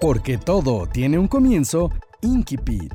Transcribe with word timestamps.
Porque 0.00 0.38
todo 0.38 0.86
tiene 0.86 1.18
un 1.18 1.28
comienzo, 1.28 1.90
Inkipit. 2.22 2.94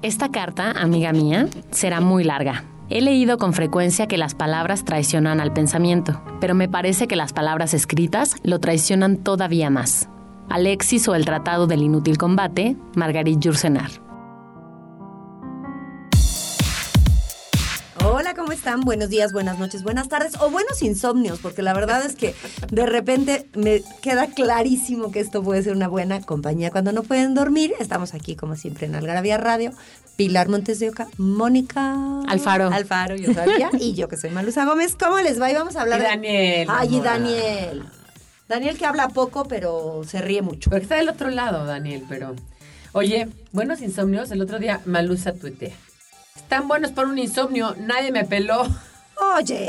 Esta 0.00 0.30
carta, 0.30 0.70
amiga 0.70 1.12
mía, 1.12 1.46
será 1.70 2.00
muy 2.00 2.24
larga. 2.24 2.64
He 2.88 3.02
leído 3.02 3.36
con 3.36 3.52
frecuencia 3.52 4.06
que 4.06 4.16
las 4.16 4.34
palabras 4.34 4.84
traicionan 4.84 5.40
al 5.40 5.52
pensamiento, 5.52 6.22
pero 6.40 6.54
me 6.54 6.70
parece 6.70 7.06
que 7.06 7.16
las 7.16 7.34
palabras 7.34 7.74
escritas 7.74 8.36
lo 8.42 8.60
traicionan 8.60 9.18
todavía 9.18 9.68
más. 9.68 10.08
Alexis 10.48 11.06
o 11.06 11.14
el 11.14 11.26
Tratado 11.26 11.66
del 11.66 11.82
Inútil 11.82 12.16
Combate, 12.16 12.76
Margarit 12.96 13.40
Yourcenar. 13.40 14.03
Están? 18.54 18.82
Buenos 18.82 19.08
días, 19.10 19.32
buenas 19.32 19.58
noches, 19.58 19.82
buenas 19.82 20.08
tardes 20.08 20.34
o 20.40 20.48
buenos 20.48 20.80
insomnios, 20.80 21.40
porque 21.40 21.60
la 21.60 21.74
verdad 21.74 22.06
es 22.06 22.14
que 22.14 22.34
de 22.70 22.86
repente 22.86 23.48
me 23.54 23.82
queda 24.00 24.28
clarísimo 24.28 25.10
que 25.10 25.20
esto 25.20 25.42
puede 25.42 25.62
ser 25.62 25.74
una 25.74 25.88
buena 25.88 26.20
compañía 26.20 26.70
cuando 26.70 26.92
no 26.92 27.02
pueden 27.02 27.34
dormir. 27.34 27.74
Estamos 27.80 28.14
aquí, 28.14 28.36
como 28.36 28.54
siempre, 28.54 28.86
en 28.86 28.94
Algarabía 28.94 29.38
Radio. 29.38 29.72
Pilar 30.16 30.48
Montes 30.48 30.78
de 30.78 30.90
Oca, 30.90 31.08
Mónica 31.18 31.96
Alfaro. 32.28 32.68
Alfaro, 32.72 33.16
yo 33.16 33.34
sabía, 33.34 33.70
y 33.78 33.94
yo 33.94 34.08
que 34.08 34.16
soy 34.16 34.30
Malusa 34.30 34.64
Gómez. 34.64 34.96
¿Cómo 34.96 35.18
les 35.18 35.40
va? 35.40 35.50
Y 35.50 35.54
vamos 35.54 35.74
a 35.74 35.82
hablar 35.82 36.00
Y 36.00 36.04
Daniel. 36.04 36.68
Ay, 36.70 36.96
y 36.96 37.00
Daniel. 37.00 37.82
Daniel 38.48 38.78
que 38.78 38.86
habla 38.86 39.08
poco, 39.08 39.48
pero 39.48 40.02
se 40.06 40.22
ríe 40.22 40.42
mucho. 40.42 40.70
Porque 40.70 40.84
está 40.84 40.94
del 40.94 41.08
otro 41.08 41.30
lado, 41.30 41.66
Daniel, 41.66 42.04
pero. 42.08 42.36
Oye, 42.92 43.28
buenos 43.50 43.80
insomnios. 43.80 44.30
El 44.30 44.40
otro 44.40 44.60
día 44.60 44.80
Malusa 44.84 45.32
tuitea. 45.32 45.74
Están 46.36 46.66
buenos 46.66 46.90
para 46.90 47.06
un 47.06 47.18
insomnio. 47.18 47.76
Nadie 47.78 48.10
me 48.10 48.24
peló. 48.24 48.66
Oye, 49.36 49.66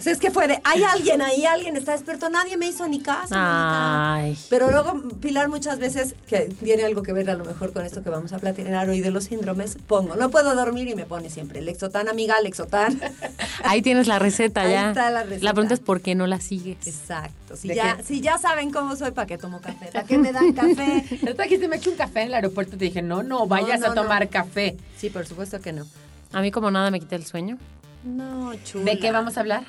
si 0.00 0.10
es 0.10 0.18
que 0.18 0.30
fue 0.30 0.48
de, 0.48 0.60
hay 0.64 0.82
alguien 0.82 1.22
ahí, 1.22 1.46
alguien 1.46 1.76
está 1.76 1.92
despierto, 1.92 2.28
nadie 2.28 2.56
me 2.56 2.66
hizo 2.68 2.86
ni 2.88 3.00
caso. 3.00 3.34
Ay. 3.36 4.36
Pero 4.50 4.70
luego 4.70 5.00
Pilar 5.20 5.48
muchas 5.48 5.78
veces, 5.78 6.14
que 6.26 6.40
tiene 6.62 6.84
algo 6.84 7.02
que 7.02 7.12
ver 7.12 7.30
a 7.30 7.34
lo 7.34 7.44
mejor 7.44 7.72
con 7.72 7.84
esto 7.84 8.02
que 8.02 8.10
vamos 8.10 8.32
a 8.32 8.38
platicar 8.38 8.88
hoy 8.88 9.00
de 9.00 9.10
los 9.10 9.24
síndromes, 9.24 9.76
pongo, 9.86 10.16
no 10.16 10.30
puedo 10.30 10.54
dormir 10.54 10.88
y 10.88 10.94
me 10.94 11.06
pone 11.06 11.30
siempre, 11.30 11.60
Lexotan, 11.62 12.08
amiga, 12.08 12.40
Lexotan. 12.40 13.00
Ahí 13.64 13.80
tienes 13.82 14.06
la 14.06 14.18
receta 14.18 14.62
Ahí 14.62 14.72
ya. 14.72 14.88
está 14.88 15.10
la 15.10 15.22
receta. 15.22 15.52
pregunta 15.52 15.74
es 15.74 15.80
por 15.80 16.00
qué 16.00 16.14
no 16.14 16.26
la 16.26 16.40
sigues. 16.40 16.86
Exacto, 16.86 17.56
si 17.56 17.68
¿De 17.68 17.76
ya, 17.76 17.96
qué? 17.96 18.02
si 18.02 18.20
ya 18.20 18.38
saben 18.38 18.70
cómo 18.70 18.96
soy, 18.96 19.12
¿para 19.12 19.26
qué 19.26 19.38
tomo 19.38 19.60
café? 19.60 19.90
¿Para 19.92 20.04
qué 20.04 20.18
me 20.18 20.32
dan 20.32 20.52
café? 20.52 21.04
Otro 21.22 21.34
día 21.34 21.44
dijiste, 21.44 21.68
me 21.68 21.76
eché 21.76 21.90
un 21.90 21.96
café 21.96 22.22
en 22.22 22.28
el 22.28 22.34
aeropuerto. 22.34 22.76
Te 22.76 22.84
dije, 22.84 23.02
no, 23.02 23.22
no, 23.22 23.46
vayas 23.46 23.80
no, 23.80 23.86
a 23.88 23.94
tomar 23.94 24.24
no. 24.24 24.30
café. 24.30 24.76
Sí, 24.98 25.10
por 25.10 25.26
supuesto 25.26 25.60
que 25.60 25.72
no. 25.72 25.86
A 26.32 26.40
mí 26.40 26.50
como 26.50 26.70
nada 26.70 26.90
me 26.90 26.98
quita 27.00 27.16
el 27.16 27.24
sueño. 27.24 27.58
No, 28.04 28.52
chula. 28.64 28.84
¿De 28.84 28.98
qué 28.98 29.10
vamos 29.12 29.36
a 29.36 29.40
hablar? 29.40 29.64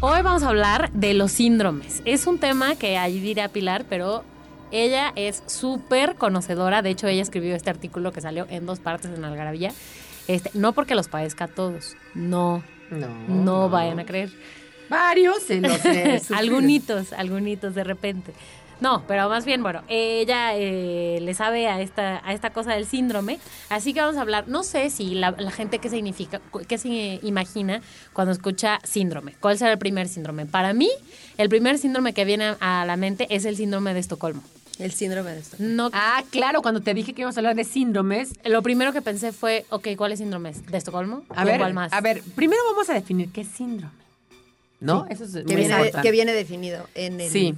Hoy 0.00 0.22
vamos 0.22 0.42
a 0.42 0.48
hablar 0.48 0.90
de 0.92 1.14
los 1.14 1.32
síndromes. 1.32 2.02
Es 2.04 2.26
un 2.26 2.38
tema 2.38 2.74
que 2.76 2.96
ahí 2.98 3.20
dirá 3.20 3.48
Pilar, 3.48 3.84
pero 3.88 4.24
ella 4.70 5.12
es 5.16 5.42
súper 5.46 6.14
conocedora. 6.16 6.82
De 6.82 6.90
hecho, 6.90 7.06
ella 7.06 7.22
escribió 7.22 7.54
este 7.54 7.70
artículo 7.70 8.12
que 8.12 8.20
salió 8.20 8.46
en 8.50 8.66
dos 8.66 8.78
partes 8.80 9.10
en 9.14 9.24
Algarabía. 9.24 9.72
Este, 10.28 10.50
no 10.54 10.72
porque 10.72 10.94
los 10.94 11.08
padezca 11.08 11.44
a 11.44 11.48
todos. 11.48 11.96
No, 12.14 12.62
No. 12.90 13.08
no, 13.28 13.68
vayan 13.68 14.00
a 14.00 14.04
creer. 14.06 14.30
Varios 14.88 15.42
se 15.42 15.60
los 15.60 15.84
he 15.84 16.20
algunitos, 16.34 17.12
algunitos 17.12 17.74
de 17.74 17.84
repente. 17.84 18.32
No, 18.80 19.04
pero 19.06 19.28
más 19.28 19.44
bien, 19.44 19.62
bueno, 19.62 19.82
ella 19.88 20.56
eh, 20.56 21.18
le 21.20 21.34
sabe 21.34 21.68
a 21.68 21.80
esta, 21.80 22.22
a 22.26 22.32
esta 22.32 22.50
cosa 22.50 22.72
del 22.74 22.86
síndrome, 22.86 23.38
así 23.68 23.92
que 23.92 24.00
vamos 24.00 24.16
a 24.16 24.22
hablar, 24.22 24.48
no 24.48 24.62
sé 24.62 24.88
si 24.90 25.14
la, 25.14 25.32
la 25.38 25.50
gente 25.50 25.78
qué 25.80 25.90
significa, 25.90 26.40
qué 26.66 26.78
se 26.78 27.20
imagina 27.22 27.82
cuando 28.14 28.32
escucha 28.32 28.78
síndrome, 28.84 29.34
cuál 29.40 29.58
será 29.58 29.72
el 29.72 29.78
primer 29.78 30.08
síndrome. 30.08 30.46
Para 30.46 30.72
mí, 30.72 30.88
el 31.36 31.48
primer 31.48 31.78
síndrome 31.78 32.14
que 32.14 32.24
viene 32.24 32.54
a 32.60 32.84
la 32.86 32.96
mente 32.96 33.26
es 33.28 33.44
el 33.44 33.56
síndrome 33.56 33.92
de 33.92 34.00
Estocolmo. 34.00 34.42
El 34.78 34.92
síndrome 34.92 35.32
de 35.32 35.40
esto. 35.40 35.56
No, 35.58 35.90
Ah, 35.92 36.22
claro, 36.30 36.62
cuando 36.62 36.80
te 36.80 36.94
dije 36.94 37.12
que 37.12 37.20
íbamos 37.20 37.36
a 37.36 37.40
hablar 37.40 37.54
de 37.54 37.64
síndromes. 37.64 38.30
lo 38.46 38.62
primero 38.62 38.94
que 38.94 39.02
pensé 39.02 39.30
fue, 39.32 39.66
ok, 39.68 39.88
¿cuál 39.98 40.12
es 40.12 40.20
síndrome? 40.20 40.52
¿De 40.52 40.78
Estocolmo? 40.78 41.22
A 41.36 41.42
¿O 41.42 41.44
ver, 41.44 41.58
¿cuál 41.58 41.74
más? 41.74 41.92
a 41.92 42.00
ver, 42.00 42.22
primero 42.34 42.62
vamos 42.72 42.88
a 42.88 42.94
definir 42.94 43.30
qué 43.30 43.42
es 43.42 43.48
síndrome. 43.48 43.92
¿No? 44.80 45.04
Eso 45.10 45.24
es 45.24 45.32
Que 45.32 45.42
muy 45.42 45.56
viene, 45.56 45.74
importante. 45.74 46.00
que 46.00 46.10
viene 46.10 46.32
definido 46.32 46.88
en 46.94 47.20
el, 47.20 47.30
Sí. 47.30 47.54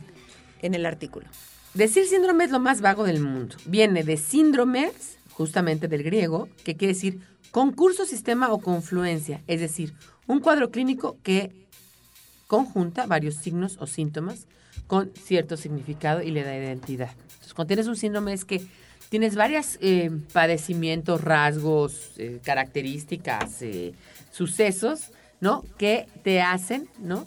En 0.62 0.74
el 0.74 0.86
artículo. 0.86 1.26
Decir 1.74 2.06
síndrome 2.06 2.44
es 2.44 2.50
lo 2.50 2.60
más 2.60 2.80
vago 2.80 3.04
del 3.04 3.20
mundo. 3.20 3.56
Viene 3.66 4.04
de 4.04 4.16
síndromes, 4.16 5.18
justamente 5.32 5.88
del 5.88 6.02
griego, 6.02 6.48
que 6.64 6.76
quiere 6.76 6.94
decir 6.94 7.20
concurso, 7.50 8.04
sistema 8.06 8.52
o 8.52 8.60
confluencia. 8.60 9.42
Es 9.46 9.60
decir, 9.60 9.94
un 10.26 10.40
cuadro 10.40 10.70
clínico 10.70 11.16
que 11.22 11.52
conjunta 12.46 13.06
varios 13.06 13.36
signos 13.36 13.76
o 13.80 13.86
síntomas 13.86 14.46
con 14.86 15.10
cierto 15.14 15.56
significado 15.56 16.22
y 16.22 16.30
le 16.30 16.44
da 16.44 16.54
identidad. 16.54 17.12
Entonces, 17.12 17.54
cuando 17.54 17.68
tienes 17.68 17.86
un 17.86 17.96
síndrome 17.96 18.34
es 18.34 18.44
que 18.44 18.62
tienes 19.08 19.34
varios 19.36 19.78
padecimientos, 20.32 21.22
rasgos, 21.22 22.12
eh, 22.16 22.40
características, 22.42 23.62
eh, 23.62 23.92
sucesos, 24.30 25.10
¿no? 25.40 25.64
Que 25.76 26.08
te 26.22 26.40
hacen, 26.40 26.88
¿no? 26.98 27.26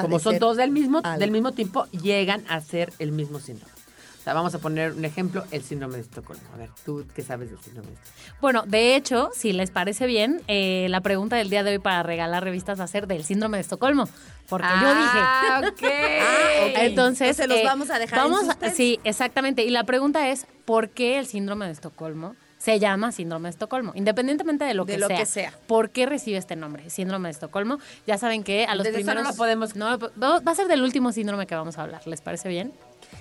Como 0.00 0.18
son 0.18 0.38
todos 0.38 0.56
del 0.56 0.70
mismo, 0.70 1.00
algo. 1.04 1.18
del 1.20 1.30
mismo 1.30 1.52
tiempo, 1.52 1.86
llegan 1.90 2.44
a 2.48 2.60
ser 2.60 2.92
el 2.98 3.12
mismo 3.12 3.38
síndrome. 3.40 3.72
O 4.20 4.24
sea, 4.24 4.34
vamos 4.34 4.54
a 4.54 4.60
poner 4.60 4.92
un 4.92 5.04
ejemplo, 5.04 5.44
el 5.50 5.64
síndrome 5.64 5.96
de 5.96 6.02
Estocolmo. 6.02 6.42
A 6.54 6.56
ver, 6.56 6.70
¿tú 6.84 7.04
qué 7.12 7.22
sabes 7.22 7.50
del 7.50 7.58
síndrome 7.58 7.88
de 7.88 7.94
Estocolmo? 7.94 8.36
Bueno, 8.40 8.62
de 8.68 8.94
hecho, 8.94 9.30
si 9.34 9.52
les 9.52 9.72
parece 9.72 10.06
bien, 10.06 10.40
eh, 10.46 10.86
la 10.90 11.00
pregunta 11.00 11.34
del 11.34 11.50
día 11.50 11.64
de 11.64 11.72
hoy 11.72 11.78
para 11.80 12.04
regalar 12.04 12.44
revistas 12.44 12.78
va 12.78 12.84
a 12.84 12.86
ser 12.86 13.08
del 13.08 13.24
síndrome 13.24 13.56
de 13.56 13.62
Estocolmo. 13.62 14.08
Porque 14.48 14.68
yo 14.80 14.88
dije. 14.94 15.18
Ah, 15.18 15.60
ok. 15.68 15.82
Ah, 15.82 16.66
ok. 16.66 16.72
Entonces, 16.82 17.30
Entonces 17.40 17.48
los 17.48 17.58
eh, 17.58 17.62
vamos 17.64 17.90
a 17.90 17.98
dejar 17.98 18.18
en 18.20 18.24
vamos 18.24 18.42
a- 18.42 18.52
suspenso. 18.52 18.76
Sí, 18.76 19.00
exactamente. 19.02 19.64
Y 19.64 19.70
la 19.70 19.82
pregunta 19.82 20.28
es, 20.28 20.46
¿por 20.66 20.90
qué 20.90 21.18
el 21.18 21.26
síndrome 21.26 21.66
de 21.66 21.72
Estocolmo 21.72 22.36
se 22.62 22.78
llama 22.78 23.10
síndrome 23.10 23.48
de 23.48 23.50
Estocolmo? 23.50 23.90
Independientemente 23.96 24.64
de 24.64 24.74
lo, 24.74 24.84
De 24.84 24.92
que, 24.94 24.98
lo 25.00 25.08
sea, 25.08 25.16
que 25.16 25.26
sea. 25.26 25.52
¿Por 25.66 25.90
qué 25.90 26.06
recibe 26.06 26.38
este 26.38 26.54
nombre, 26.54 26.88
síndrome 26.90 27.28
de 27.28 27.32
Estocolmo? 27.32 27.78
Ya 28.06 28.18
saben 28.18 28.44
que 28.44 28.66
a 28.66 28.74
los 28.76 28.84
Desde 28.84 29.00
eso 29.00 29.06
no 29.06 29.12
primeros... 29.14 29.36
lo 29.36 29.36
podemos- 29.36 29.74
no 29.74 29.98
va 30.20 30.52
a 30.52 30.54
ser 30.54 30.68
del 30.68 30.82
último 30.82 31.10
síndrome 31.10 31.46
que 31.48 31.56
vamos 31.56 31.76
a 31.78 31.82
hablar. 31.82 32.06
¿Les 32.06 32.20
parece 32.20 32.48
bien? 32.48 32.72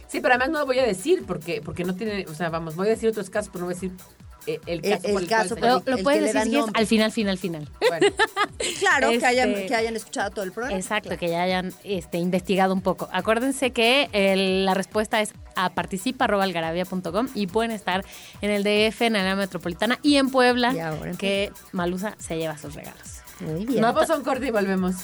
Sí, 0.07 0.19
pero 0.21 0.33
además 0.35 0.49
no 0.51 0.59
lo 0.59 0.65
voy 0.67 0.77
a 0.77 0.83
decir 0.85 1.23
porque, 1.25 1.61
porque 1.63 1.83
no 1.83 1.95
tiene, 1.95 2.25
o 2.27 2.33
sea, 2.35 2.49
vamos, 2.49 2.75
voy 2.75 2.87
a 2.87 2.89
decir 2.91 3.09
otros 3.09 3.29
casos, 3.31 3.49
pero 3.51 3.61
no 3.61 3.65
voy 3.65 3.73
a 3.73 3.75
decir 3.75 3.91
el 4.47 4.59
El- 4.65 4.81
caso. 4.81 5.07
el 5.07 5.13
por 5.13 5.27
caso 5.27 5.55
el- 5.55 5.61
Lo, 5.85 5.97
puedes 6.03 6.33
decir 6.33 6.51
si 6.51 6.57
al 6.73 6.87
final, 6.87 7.11
final, 7.11 7.37
final. 7.37 7.69
Bueno, 7.87 8.07
Claro, 8.79 9.09
que, 9.11 9.25
hayan, 9.25 9.49
Este- 9.51 9.65
que 9.67 9.75
hayan 9.75 9.95
escuchado 9.95 10.31
todo 10.31 10.43
el 10.43 10.51
programa. 10.51 10.77
Exacto, 10.77 11.17
que 11.17 11.29
ya 11.29 11.41
hayan 11.43 11.73
este, 11.83 12.17
investigado 12.17 12.73
un 12.73 12.81
poco. 12.81 13.07
Acuérdense 13.11 13.71
que 13.71 14.09
el- 14.13 14.65
la 14.65 14.73
respuesta 14.73 15.21
es 15.21 15.33
a 15.55 15.69
participa.algarabia.com 15.71 17.27
y 17.35 17.47
pueden 17.47 17.71
estar 17.71 18.05
en 18.41 18.49
el 18.51 18.63
DF, 18.63 19.01
en 19.07 19.15
el 19.15 19.21
área 19.21 19.35
metropolitana 19.35 19.99
y 20.01 20.15
en 20.17 20.29
Puebla, 20.31 20.73
Y 20.73 20.79
ahora 20.79 21.11
en 21.11 21.17
que 21.17 21.51
Malusa 21.71 22.15
se 22.19 22.37
lleva 22.37 22.57
sus 22.57 22.73
regalos. 22.73 23.21
Muy 23.41 23.65
bien. 23.65 23.81
vamos 23.81 24.09
a 24.09 24.15
un 24.15 24.23
corte 24.23 24.47
y 24.47 24.51
volvemos. 24.51 24.95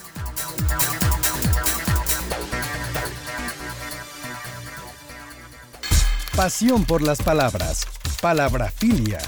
Pasión 6.36 6.86
por 6.86 7.02
las 7.02 7.22
palabras. 7.22 7.88
Palabrafilia. 8.22 9.20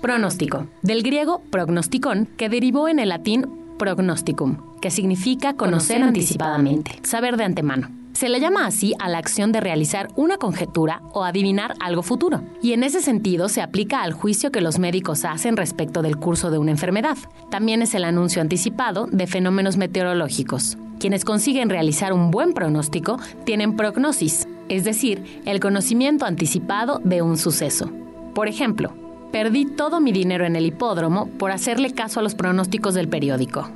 Pronóstico, 0.00 0.68
del 0.82 1.02
griego 1.02 1.42
prognosticon, 1.50 2.26
que 2.36 2.48
derivó 2.48 2.88
en 2.88 3.00
el 3.00 3.08
latín 3.08 3.46
prognosticum, 3.76 4.58
que 4.80 4.90
significa 4.90 5.54
conocer 5.54 6.00
anticipadamente, 6.02 7.00
saber 7.02 7.36
de 7.36 7.44
antemano. 7.44 7.90
Se 8.12 8.28
le 8.28 8.38
llama 8.38 8.66
así 8.66 8.94
a 9.00 9.08
la 9.08 9.18
acción 9.18 9.50
de 9.50 9.60
realizar 9.60 10.08
una 10.14 10.36
conjetura 10.36 11.02
o 11.12 11.24
adivinar 11.24 11.74
algo 11.80 12.02
futuro. 12.02 12.42
Y 12.62 12.72
en 12.72 12.84
ese 12.84 13.00
sentido 13.00 13.48
se 13.48 13.62
aplica 13.62 14.02
al 14.02 14.12
juicio 14.12 14.52
que 14.52 14.60
los 14.60 14.78
médicos 14.78 15.24
hacen 15.24 15.56
respecto 15.56 16.02
del 16.02 16.18
curso 16.18 16.50
de 16.50 16.58
una 16.58 16.70
enfermedad. 16.70 17.16
También 17.50 17.82
es 17.82 17.94
el 17.94 18.04
anuncio 18.04 18.42
anticipado 18.42 19.08
de 19.10 19.26
fenómenos 19.26 19.76
meteorológicos. 19.76 20.76
Quienes 21.00 21.24
consiguen 21.24 21.68
realizar 21.68 22.12
un 22.12 22.30
buen 22.30 22.52
pronóstico 22.52 23.18
tienen 23.44 23.74
prognosis, 23.74 24.46
es 24.72 24.84
decir, 24.84 25.42
el 25.44 25.60
conocimiento 25.60 26.24
anticipado 26.24 26.98
de 27.04 27.20
un 27.20 27.36
suceso. 27.36 27.90
Por 28.34 28.48
ejemplo, 28.48 28.94
perdí 29.30 29.66
todo 29.66 30.00
mi 30.00 30.12
dinero 30.12 30.46
en 30.46 30.56
el 30.56 30.64
hipódromo 30.64 31.26
por 31.38 31.50
hacerle 31.50 31.92
caso 31.92 32.20
a 32.20 32.22
los 32.22 32.34
pronósticos 32.34 32.94
del 32.94 33.08
periódico. 33.08 33.68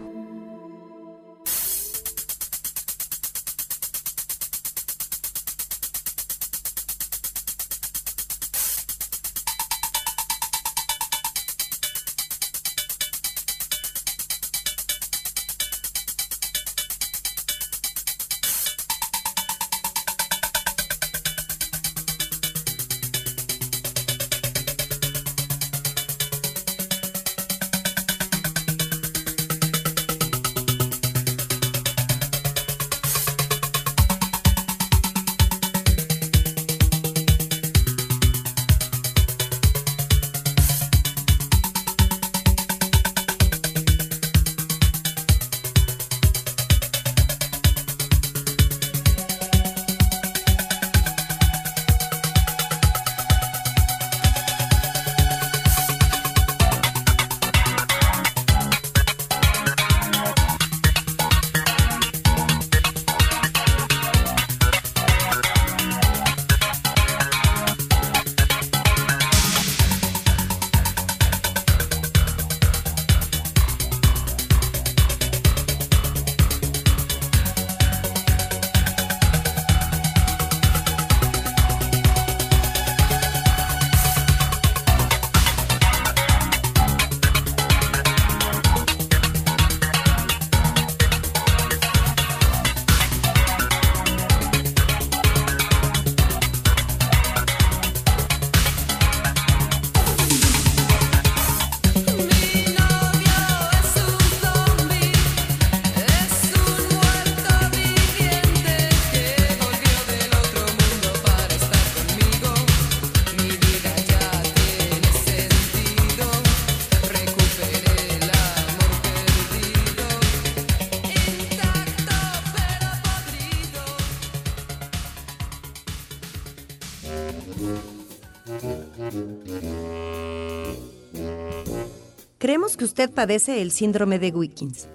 Creemos 132.57 132.79
que 132.79 132.87
usted 132.87 133.11
padece 133.11 133.61
el 133.61 133.71
síndrome 133.71 134.19
de 134.19 134.31
Wiggins. 134.31 134.89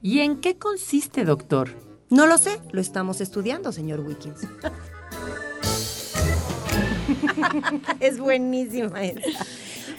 ¿Y 0.00 0.20
en 0.20 0.40
qué 0.40 0.56
consiste, 0.56 1.26
doctor? 1.26 1.68
No 2.08 2.26
lo 2.26 2.38
sé, 2.38 2.62
lo 2.72 2.80
estamos 2.80 3.20
estudiando, 3.20 3.72
señor 3.72 4.00
Wiggins. 4.00 4.40
es 8.00 8.18
buenísima 8.18 9.04
esa. 9.04 9.44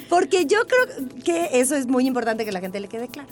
Porque 0.10 0.48
yo 0.48 0.57
creo 0.66 1.07
que 1.24 1.60
eso 1.60 1.75
es 1.75 1.86
muy 1.86 2.07
importante 2.07 2.44
que 2.44 2.52
la 2.52 2.60
gente 2.60 2.80
le 2.80 2.88
quede 2.88 3.07
claro. 3.07 3.30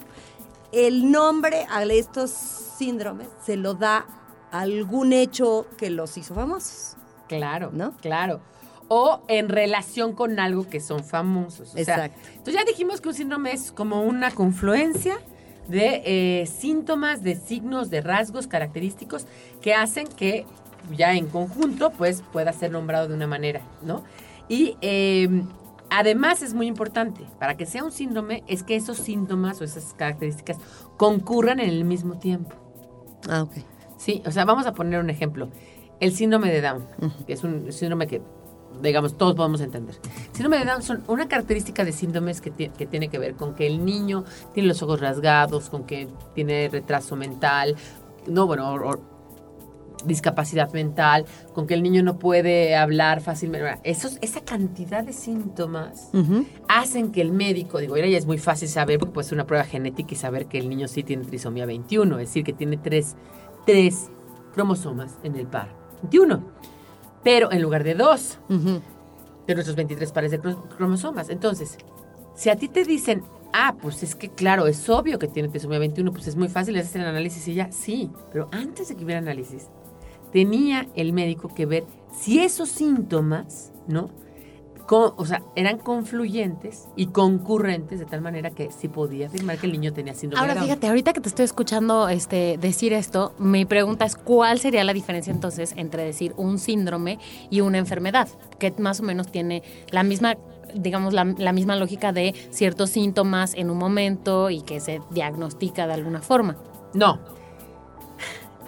El 0.72 1.12
nombre 1.12 1.66
a 1.68 1.84
estos 1.86 2.30
síndromes 2.30 3.28
se 3.44 3.58
lo 3.58 3.74
da 3.74 4.06
algún 4.52 5.14
hecho 5.14 5.66
que 5.80 5.90
los 5.90 6.16
hizo 6.16 6.36
famosos. 6.36 6.96
Claro, 7.28 7.72
¿No? 7.74 7.98
Claro. 8.02 8.40
O 8.90 9.22
en 9.28 9.50
relación 9.50 10.14
con 10.14 10.40
algo 10.40 10.68
que 10.68 10.80
son 10.80 11.04
famosos. 11.04 11.70
O 11.70 11.74
sea, 11.74 11.82
Exacto. 11.82 12.20
entonces 12.30 12.54
ya 12.56 12.66
dijimos 12.66 13.02
que 13.02 13.10
un 13.10 13.16
síndrome 13.16 13.52
es 13.52 13.72
como 13.72 14.04
una 14.04 14.32
confluencia 14.32 15.18
de 15.68 16.02
eh, 16.06 16.46
síntomas, 16.46 17.24
de 17.24 17.36
signos, 17.36 17.90
de 17.90 18.02
rasgos 18.02 18.48
característicos 18.48 19.26
que 19.62 19.74
hacen 19.74 20.08
que 20.08 20.46
ya 20.96 21.14
en 21.14 21.28
conjunto 21.28 21.92
pues 21.92 22.22
pueda 22.34 22.52
ser 22.54 22.72
nombrado 22.72 23.08
de 23.08 23.16
una 23.16 23.28
manera, 23.28 23.62
¿no? 23.82 24.04
Y 24.50 24.78
eh, 24.82 25.30
además 25.90 26.42
es 26.42 26.54
muy 26.54 26.68
importante, 26.68 27.22
para 27.40 27.56
que 27.56 27.66
sea 27.66 27.84
un 27.84 27.92
síndrome, 27.92 28.44
es 28.48 28.64
que 28.64 28.76
esos 28.76 28.98
síntomas 28.98 29.62
o 29.62 29.64
esas 29.64 29.94
características 29.94 30.58
concurran 30.98 31.60
en 31.60 31.70
el 31.70 31.86
mismo 31.86 32.18
tiempo. 32.18 32.56
Ah, 33.30 33.44
ok. 33.44 33.54
Sí, 33.98 34.22
o 34.26 34.32
sea, 34.32 34.44
vamos 34.44 34.66
a 34.66 34.74
poner 34.74 35.00
un 35.00 35.10
ejemplo. 35.10 35.50
El 36.00 36.14
síndrome 36.14 36.52
de 36.52 36.62
Down, 36.62 36.86
que 37.26 37.34
es 37.34 37.44
un 37.44 37.72
síndrome 37.72 38.08
que, 38.08 38.22
digamos, 38.82 39.18
todos 39.18 39.36
podemos 39.36 39.62
entender. 39.62 39.96
Síndrome 40.32 40.58
de 40.60 40.66
Down 40.66 40.82
son 40.82 41.04
una 41.08 41.28
característica 41.28 41.84
de 41.86 41.92
síndromes 41.92 42.42
que, 42.42 42.52
que 42.52 42.86
tiene 42.86 43.08
que 43.10 43.20
ver 43.20 43.36
con 43.36 43.54
que 43.56 43.68
el 43.68 43.84
niño 43.86 44.24
tiene 44.54 44.68
los 44.70 44.82
ojos 44.84 45.00
rasgados, 45.00 45.70
con 45.70 45.84
que 45.86 46.08
tiene 46.36 46.70
retraso 46.70 47.16
mental, 47.16 47.76
no, 48.28 48.48
bueno, 48.48 48.74
o- 48.74 48.90
o 48.94 49.14
discapacidad 50.06 50.72
mental, 50.74 51.26
con 51.54 51.66
que 51.66 51.74
el 51.76 51.82
niño 51.84 52.04
no 52.04 52.20
puede 52.20 52.76
hablar 52.76 53.22
fácilmente. 53.22 53.80
Esos, 53.84 54.18
esa 54.22 54.42
cantidad 54.42 55.02
de 55.04 55.14
síntomas 55.14 56.10
hacen 56.68 57.12
que 57.14 57.22
el 57.22 57.32
médico, 57.32 57.78
digo, 57.80 57.96
ya 57.96 58.04
es 58.18 58.26
muy 58.26 58.38
fácil 58.38 58.68
saber, 58.68 59.00
porque 59.00 59.14
puede 59.14 59.28
ser 59.30 59.36
una 59.38 59.46
prueba 59.48 59.64
genética 59.64 60.14
y 60.14 60.18
saber 60.18 60.48
que 60.48 60.58
el 60.60 60.68
niño 60.68 60.90
sí 60.90 61.04
tiene 61.04 61.24
trisomía 61.24 61.66
21, 61.66 62.20
es 62.20 62.28
decir, 62.28 62.44
que 62.44 62.52
tiene 62.52 62.76
tres, 62.78 63.16
tres 63.66 64.10
cromosomas 64.54 65.18
en 65.24 65.36
el 65.38 65.48
par 65.48 65.70
21, 66.02 66.44
pero 67.24 67.52
en 67.52 67.62
lugar 67.62 67.84
de 67.84 67.96
dos 67.96 68.40
de 69.48 69.54
nuestros 69.56 69.76
23 69.76 70.12
pares 70.12 70.32
de 70.32 70.42
cro- 70.42 70.68
cromosomas. 70.78 71.30
Entonces, 71.30 71.78
si 72.36 72.50
a 72.50 72.56
ti 72.56 72.68
te 72.70 72.84
dicen, 72.84 73.24
ah, 73.54 73.76
pues 73.82 74.02
es 74.04 74.16
que 74.16 74.30
claro, 74.30 74.68
es 74.68 74.90
obvio 74.90 75.20
que 75.20 75.28
tiene 75.28 75.50
trisomía 75.50 75.80
21, 75.80 76.12
pues 76.12 76.28
es 76.28 76.36
muy 76.36 76.48
fácil 76.50 76.78
hacer 76.78 77.02
el 77.02 77.08
análisis 77.08 77.48
y 77.48 77.54
ya, 77.56 77.72
sí, 77.72 78.10
pero 78.32 78.48
antes 78.52 78.88
de 78.90 78.96
que 78.96 79.04
hubiera 79.04 79.20
análisis, 79.20 79.68
tenía 80.32 80.88
el 80.96 81.14
médico 81.14 81.54
que 81.54 81.66
ver 81.66 81.84
si 82.12 82.40
esos 82.40 82.70
síntomas, 82.70 83.72
¿no? 83.88 84.10
O 84.90 85.26
sea, 85.26 85.42
eran 85.56 85.78
confluyentes 85.80 86.88
y 86.96 87.08
concurrentes 87.08 88.00
de 88.00 88.06
tal 88.06 88.22
manera 88.22 88.52
que 88.52 88.70
sí 88.72 88.88
podía 88.90 89.28
afirmar 89.28 89.58
que 89.58 89.66
el 89.66 89.72
niño 89.72 89.94
tenía 89.94 90.14
síndrome 90.14 90.42
Ahora 90.42 90.54
de 90.54 90.60
Down. 90.60 90.70
fíjate, 90.70 90.88
ahorita 90.88 91.14
que 91.14 91.22
te 91.22 91.30
estoy 91.30 91.46
escuchando 91.46 92.10
este, 92.10 92.58
decir 92.60 92.94
esto, 92.94 93.34
mi 93.40 93.66
pregunta 93.66 94.06
es 94.06 94.16
cuál 94.16 94.60
sería 94.60 94.84
la 94.84 94.94
diferencia 94.94 95.32
entonces 95.32 95.74
entre 95.78 96.04
decir 96.04 96.34
un 96.38 96.60
síndrome 96.60 97.18
y 97.50 97.62
una 97.62 97.78
enfermedad, 97.80 98.28
que 98.60 98.72
más 98.78 99.00
o 99.00 99.04
menos 99.04 99.32
tiene 99.32 99.64
la 99.90 100.04
misma 100.04 100.36
digamos, 100.76 101.14
la, 101.14 101.24
la 101.38 101.54
misma 101.54 101.76
lógica 101.76 102.12
de 102.14 102.34
ciertos 102.50 102.90
síntomas 102.90 103.54
en 103.54 103.70
un 103.70 103.78
momento 103.78 104.50
y 104.50 104.62
que 104.64 104.80
se 104.80 105.02
diagnostica 105.12 105.86
de 105.86 105.94
alguna 105.94 106.20
forma. 106.22 106.58
No. 106.96 107.20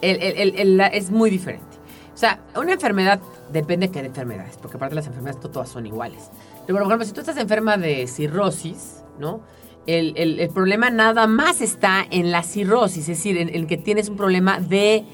El- 0.02 0.22
el- 0.22 0.38
el- 0.38 0.60
el- 0.60 0.78
la- 0.78 0.88
es 0.88 1.10
muy 1.10 1.30
diferente. 1.32 1.66
O 2.14 2.18
sea, 2.18 2.42
una 2.56 2.74
enfermedad 2.74 3.20
depende 3.52 3.88
de 3.88 3.92
qué 3.94 4.00
enfermedades, 4.00 4.58
porque 4.62 4.78
aparte 4.78 4.96
las 4.96 5.08
enfermedades 5.08 5.40
to- 5.42 5.50
todas 5.50 5.70
son 5.70 5.86
iguales. 5.86 6.30
Pero, 6.66 6.78
por 6.80 6.88
ejemplo, 6.88 7.06
si 7.06 7.12
tú 7.14 7.20
estás 7.22 7.38
enferma 7.38 7.78
de 7.78 8.08
cirrosis, 8.08 9.04
¿no? 9.20 9.42
El, 9.88 10.14
el- 10.18 10.40
el 10.40 10.50
problema 10.50 10.90
nada 10.90 11.28
más 11.28 11.62
está 11.62 12.04
en 12.10 12.32
la 12.32 12.42
cirrosis, 12.44 13.02
es 13.04 13.08
decir, 13.18 13.38
en, 13.38 13.54
en 13.54 13.68
que 13.68 13.78
tienes 13.78 14.10
un 14.10 14.18
problema 14.18 14.60
de 14.60 15.06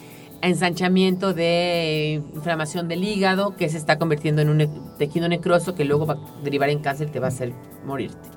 ensanchamiento, 0.41 1.33
de 1.33 2.21
inflamación 2.33 2.87
del 2.87 3.03
hígado, 3.03 3.55
que 3.55 3.69
se 3.69 3.77
está 3.77 3.99
convirtiendo 3.99 4.41
en 4.41 4.49
un 4.49 4.97
tejido 4.97 5.27
necroso 5.29 5.75
que 5.75 5.85
luego 5.85 6.05
va 6.05 6.13
a 6.15 6.41
derivar 6.43 6.69
en 6.69 6.79
cáncer 6.79 7.09
y 7.09 7.11
te 7.11 7.19
va 7.19 7.27
a 7.27 7.29
hacer 7.29 7.53
morirte. 7.85 8.27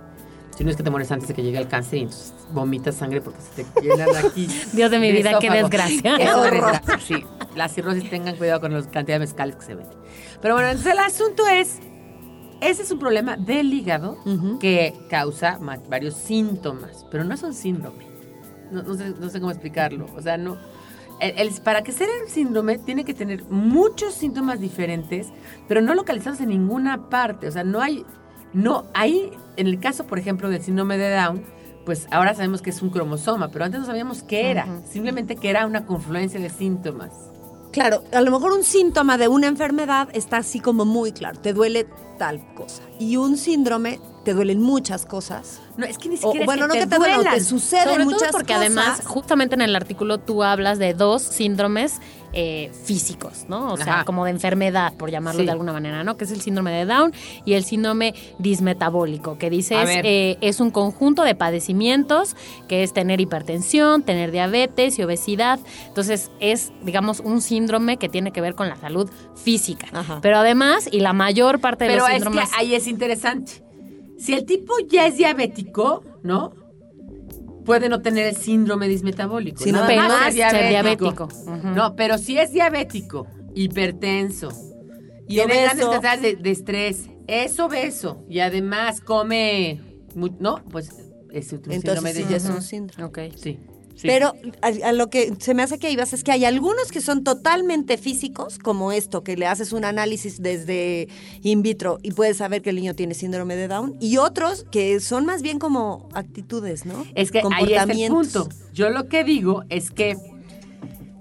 Si 0.57 0.63
no 0.65 0.71
es 0.71 0.77
que 0.77 0.83
te 0.85 0.91
mueres 0.91 1.11
antes 1.11 1.29
de 1.29 1.35
que 1.35 1.43
llegue 1.43 1.59
el 1.59 1.67
cáncer 1.69 1.99
y 1.99 2.03
entonces 2.03 2.33
vomitas 2.53 2.95
sangre 2.95 3.21
porque 3.21 3.41
se 3.41 3.65
te 3.65 3.81
llenan 3.81 4.15
aquí. 4.17 4.47
Dios 4.73 4.91
de 4.91 4.99
mi 4.99 5.11
vida, 5.11 5.39
qué 5.41 5.51
desgracia. 5.51 6.17
Qué 6.17 6.25
desgracia, 6.25 6.99
Sí, 7.01 7.25
la 7.57 7.69
cirrosis 7.69 8.09
tengan 8.09 8.37
cuidado 8.37 8.61
con 8.61 8.73
la 8.73 8.81
cantidad 8.83 9.17
de 9.17 9.21
mezcales 9.21 9.57
que 9.57 9.63
se 9.63 9.75
ven. 9.75 9.87
Pero 10.41 10.55
bueno, 10.55 10.69
entonces 10.69 10.93
el 10.93 10.99
asunto 11.01 11.49
es, 11.49 11.81
ese 12.61 12.83
es 12.83 12.91
un 12.93 12.99
problema 13.01 13.37
del 13.37 13.73
hígado 13.75 14.17
que 14.61 14.95
causa 15.11 15.59
varios 15.89 16.15
síntomas, 16.15 17.05
pero 17.11 17.25
no 17.25 17.35
es 17.35 17.43
un 17.43 17.53
síndrome. 17.53 18.07
No, 18.71 18.83
no 18.83 18.95
sé, 18.95 19.11
no 19.19 19.29
sé 19.31 19.41
cómo 19.41 19.51
explicarlo. 19.51 20.07
O 20.17 20.23
sea, 20.23 20.37
no... 20.37 20.57
el- 21.21 21.39
el- 21.39 21.61
para 21.63 21.83
que 21.83 21.91
sea 21.93 22.07
el 22.23 22.29
síndrome 22.31 22.79
tiene 22.79 23.05
que 23.05 23.13
tener 23.15 23.45
muchos 23.51 24.15
síntomas 24.15 24.61
diferentes, 24.61 25.29
pero 25.69 25.81
no 25.83 25.95
localizados 25.95 26.41
en 26.41 26.51
ninguna 26.51 27.09
parte. 27.11 27.49
O 27.49 27.51
sea, 27.53 27.65
no 27.65 27.81
hay... 27.81 28.05
No, 28.55 28.85
ahí, 28.95 29.31
en 29.57 29.67
el 29.67 29.79
caso, 29.81 30.07
por 30.07 30.19
ejemplo, 30.19 30.49
del 30.49 30.63
síndrome 30.63 30.97
de 30.97 31.15
Down, 31.15 31.43
pues 31.85 32.07
ahora 32.11 32.35
sabemos 32.35 32.63
que 32.63 32.71
es 32.71 32.81
un 32.81 32.91
cromosoma, 32.91 33.49
pero 33.49 33.65
antes 33.67 33.81
no 33.81 33.87
sabíamos 33.87 34.23
qué 34.23 34.51
era. 34.51 34.67
Simplemente 34.91 35.37
que 35.37 35.51
era 35.51 35.67
una 35.67 35.85
confluencia 35.85 36.41
de 36.41 36.49
síntomas. 36.49 37.11
Claro, 37.73 38.05
a 38.13 38.21
lo 38.21 38.31
mejor 38.31 38.53
un 38.53 38.63
síntoma 38.63 39.19
de 39.19 39.27
una 39.29 39.49
enfermedad 39.49 40.09
está 40.13 40.37
así 40.39 40.61
como 40.61 40.85
muy 40.85 41.13
claro, 41.13 41.41
te 41.41 41.53
duele 41.53 41.87
tal 42.19 42.41
cosa. 42.55 42.83
Y 43.01 43.17
un 43.17 43.37
síndrome 43.37 43.99
te 44.25 44.33
duelen 44.33 44.63
muchas 44.63 45.05
cosas. 45.05 45.61
No, 45.77 45.85
es 45.85 45.99
que 45.99 46.09
ni 46.09 46.15
O, 46.15 46.19
siquiera 46.19 46.41
es 46.41 46.47
bueno, 46.47 46.63
que 46.63 46.69
no 46.69 46.75
te 46.75 46.81
que 46.81 46.87
te 46.87 46.97
duelen, 46.97 47.23
te 47.25 47.41
suceden 47.41 47.89
Sobre 47.89 48.05
muchas 48.05 48.21
todo 48.21 48.31
porque 48.31 48.53
cosas. 48.55 48.61
además, 48.67 49.03
justamente 49.05 49.57
en 49.57 49.61
el 49.61 49.75
artículo 49.75 50.19
tú 50.19 50.45
hablas 50.45 50.79
de 50.79 50.95
dos 50.95 51.23
síndromes 51.23 52.01
eh, 52.35 52.71
físicos, 52.85 53.47
¿no? 53.49 53.73
O 53.73 53.77
sea, 53.77 54.05
como 54.05 54.25
de 54.25 54.33
enfermedad, 54.33 54.93
por 54.95 55.11
llamarlo 55.11 55.41
Sí. 55.41 55.47
de 55.47 55.53
alguna 55.53 55.73
manera, 55.73 56.03
¿no? 56.05 56.17
Que 56.17 56.25
es 56.25 56.31
el 56.33 56.41
síndrome 56.41 56.73
de 56.73 56.85
Down 56.85 57.13
y 57.45 57.55
el 57.55 57.65
síndrome 57.65 58.15
dismetabólico, 58.39 59.39
que 59.39 59.51
ver. 59.85 60.05
eh, 60.07 60.39
es 60.41 60.61
un 60.61 60.71
conjunto 60.71 61.23
de 61.23 61.35
padecimientos, 61.35 62.37
que 62.69 62.83
es 62.83 62.93
tener 62.93 63.21
hipertensión, 63.21 64.03
tener 64.03 64.31
diabetes 64.31 64.99
y 64.99 65.03
obesidad. 65.03 65.59
Entonces, 65.89 66.31
es, 66.41 66.73
digamos, 66.83 67.21
un 67.21 67.41
síndrome 67.41 67.97
que 67.97 68.09
tiene 68.09 68.33
que 68.33 68.41
ver 68.41 68.55
con 68.55 68.69
la 68.69 68.77
salud 68.77 69.11
física. 69.37 69.87
Ajá. 69.93 70.19
Pero 70.23 70.39
además, 70.39 70.89
y 70.91 71.01
la 71.01 71.13
mayor 71.13 71.61
parte 71.61 71.85
de 71.85 71.91
Pero 71.91 72.01
los 72.03 72.09
es 72.11 72.15
síndromes... 72.23 72.51
que 72.51 72.57
ahí 72.57 72.75
es 72.75 72.87
interesante. 72.87 73.53
Si 74.19 74.33
el 74.35 74.45
tipo 74.45 74.75
ya 74.89 75.07
es 75.07 75.17
diabético, 75.17 76.03
¿no? 76.23 76.53
Puede 77.65 77.89
no 77.89 78.03
tener 78.03 78.27
el 78.27 78.37
síndrome 78.37 78.89
dismetabólico. 78.89 79.63
Sí, 79.63 79.73
no, 79.73 79.85
pero 79.87 80.03
más 80.03 80.35
ser 80.35 80.69
diabético. 80.69 81.29
No, 81.75 81.97
pero 81.97 82.19
si 82.19 82.39
es 82.39 82.53
diabético, 82.53 83.27
hipertenso, 83.55 84.49
Y 85.27 85.37
tiene 85.37 85.63
grandes 85.63 85.87
cantidades 85.87 86.23
de, 86.23 86.37
de 86.37 86.51
estrés, 86.51 87.09
es 87.27 87.59
obeso 87.59 88.25
y 88.29 88.41
además 88.41 89.01
come, 89.01 89.81
no, 90.15 90.63
pues 90.71 90.91
es 91.31 91.53
un 91.53 91.63
síndrome 91.65 91.75
Entonces 91.75 92.15
de 92.15 92.23
sí, 92.23 92.27
ya 92.31 92.37
es 92.37 92.45
un 92.45 92.63
síndrome. 92.63 93.05
Ok. 93.05 93.19
Sí, 93.37 93.59
sí. 93.95 94.07
Pero 94.07 94.33
a, 94.63 94.89
a 94.89 94.93
lo 94.93 95.11
que 95.11 95.33
se 95.39 95.55
me 95.55 95.63
hace 95.63 95.79
que 95.79 95.91
ibas 95.91 96.13
es 96.13 96.25
que 96.25 96.33
hay 96.33 96.45
algunos 96.45 96.93
que 96.93 97.01
son 97.01 97.25
totalmente 97.25 97.99
físicos, 97.99 98.59
como 98.59 98.93
esto, 98.93 99.23
que 99.25 99.37
le 99.37 99.47
haces 99.47 99.73
un 99.73 99.85
análisis 99.85 100.43
desde 100.43 101.09
in 101.43 101.63
vitro 101.63 101.99
y 102.03 102.13
puedes 102.13 102.39
saber 102.39 102.63
que 102.63 102.71
el 102.71 102.77
niño 102.77 102.95
tiene 102.95 103.15
síndrome 103.15 103.57
de 103.57 103.69
Down, 103.69 103.97
y 104.01 104.17
otros 104.17 104.67
que 104.71 105.01
son 105.01 105.27
más 105.27 105.43
bien 105.43 105.59
como 105.59 106.09
actitudes, 106.13 106.87
¿no? 106.87 107.05
Es 107.15 107.31
que 107.31 107.43
ahí 107.53 107.73
es 107.73 107.89
el 107.89 108.09
punto. 108.09 108.49
Yo 108.73 108.91
lo 108.91 109.09
que 109.09 109.25
digo 109.25 109.65
es 109.69 109.91
que 109.91 110.17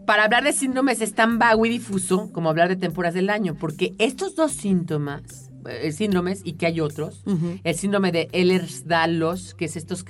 para 0.05 0.25
hablar 0.25 0.43
de 0.43 0.53
síndromes 0.53 1.01
es 1.01 1.13
tan 1.13 1.39
vago 1.39 1.65
y 1.65 1.69
difuso 1.69 2.29
como 2.33 2.49
hablar 2.49 2.69
de 2.69 2.75
temporadas 2.75 3.15
del 3.15 3.29
año, 3.29 3.55
porque 3.59 3.93
estos 3.99 4.35
dos 4.35 4.51
síntomas, 4.51 5.49
eh, 5.69 5.91
síndromes, 5.91 6.41
y 6.43 6.53
que 6.53 6.65
hay 6.65 6.81
otros, 6.81 7.23
el 7.63 7.75
síndrome 7.75 8.11
de 8.11 8.27
Ehlers-Danlos, 8.33 9.53
que 9.55 9.65
es 9.65 9.77
estos 9.77 10.03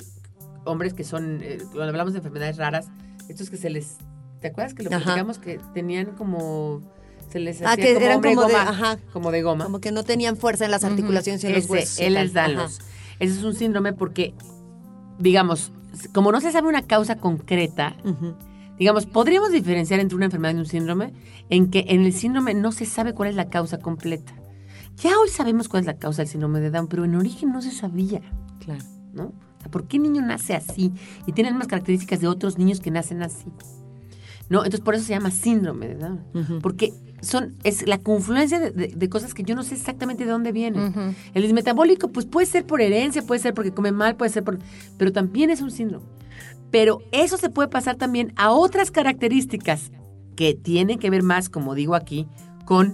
hombres 0.66 0.94
que 0.94 1.04
son, 1.04 1.40
eh, 1.42 1.58
cuando 1.72 1.86
hablamos 1.90 2.14
de 2.14 2.20
enfermedades 2.20 2.58
raras, 2.58 2.88
estos 3.30 3.50
que 3.50 3.58
se 3.58 3.70
les, 3.70 3.98
¿te 4.42 4.48
acuerdas 4.48 4.74
que 4.74 4.84
lo 4.84 4.90
platicamos 4.90 5.40
que 5.40 5.60
tenían 5.74 6.08
como, 6.18 6.82
se 7.30 7.40
les 7.40 7.62
Ah, 7.62 7.72
hacía 7.74 7.84
que 7.86 7.94
como 7.94 8.06
eran 8.06 8.22
como 8.22 8.44
de- 8.48 8.56
ajá. 8.56 8.98
como 9.12 9.32
de 9.32 9.42
goma? 9.42 9.64
Como 9.66 9.80
que 9.80 9.92
no 9.92 10.04
tenían 10.04 10.38
fuerza 10.38 10.66
en 10.66 10.72
las 10.72 10.84
articulaciones 10.84 11.44
y 11.44 11.48
en 11.48 11.54
los 11.54 11.70
huesos. 11.70 12.00
él 12.00 12.14
tal. 12.16 12.26
es 12.26 12.34
Danlos. 12.34 12.80
Ajá. 12.80 12.90
Ese 13.20 13.38
es 13.38 13.44
un 13.44 13.54
síndrome 13.56 13.94
porque, 13.94 14.34
digamos, 15.20 15.72
como 16.14 16.32
no 16.32 16.42
se 16.42 16.52
sabe 16.52 16.68
una 16.68 16.82
causa 16.84 17.16
concreta, 17.18 17.96
digamos, 18.78 19.06
podríamos 19.06 19.52
diferenciar 19.52 20.00
entre 20.00 20.16
una 20.16 20.26
enfermedad 20.26 20.56
y 20.56 20.60
un 20.60 20.66
síndrome 20.66 21.14
en 21.50 21.70
que 21.70 21.86
en 21.90 22.02
el 22.04 22.14
síndrome 22.14 22.54
no 22.54 22.72
se 22.72 22.86
sabe 22.86 23.14
cuál 23.14 23.30
es 23.30 23.36
la 23.36 23.50
causa 23.50 23.78
completa. 23.78 24.34
Ya 24.98 25.18
hoy 25.20 25.30
sabemos 25.30 25.70
cuál 25.70 25.82
es 25.82 25.88
la 25.88 25.98
causa 25.98 26.22
del 26.24 26.30
síndrome 26.30 26.60
de 26.60 26.70
Down, 26.72 26.88
pero 26.88 27.06
en 27.06 27.16
origen 27.16 27.52
no 27.52 27.62
se 27.62 27.72
sabía. 27.72 28.22
Claro. 28.60 28.84
¿no? 29.14 29.32
¿Por 29.70 29.88
qué 29.88 29.98
el 29.98 30.04
niño 30.04 30.22
nace 30.22 30.54
así 30.56 30.92
y 31.26 31.32
tiene 31.32 31.50
las 31.50 31.56
mismas 31.56 31.68
características 31.68 32.20
de 32.22 32.28
otros 32.28 32.58
niños 32.58 32.80
que 32.80 32.92
nacen 32.92 33.22
así? 33.22 33.46
¿No? 34.50 34.60
Entonces 34.60 34.82
por 34.82 34.96
eso 34.96 35.06
se 35.06 35.14
llama 35.14 35.32
síndrome 35.32 35.96
Down. 35.96 36.60
Porque 36.62 36.94
son, 37.22 37.56
es 37.64 37.88
la 37.88 37.98
confluencia 37.98 38.60
de, 38.60 38.72
de- 38.72 38.88
de 38.90 39.10
cosas 39.10 39.34
que 39.34 39.44
yo 39.44 39.56
no 39.56 39.64
sé 39.64 39.76
exactamente 39.76 40.26
de 40.26 40.32
dónde 40.32 40.52
vienen. 40.52 41.16
El 41.34 41.44
dismetabólico, 41.44 42.10
pues 42.10 42.26
puede 42.26 42.46
ser 42.46 42.66
por 42.66 42.82
herencia, 42.82 43.24
puede 43.24 43.40
ser 43.40 43.54
porque 43.54 43.72
come 43.72 43.92
mal, 43.92 44.16
puede 44.18 44.32
ser 44.32 44.44
por. 44.44 44.60
Pero 44.98 45.12
también 45.14 45.50
es 45.50 45.62
un 45.62 45.72
síndrome. 45.72 46.06
Pero 46.72 47.00
eso 47.12 47.38
se 47.38 47.50
puede 47.50 47.70
pasar 47.70 47.96
también 47.96 48.34
a 48.36 48.52
otras 48.52 48.92
características 48.92 49.92
que 50.36 50.54
tienen 50.56 51.00
que 51.00 51.10
ver 51.10 51.24
más, 51.24 51.48
como 51.50 51.76
digo 51.76 51.96
aquí, 51.96 52.28
con 52.66 52.94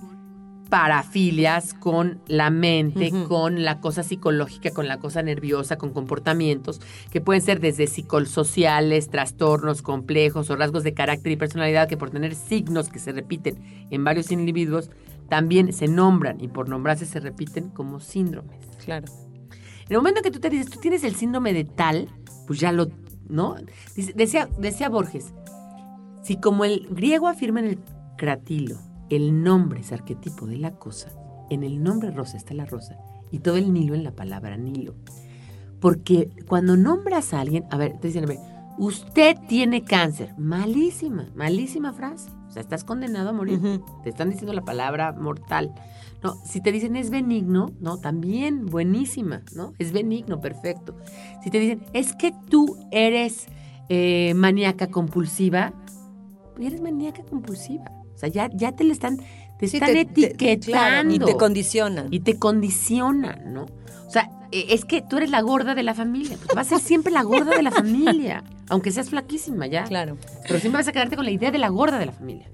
parafilias, 0.70 1.74
con 1.74 2.22
la 2.28 2.50
mente, 2.50 3.12
con 3.28 3.64
la 3.64 3.80
cosa 3.80 4.04
psicológica, 4.04 4.72
con 4.72 4.88
la 4.88 5.00
cosa 5.00 5.22
nerviosa, 5.24 5.78
con 5.78 5.92
comportamientos 5.92 6.80
que 7.12 7.22
pueden 7.22 7.42
ser 7.42 7.60
desde 7.60 7.88
psicosociales, 7.88 9.10
trastornos 9.10 9.82
complejos 9.82 10.50
o 10.50 10.56
rasgos 10.56 10.84
de 10.84 10.94
carácter 10.94 11.32
y 11.32 11.36
personalidad 11.38 11.88
que 11.88 11.98
por 11.98 12.12
tener 12.12 12.36
signos 12.36 12.90
que 12.90 13.00
se 13.00 13.12
repiten 13.12 13.58
en 13.90 14.04
varios 14.04 14.32
individuos 14.32 14.90
también 15.28 15.74
se 15.74 15.88
nombran 15.88 16.42
y 16.42 16.48
por 16.48 16.70
nombrarse 16.70 17.06
se 17.06 17.20
repiten 17.20 17.70
como 17.70 18.00
síndromes. 18.00 18.60
Claro. 18.84 19.08
En 19.88 19.92
el 19.96 19.98
momento 19.98 20.22
que 20.22 20.32
tú 20.32 20.40
te 20.40 20.50
dices, 20.50 20.70
tú 20.70 20.80
tienes 20.80 21.04
el 21.04 21.16
síndrome 21.16 21.54
de 21.54 21.64
tal, 21.66 22.10
pues 22.48 22.60
ya 22.60 22.72
lo, 22.72 22.90
¿no? 23.28 23.56
Dice- 23.96 24.14
decía, 24.16 24.48
decía 24.60 24.88
Borges, 24.90 25.34
si 26.24 26.40
como 26.40 26.64
el 26.66 26.88
griego 26.92 27.28
afirma 27.28 27.60
en 27.60 27.66
el 27.68 27.80
cratilo, 28.18 28.78
el 29.10 29.44
nombre 29.44 29.82
es 29.82 29.92
arquetipo 29.92 30.46
de 30.46 30.58
la 30.58 30.76
cosa, 30.76 31.10
en 31.50 31.64
el 31.64 31.82
nombre 31.84 32.12
rosa 32.12 32.38
está 32.38 32.54
la 32.54 32.66
rosa 32.66 32.98
y 33.32 33.40
todo 33.40 33.58
el 33.58 33.74
Nilo 33.74 33.96
en 33.96 34.04
la 34.04 34.12
palabra 34.12 34.58
Nilo. 34.58 34.96
Porque 35.80 36.30
cuando 36.48 36.76
nombras 36.76 37.34
a 37.34 37.40
alguien, 37.40 37.66
a 37.72 37.78
ver, 37.78 37.98
te 38.00 38.08
dicen, 38.08 38.26
a 38.26 38.28
ver, 38.28 38.40
usted 38.78 39.38
tiene 39.48 39.84
cáncer. 39.84 40.34
Malísima, 40.38 41.30
malísima 41.36 41.94
frase. 41.94 42.30
O 42.48 42.52
sea, 42.52 42.62
estás 42.62 42.84
condenado 42.84 43.30
a 43.30 43.34
morir. 43.34 43.60
Te 44.04 44.10
están 44.10 44.30
diciendo 44.30 44.54
la 44.54 44.64
palabra 44.64 45.14
mortal. 45.14 45.74
No, 46.24 46.36
si 46.44 46.62
te 46.62 46.72
dicen 46.72 46.96
es 46.96 47.12
benigno, 47.12 47.72
no, 47.80 48.00
también 48.00 48.66
buenísima, 48.66 49.44
¿no? 49.56 49.74
Es 49.80 49.94
benigno, 49.94 50.42
perfecto. 50.42 50.98
Si 51.44 51.50
te 51.50 51.60
dicen 51.60 51.82
es 51.94 52.14
que 52.14 52.34
tú 52.50 52.78
eres 52.92 53.48
eh, 53.88 54.34
maníaca 54.36 54.88
compulsiva, 54.88 55.74
pues 56.56 56.68
eres 56.68 56.82
maníaca 56.82 57.24
compulsiva. 57.24 57.99
O 58.20 58.22
sea, 58.22 58.28
ya, 58.30 58.50
ya 58.54 58.74
te 58.74 58.84
le 58.84 58.92
están, 58.92 59.16
te 59.58 59.68
Sí, 59.70 59.78
están 59.78 59.94
te- 59.94 60.04
te- 60.06 60.26
etiquetando. 60.28 60.66
claro, 60.78 61.12
y 61.12 61.20
te 61.20 61.38
condicionan. 61.38 62.08
Y 62.12 62.20
te 62.20 62.38
condicionan, 62.38 63.54
¿no? 63.54 63.64
O 64.08 64.12
sea, 64.12 64.30
eh, 64.52 64.66
es 64.72 64.84
que 64.84 65.02
tú 65.02 65.16
eres 65.16 65.30
la 65.30 65.40
gorda 65.40 65.74
de 65.74 65.84
la 65.84 65.94
familia. 65.94 66.36
Pues 66.38 66.54
vas 66.54 66.68
a 66.68 66.70
ser 66.78 66.80
siempre 66.80 67.14
la 67.14 67.24
gorda 67.24 67.56
de 67.56 67.64
la 67.64 67.72
familia. 67.72 68.44
Aunque 68.70 68.92
seas 68.92 69.10
flaquísima 69.10 69.68
ya. 69.68 69.86
Claro. 69.86 70.18
Pero 70.46 70.60
siempre 70.60 70.80
vas 70.82 70.88
a 70.90 70.92
quedarte 70.92 71.16
con 71.16 71.24
la 71.24 71.32
idea 71.32 71.50
de 71.52 71.58
la 71.60 71.70
gorda 71.70 71.98
de 71.98 72.06
la 72.08 72.12
familia. 72.12 72.50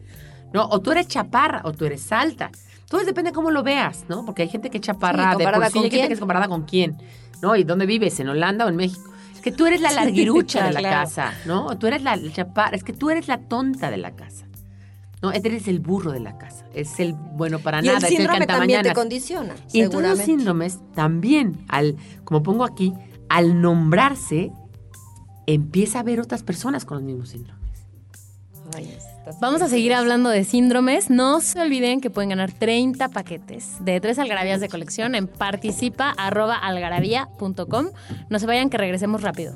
¿No? 0.53 0.65
O 0.69 0.79
tú 0.81 0.91
eres 0.91 1.07
chaparra 1.07 1.61
o 1.65 1.73
tú 1.73 1.85
eres 1.85 2.11
alta. 2.11 2.51
Todo 2.87 3.03
depende 3.03 3.31
de 3.31 3.35
cómo 3.35 3.49
lo 3.49 3.63
veas, 3.63 4.05
¿no? 4.07 4.23
Porque 4.23 4.43
hay 4.43 4.47
gente 4.49 4.69
que 4.69 4.77
es 4.77 4.83
chaparra 4.83 5.23
Sí, 5.23 5.29
de 5.29 5.33
por 5.33 5.43
¿comparada 5.45 5.67
sí, 5.67 5.73
con 5.73 5.83
hay 5.85 5.89
gente 5.89 6.07
que 6.07 6.13
es 6.13 6.19
comparada 6.19 6.47
con 6.47 6.61
quién, 6.65 6.95
¿no? 7.41 7.55
¿Y 7.55 7.63
dónde 7.63 7.87
vives? 7.87 8.19
¿En 8.19 8.29
Holanda 8.29 8.65
o 8.65 8.69
en 8.69 8.75
México? 8.75 9.11
Es 9.33 9.41
que 9.41 9.51
tú 9.51 9.65
eres 9.65 9.81
la 9.81 9.91
larguirucha 9.91 10.67
de 10.67 10.73
la 10.73 10.79
claro. 10.81 10.95
casa, 11.03 11.33
¿no? 11.45 11.65
O 11.65 11.77
Tú 11.77 11.87
eres 11.87 12.03
la 12.03 12.17
chaparra, 12.31 12.75
es 12.75 12.83
que 12.83 12.93
tú 12.93 13.09
eres 13.09 13.27
la 13.27 13.39
tonta 13.39 13.89
de 13.89 13.97
la 13.97 14.11
casa. 14.11 14.45
No, 15.25 15.31
Este 15.31 15.47
eres 15.47 15.67
el 15.67 15.79
burro 15.79 16.11
de 16.11 16.19
la 16.19 16.37
casa. 16.37 16.67
Es 16.75 16.99
el 16.99 17.13
bueno 17.13 17.57
para 17.57 17.79
Y 17.79 17.87
nada, 17.87 17.97
el 17.97 18.03
es 18.03 18.11
el 18.11 18.17
síndrome 18.17 18.45
también 18.45 18.83
te 18.83 18.93
condiciona, 18.93 19.55
Y 19.73 19.81
en 19.81 19.89
todos 19.89 20.03
los 20.03 20.19
síndromes 20.19 20.77
también, 20.93 21.65
al, 21.67 21.95
como 22.23 22.43
pongo 22.43 22.63
aquí, 22.63 22.93
al 23.27 23.59
nombrarse, 23.59 24.51
empieza 25.47 26.01
a 26.01 26.03
ver 26.03 26.19
otras 26.19 26.43
personas 26.43 26.85
con 26.85 26.97
los 26.97 27.03
mismos 27.03 27.29
síndromes. 27.29 27.65
Ay, 28.75 28.95
Vamos 29.41 29.63
a 29.63 29.67
seguir 29.67 29.95
hablando 29.95 30.29
de 30.29 30.43
síndromes. 30.43 31.09
No 31.09 31.41
se 31.41 31.59
olviden 31.59 32.01
que 32.01 32.11
pueden 32.11 32.29
ganar 32.29 32.51
30 32.51 33.09
paquetes 33.09 33.83
de 33.83 33.99
tres 33.99 34.19
algarabías 34.19 34.61
de 34.61 34.69
colección 34.69 35.15
en 35.15 35.25
participa.algarabía.com. 35.25 37.87
No 38.29 38.37
se 38.37 38.45
vayan 38.45 38.69
que 38.69 38.77
regresemos 38.77 39.23
rápido. 39.23 39.55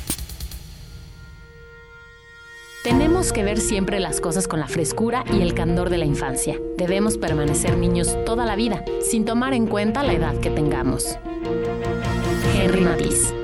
Tenemos 2.83 3.31
que 3.31 3.43
ver 3.43 3.59
siempre 3.59 3.99
las 3.99 4.19
cosas 4.19 4.47
con 4.47 4.59
la 4.59 4.67
frescura 4.67 5.23
y 5.31 5.43
el 5.43 5.53
candor 5.53 5.91
de 5.91 5.99
la 5.99 6.05
infancia. 6.05 6.59
Debemos 6.77 7.19
permanecer 7.19 7.77
niños 7.77 8.17
toda 8.25 8.43
la 8.43 8.55
vida, 8.55 8.83
sin 9.01 9.23
tomar 9.23 9.53
en 9.53 9.67
cuenta 9.67 10.01
la 10.01 10.13
edad 10.13 10.35
que 10.39 10.49
tengamos. 10.49 11.15
Henry 12.55 12.81
Matisse. 12.81 13.40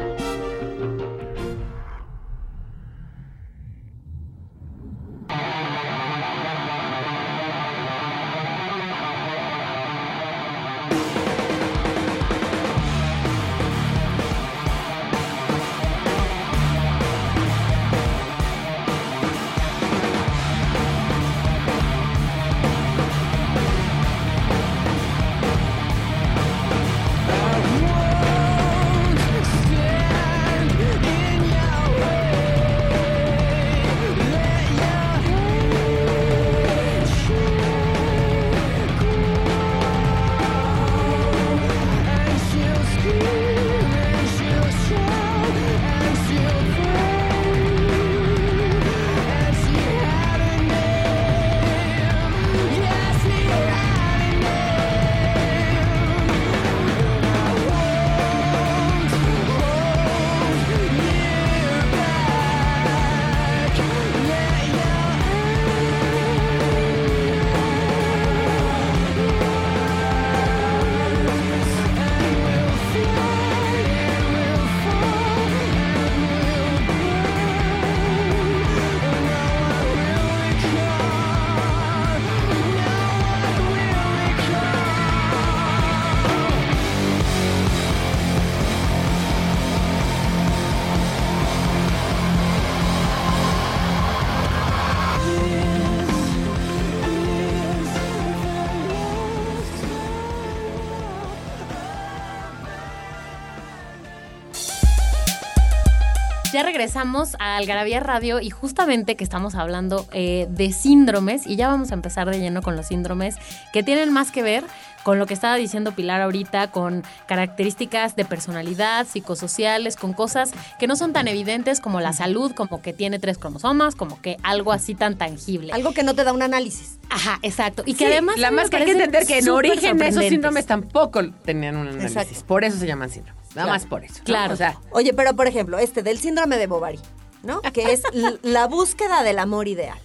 Ya 106.58 106.64
regresamos 106.64 107.36
a 107.38 107.56
Algarabía 107.58 108.00
Radio 108.00 108.42
y 108.42 108.50
justamente 108.50 109.16
que 109.16 109.24
estamos 109.24 109.54
hablando 109.54 110.08
eh, 110.12 110.48
de 110.50 110.72
síndromes 110.72 111.46
y 111.46 111.56
ya 111.56 111.68
vamos 111.68 111.92
a 111.92 111.94
empezar 111.94 112.32
de 112.32 112.40
lleno 112.40 112.64
con 112.64 112.76
los 112.76 112.88
síndromes 112.88 113.36
que 113.72 113.84
tienen 113.84 114.12
más 114.12 114.32
que 114.32 114.42
ver 114.42 114.64
con 115.04 115.20
lo 115.20 115.28
que 115.28 115.36
estaba 115.36 115.56
diciendo 115.56 115.92
Pilar 115.92 116.20
ahorita, 116.20 116.72
con 116.72 117.04
características 117.28 118.16
de 118.16 118.26
personalidad, 118.26 119.06
psicosociales, 119.06 119.98
con 119.98 120.14
cosas 120.14 120.52
que 120.80 120.88
no 120.88 120.96
son 120.96 121.14
tan 121.14 121.28
evidentes 121.28 121.80
como 121.80 122.02
la 122.02 122.12
salud, 122.12 122.52
como 122.54 122.82
que 122.82 122.92
tiene 122.92 123.20
tres 123.20 123.38
cromosomas, 123.38 123.94
como 123.94 124.20
que 124.20 124.38
algo 124.42 124.72
así 124.72 124.96
tan 124.96 125.16
tangible. 125.16 125.72
Algo 125.74 125.94
que 125.94 126.02
no 126.02 126.16
te 126.16 126.24
da 126.24 126.34
un 126.34 126.42
análisis. 126.42 126.98
Ajá, 127.12 127.38
exacto. 127.44 127.84
Y 127.86 127.94
que 127.94 128.08
Sí, 128.08 128.12
además... 128.12 128.40
la 128.40 128.50
más 128.50 128.72
que 128.72 128.78
hay 128.78 128.86
que 128.86 128.92
entender 128.94 129.28
que 129.28 129.38
en 129.38 129.50
origen 129.50 130.02
esos 130.02 130.24
síndromes 130.26 130.66
tampoco 130.66 131.22
tenían 131.46 131.76
un 131.78 131.88
análisis. 131.88 132.18
Exacto. 132.18 132.46
Por 132.48 132.64
eso 132.64 132.78
se 132.80 132.88
llaman 132.88 133.12
síndromes. 133.12 133.47
Nada 133.58 133.68
Claro. 133.68 133.70
más 133.80 133.86
por 133.86 134.04
eso. 134.04 134.16
¿no? 134.20 134.24
Claro. 134.24 134.54
O 134.54 134.58
sea, 134.58 134.80
Oye, 134.92 135.14
pero 135.14 135.36
por 135.36 135.48
ejemplo, 135.48 135.78
este 135.80 136.04
del 136.04 136.18
síndrome 136.20 136.58
de 136.58 136.68
Bovary, 136.68 137.00
¿no? 137.44 137.62
Que 137.62 137.92
es 137.92 138.04
la 138.44 138.68
búsqueda 138.68 139.24
del 139.24 139.40
amor 139.40 139.68
ideal. 139.68 140.00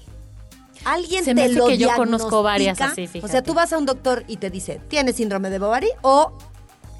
Alguien 0.84 1.24
Se 1.24 1.32
me 1.34 1.42
te 1.42 1.46
hace 1.46 1.54
lo 1.54 1.66
que 1.68 1.78
yo 1.78 1.88
conozco 1.94 2.42
diagnostica? 2.42 2.42
varias 2.42 2.80
así, 2.80 3.20
O 3.22 3.28
sea, 3.28 3.42
tú 3.42 3.54
vas 3.54 3.72
a 3.72 3.78
un 3.78 3.86
doctor 3.86 4.24
y 4.26 4.38
te 4.38 4.50
dice, 4.50 4.80
¿tienes 4.88 5.14
síndrome 5.16 5.48
de 5.50 5.60
Bovary? 5.60 5.90
O 6.02 6.36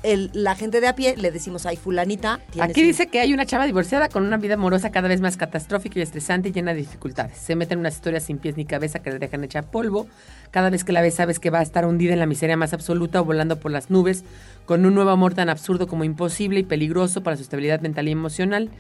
el- 0.02 0.30
la 0.34 0.54
gente 0.54 0.80
de 0.80 0.88
a 0.88 0.94
pie 0.94 1.14
le 1.16 1.30
decimos, 1.30 1.66
ay, 1.66 1.76
fulanita, 1.76 2.40
Aquí 2.60 2.82
dice 2.82 3.06
que 3.06 3.20
hay 3.20 3.32
una 3.32 3.46
chava 3.46 3.66
divorciada 3.66 4.08
con 4.08 4.24
una 4.24 4.36
vida 4.36 4.54
amorosa 4.54 4.90
cada 4.90 5.08
vez 5.08 5.20
más 5.20 5.36
catastrófica 5.36 5.98
y 5.98 6.02
estresante 6.02 6.48
y 6.48 6.52
llena 6.52 6.72
de 6.72 6.80
dificultades. 6.80 7.38
Se 7.38 7.54
mete 7.56 7.74
en 7.74 7.80
unas 7.80 7.94
historias 7.94 8.24
sin 8.24 8.38
pies 8.38 8.56
ni 8.56 8.64
cabeza 8.64 9.00
que 9.00 9.10
le 9.10 9.18
dejan 9.18 9.44
hecha 9.44 9.62
polvo. 9.62 10.06
Cada 10.50 10.70
vez 10.70 10.84
que 10.84 10.92
la 10.92 11.00
ves 11.02 11.14
sabes 11.14 11.38
que 11.38 11.50
va 11.50 11.60
a 11.60 11.62
estar 11.62 11.86
hundida 11.86 12.12
en 12.12 12.18
la 12.18 12.26
miseria 12.26 12.56
más 12.56 12.72
absoluta 12.72 13.20
o 13.20 13.24
volando 13.24 13.58
por 13.60 13.70
las 13.70 13.90
nubes 13.90 14.24
con 14.66 14.84
un 14.86 14.94
nuevo 14.94 15.10
amor 15.10 15.34
tan 15.34 15.48
absurdo 15.48 15.86
como 15.86 16.04
imposible 16.04 16.60
y 16.60 16.64
peligroso 16.64 17.22
para 17.22 17.36
su 17.36 17.42
estabilidad 17.42 17.80
mental 17.80 18.08
y 18.08 18.12
emocional. 18.12 18.70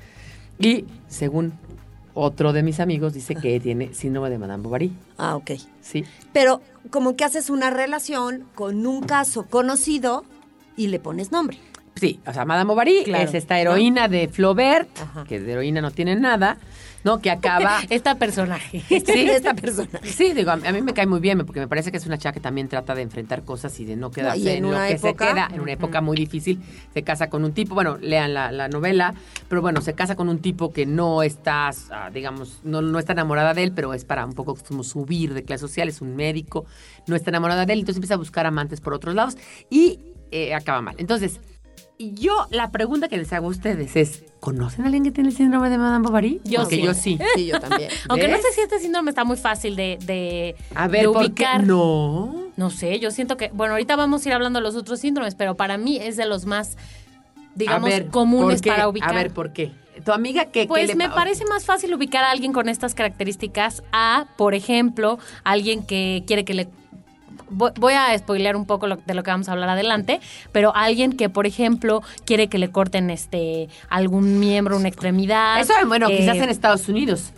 Y 0.58 0.84
según 1.08 1.52
otro 2.14 2.52
de 2.52 2.62
mis 2.62 2.78
amigos 2.80 3.14
dice 3.14 3.34
que 3.34 3.58
tiene 3.60 3.94
síndrome 3.94 4.28
de 4.28 4.38
Madame 4.38 4.62
Bovary. 4.62 4.92
Ah, 5.18 5.36
ok. 5.36 5.52
Sí. 5.80 6.04
Pero 6.32 6.60
como 6.90 7.16
que 7.16 7.24
haces 7.24 7.48
una 7.48 7.70
relación 7.70 8.44
con 8.54 8.86
un 8.86 9.02
caso 9.02 9.46
conocido 9.48 10.24
y 10.76 10.88
le 10.88 10.98
pones 10.98 11.32
nombre. 11.32 11.58
Sí, 11.94 12.20
o 12.26 12.32
sea, 12.32 12.44
Madame 12.44 12.68
Bovary 12.68 13.02
Claro. 13.04 13.24
es 13.24 13.34
esta 13.34 13.60
heroína 13.60 14.08
de 14.08 14.26
Flaubert, 14.28 14.88
Ajá. 14.98 15.24
que 15.24 15.38
de 15.38 15.52
heroína 15.52 15.82
no 15.82 15.90
tiene 15.90 16.16
nada, 16.16 16.56
¿no? 17.04 17.20
Que 17.20 17.30
acaba... 17.30 17.80
Esta 17.90 18.14
personaje. 18.14 18.82
Sí. 18.88 19.28
Esta 19.30 19.52
persona. 19.54 20.00
Sí, 20.02 20.32
digo, 20.32 20.50
a 20.52 20.56
mí 20.56 20.66
a 20.66 20.72
mí 20.72 20.80
me 20.80 20.94
cae 20.94 21.06
muy 21.06 21.20
bien 21.20 21.38
porque 21.44 21.60
me 21.60 21.68
parece 21.68 21.90
que 21.92 21.98
es 21.98 22.06
una 22.06 22.16
chava 22.16 22.32
que 22.32 22.40
también 22.40 22.68
trata 22.68 22.94
de 22.94 23.02
enfrentar 23.02 23.44
cosas 23.44 23.78
y 23.78 23.84
de 23.84 23.96
no 23.96 24.10
quedarse 24.10 24.56
en 24.56 24.64
en, 24.64 24.70
lo 24.72 24.78
que 24.86 24.98
se 24.98 25.14
queda, 25.14 25.48
en 25.52 25.60
una 25.60 25.72
época 25.72 26.00
muy 26.00 26.16
difícil. 26.16 26.60
Se 26.94 27.02
casa 27.02 27.28
con 27.28 27.44
un 27.44 27.52
tipo, 27.52 27.74
bueno, 27.74 27.98
lean 27.98 28.32
la, 28.32 28.50
la 28.50 28.68
novela, 28.68 29.14
pero 29.48 29.60
bueno, 29.60 29.82
se 29.82 29.92
casa 29.92 30.16
con 30.16 30.30
un 30.30 30.38
tipo 30.38 30.72
que 30.72 30.86
no 30.86 31.22
está, 31.22 31.70
ah, 31.90 32.10
digamos, 32.12 32.60
no, 32.64 32.80
no 32.80 32.98
está 32.98 33.12
enamorada 33.12 33.52
de 33.52 33.64
él, 33.64 33.72
pero 33.72 33.92
es 33.92 34.04
para 34.06 34.24
un 34.24 34.32
poco 34.32 34.56
como 34.66 34.82
subir 34.82 35.34
de 35.34 35.44
clase 35.44 35.60
social, 35.60 35.88
es 35.88 36.00
un 36.00 36.16
médico, 36.16 36.64
no 37.06 37.16
está 37.16 37.30
enamorada 37.30 37.66
de 37.66 37.74
él, 37.74 37.80
entonces 37.80 37.98
empieza 37.98 38.14
a 38.14 38.18
buscar 38.18 38.46
amantes 38.46 38.80
por 38.80 38.94
otros 38.94 39.14
lados 39.14 39.36
y 39.68 39.98
eh, 40.32 40.54
acaba 40.54 40.80
mal. 40.82 40.96
Entonces, 40.98 41.40
yo 41.98 42.46
la 42.50 42.72
pregunta 42.72 43.08
que 43.08 43.16
les 43.16 43.32
hago 43.32 43.46
a 43.46 43.50
ustedes 43.50 43.94
es, 43.94 44.24
¿conocen 44.40 44.82
a 44.82 44.86
alguien 44.86 45.04
que 45.04 45.12
tiene 45.12 45.30
el 45.30 45.36
síndrome 45.36 45.70
de 45.70 45.78
Madame 45.78 46.04
Bovary? 46.04 46.40
Yo 46.44 46.60
Porque 46.60 46.76
sí. 46.76 46.82
yo 46.82 46.94
sí. 46.94 47.18
Sí, 47.36 47.46
yo 47.46 47.60
también. 47.60 47.90
Aunque 48.08 48.28
no 48.28 48.36
sé 48.38 48.52
si 48.54 48.60
este 48.60 48.80
síndrome 48.80 49.10
está 49.10 49.24
muy 49.24 49.36
fácil 49.36 49.76
de, 49.76 49.98
de, 50.04 50.56
A 50.74 50.88
ver, 50.88 51.02
de 51.02 51.08
¿por 51.08 51.20
qué 51.22 51.26
ubicar. 51.44 51.64
no? 51.64 52.50
No 52.56 52.70
sé, 52.70 52.98
yo 52.98 53.10
siento 53.10 53.36
que, 53.36 53.50
bueno, 53.54 53.74
ahorita 53.74 53.94
vamos 53.96 54.24
a 54.24 54.28
ir 54.28 54.34
hablando 54.34 54.58
de 54.58 54.64
los 54.64 54.74
otros 54.74 55.00
síndromes, 55.00 55.34
pero 55.34 55.54
para 55.56 55.78
mí 55.78 55.96
es 55.98 56.16
de 56.16 56.26
los 56.26 56.44
más, 56.44 56.76
digamos, 57.54 57.88
ver, 57.88 58.08
comunes 58.08 58.56
¿por 58.56 58.64
qué? 58.64 58.70
para 58.70 58.88
ubicar. 58.88 59.10
A 59.10 59.14
ver, 59.14 59.32
¿por 59.32 59.52
qué? 59.52 59.70
Tu 60.04 60.10
amiga 60.12 60.46
que... 60.46 60.66
Pues 60.66 60.96
me 60.96 61.08
parece 61.08 61.44
más 61.44 61.64
fácil 61.64 61.94
ubicar 61.94 62.24
a 62.24 62.30
alguien 62.30 62.52
con 62.52 62.68
estas 62.68 62.94
características 62.94 63.82
a, 63.92 64.26
por 64.36 64.54
ejemplo, 64.54 65.18
alguien 65.44 65.84
que 65.84 66.24
quiere 66.26 66.44
que 66.44 66.54
le... 66.54 66.68
Voy 67.52 67.70
voy 67.78 67.92
a 67.94 68.16
spoilear 68.18 68.56
un 68.56 68.66
poco 68.66 68.86
lo- 68.86 68.96
de 68.96 69.14
lo 69.14 69.22
que 69.22 69.30
vamos 69.30 69.48
a 69.48 69.52
hablar 69.52 69.68
adelante, 69.68 70.20
pero 70.52 70.74
alguien 70.74 71.12
que, 71.12 71.28
por 71.28 71.46
ejemplo, 71.46 72.02
quiere 72.24 72.48
que 72.48 72.58
le 72.58 72.70
corten 72.70 73.10
este 73.10 73.68
algún 73.88 74.40
miembro, 74.40 74.76
una 74.76 74.88
extremidad. 74.88 75.60
Eso, 75.60 75.74
bueno, 75.86 76.08
eh, 76.08 76.16
quizás 76.18 76.36
en 76.36 76.48
Estados 76.48 76.88
Unidos 76.88 77.32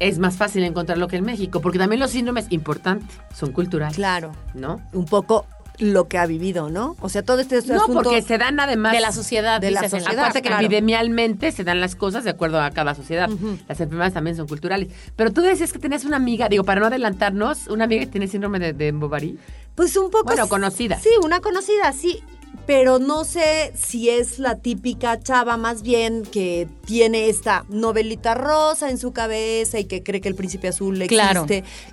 es 0.00 0.18
más 0.18 0.36
fácil 0.36 0.64
encontrarlo 0.64 1.06
que 1.08 1.16
en 1.16 1.24
México, 1.24 1.60
porque 1.60 1.78
también 1.78 2.00
los 2.00 2.10
síndromes 2.10 2.46
importantes 2.50 3.08
son 3.34 3.52
culturales, 3.52 3.94
Claro. 3.96 4.32
¿no? 4.52 4.80
Un 4.92 5.04
poco 5.04 5.46
lo 5.78 6.08
que 6.08 6.18
ha 6.18 6.26
vivido, 6.26 6.70
¿no? 6.70 6.96
O 7.00 7.08
sea, 7.08 7.22
todo 7.22 7.40
este, 7.40 7.58
este 7.58 7.72
No, 7.72 7.86
porque 7.86 8.22
se 8.22 8.38
dan 8.38 8.60
además... 8.60 8.92
de 8.92 9.00
la 9.00 9.12
sociedad, 9.12 9.60
de 9.60 9.70
la 9.70 9.82
sociedad, 9.82 10.08
Acuérdate 10.08 10.42
que 10.42 10.48
epidemialmente 10.48 11.50
se 11.52 11.64
dan 11.64 11.80
las 11.80 11.96
cosas 11.96 12.24
de 12.24 12.30
acuerdo 12.30 12.60
a 12.60 12.70
cada 12.70 12.94
sociedad. 12.94 13.28
Las 13.68 13.80
enfermedades 13.80 14.14
también 14.14 14.36
son 14.36 14.46
culturales. 14.46 14.88
Pero 15.16 15.32
tú 15.32 15.40
decías 15.40 15.72
que 15.72 15.78
tenías 15.78 16.04
una 16.04 16.16
amiga, 16.16 16.48
digo, 16.48 16.64
para 16.64 16.80
no 16.80 16.86
adelantarnos, 16.86 17.66
una 17.68 17.84
amiga 17.84 18.04
que 18.04 18.10
tiene 18.10 18.28
síndrome 18.28 18.58
de, 18.58 18.72
de 18.72 18.92
Bovary. 18.92 19.38
Pues 19.74 19.96
un 19.96 20.10
poco... 20.10 20.26
Bueno, 20.26 20.48
conocida. 20.48 20.98
Sí, 21.00 21.10
una 21.22 21.40
conocida, 21.40 21.92
sí. 21.92 22.22
Pero 22.66 22.98
no 22.98 23.24
sé 23.24 23.72
si 23.74 24.08
es 24.08 24.38
la 24.38 24.56
típica 24.56 25.20
chava 25.20 25.56
más 25.56 25.82
bien 25.82 26.22
que 26.22 26.68
tiene 26.86 27.28
esta 27.28 27.66
novelita 27.68 28.34
rosa 28.34 28.90
en 28.90 28.96
su 28.96 29.12
cabeza 29.12 29.78
y 29.78 29.84
que 29.84 30.02
cree 30.02 30.20
que 30.20 30.28
el 30.28 30.34
príncipe 30.34 30.68
azul 30.68 31.02
existe. 31.02 31.14
Claro. 31.14 31.46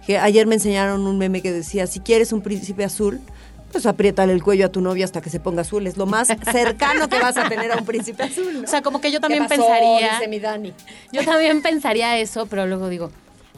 Que 0.05 0.17
ayer 0.17 0.47
me 0.47 0.55
enseñaron 0.55 1.07
un 1.07 1.17
meme 1.17 1.41
que 1.41 1.51
decía, 1.51 1.87
si 1.87 1.99
quieres 1.99 2.31
un 2.31 2.41
príncipe 2.41 2.85
azul, 2.85 3.19
pues 3.71 3.85
apriétale 3.85 4.33
el 4.33 4.43
cuello 4.43 4.65
a 4.65 4.69
tu 4.69 4.81
novia 4.81 5.05
hasta 5.05 5.21
que 5.21 5.29
se 5.29 5.39
ponga 5.39 5.61
azul. 5.61 5.87
Es 5.87 5.97
lo 5.97 6.05
más 6.05 6.27
cercano 6.51 7.07
que 7.09 7.19
vas 7.19 7.37
a 7.37 7.47
tener 7.49 7.71
a 7.71 7.77
un 7.77 7.85
príncipe 7.85 8.23
azul. 8.23 8.53
¿no? 8.53 8.63
O 8.63 8.67
sea, 8.67 8.81
como 8.81 9.01
que 9.01 9.11
yo 9.11 9.19
también 9.19 9.43
¿Qué 9.43 9.49
pasó? 9.49 9.61
pensaría... 9.67 10.13
Dice 10.13 10.27
mi 10.27 10.39
Dani. 10.39 10.73
Yo 11.11 11.23
también 11.23 11.61
pensaría 11.61 12.17
eso, 12.17 12.45
pero 12.47 12.67
luego 12.67 12.89
digo, 12.89 13.11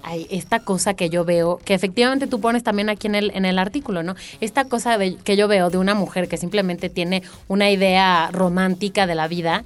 ay, 0.03 0.27
esta 0.29 0.59
cosa 0.59 0.93
que 0.93 1.09
yo 1.09 1.25
veo, 1.25 1.59
que 1.63 1.73
efectivamente 1.73 2.27
tú 2.27 2.39
pones 2.41 2.63
también 2.63 2.89
aquí 2.89 3.07
en 3.07 3.15
el, 3.15 3.31
en 3.35 3.45
el 3.45 3.57
artículo, 3.59 4.03
¿no? 4.03 4.15
Esta 4.41 4.65
cosa 4.65 4.97
de- 4.97 5.15
que 5.15 5.35
yo 5.35 5.47
veo 5.47 5.69
de 5.69 5.77
una 5.77 5.93
mujer 5.95 6.27
que 6.27 6.37
simplemente 6.37 6.89
tiene 6.89 7.23
una 7.47 7.69
idea 7.71 8.29
romántica 8.31 9.07
de 9.07 9.15
la 9.15 9.27
vida, 9.27 9.63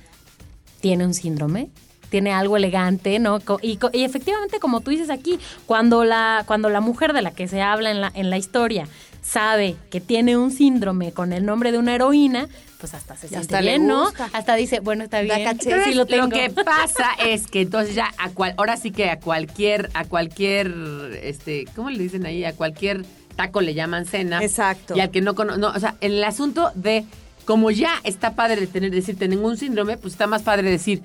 tiene 0.81 1.05
un 1.05 1.13
síndrome. 1.13 1.69
Tiene 2.09 2.31
algo 2.31 2.55
elegante, 2.55 3.19
¿no? 3.19 3.39
Y, 3.61 3.77
y 3.91 4.03
efectivamente, 4.05 4.59
como 4.59 4.79
tú 4.79 4.91
dices 4.91 5.09
aquí, 5.09 5.39
cuando 5.65 6.05
la, 6.05 6.43
cuando 6.47 6.69
la 6.69 6.79
mujer 6.79 7.11
de 7.11 7.21
la 7.21 7.31
que 7.31 7.49
se 7.49 7.61
habla 7.61 7.91
en 7.91 7.99
la, 7.99 8.11
en 8.15 8.29
la 8.29 8.37
historia 8.37 8.87
sabe 9.27 9.75
que 9.89 9.99
tiene 9.99 10.37
un 10.37 10.51
síndrome 10.51 11.11
con 11.11 11.33
el 11.33 11.45
nombre 11.45 11.71
de 11.71 11.77
una 11.77 11.93
heroína, 11.93 12.47
pues 12.79 12.93
hasta 12.93 13.15
se 13.15 13.27
siente 13.27 13.55
hasta 13.55 13.61
bien, 13.61 13.87
¿no? 13.87 14.07
Hasta 14.33 14.55
dice, 14.55 14.79
bueno, 14.79 15.03
está 15.03 15.21
bien. 15.21 15.43
caché. 15.43 15.83
sí 15.83 15.93
lo 15.93 16.05
tengo. 16.05 16.29
que 16.29 16.49
pasa 16.49 17.09
es 17.25 17.47
que 17.47 17.61
entonces 17.61 17.95
ya 17.95 18.13
a 18.17 18.29
cual, 18.29 18.53
ahora 18.57 18.77
sí 18.77 18.91
que 18.91 19.09
a 19.09 19.19
cualquier, 19.19 19.89
a 19.93 20.05
cualquier, 20.05 20.73
este, 21.21 21.65
¿cómo 21.75 21.89
le 21.89 21.99
dicen 21.99 22.25
ahí? 22.25 22.45
A 22.45 22.53
cualquier 22.53 23.05
taco 23.35 23.61
le 23.61 23.73
llaman 23.73 24.05
cena. 24.05 24.41
Exacto. 24.41 24.95
Y 24.95 25.01
al 25.01 25.11
que 25.11 25.21
no 25.21 25.35
conoce, 25.35 25.59
no, 25.59 25.69
o 25.69 25.79
sea, 25.79 25.95
el 25.99 26.23
asunto 26.23 26.71
de 26.75 27.05
como 27.45 27.71
ya 27.71 27.95
está 28.03 28.35
padre 28.35 28.61
de 28.61 28.67
tener, 28.67 28.91
decir, 28.91 29.17
tengo 29.17 29.47
un 29.47 29.57
síndrome, 29.57 29.97
pues 29.97 30.13
está 30.13 30.27
más 30.27 30.41
padre 30.41 30.69
decir, 30.69 31.01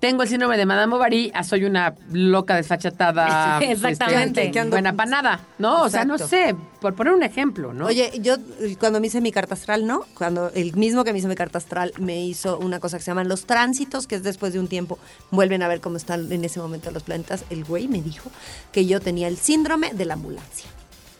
tengo 0.00 0.22
el 0.22 0.28
síndrome 0.30 0.56
de 0.56 0.64
Madame 0.66 0.90
Bovary, 0.90 1.30
ah, 1.34 1.44
soy 1.44 1.64
una 1.64 1.94
loca 2.10 2.56
desfachatada. 2.56 3.58
Exactamente. 3.62 4.40
este, 4.40 4.50
Que 4.52 4.60
ando- 4.60 4.70
buena 4.70 4.94
para 4.94 5.10
nada, 5.10 5.40
¿no? 5.58 5.82
O 5.82 5.90
sea, 5.90 6.04
no 6.06 6.16
sé, 6.16 6.56
por 6.80 6.94
poner 6.94 7.12
un 7.12 7.22
ejemplo, 7.22 7.74
¿no? 7.74 7.86
Oye, 7.86 8.10
yo 8.22 8.36
eh, 8.60 8.76
cuando 8.80 8.98
me 9.00 9.08
hice 9.08 9.20
mi 9.20 9.30
carta 9.30 9.52
astral, 9.54 9.86
¿no? 9.86 10.06
Cuando 10.14 10.50
el 10.54 10.74
mismo 10.74 11.04
que 11.04 11.12
me 11.12 11.18
hizo 11.18 11.28
mi 11.28 11.34
carta 11.34 11.58
astral 11.58 11.92
me 11.98 12.24
hizo 12.24 12.58
una 12.58 12.80
cosa 12.80 12.96
que 12.96 13.04
se 13.04 13.10
llaman 13.10 13.28
los 13.28 13.44
tránsitos, 13.44 14.06
que 14.06 14.14
es 14.14 14.22
después 14.22 14.52
de 14.54 14.58
un 14.60 14.68
tiempo 14.68 14.98
vuelven 15.30 15.62
a 15.62 15.68
ver 15.68 15.80
cómo 15.82 15.98
están 15.98 16.32
en 16.32 16.44
ese 16.46 16.60
momento 16.60 16.90
los 16.90 17.02
planetas. 17.02 17.44
El 17.50 17.64
güey 17.64 17.86
me 17.86 18.00
dijo 18.00 18.30
que 18.72 18.86
yo 18.86 19.00
tenía 19.00 19.28
el 19.28 19.36
síndrome 19.36 19.92
de 19.92 20.04
la 20.06 20.14
ambulancia, 20.14 20.68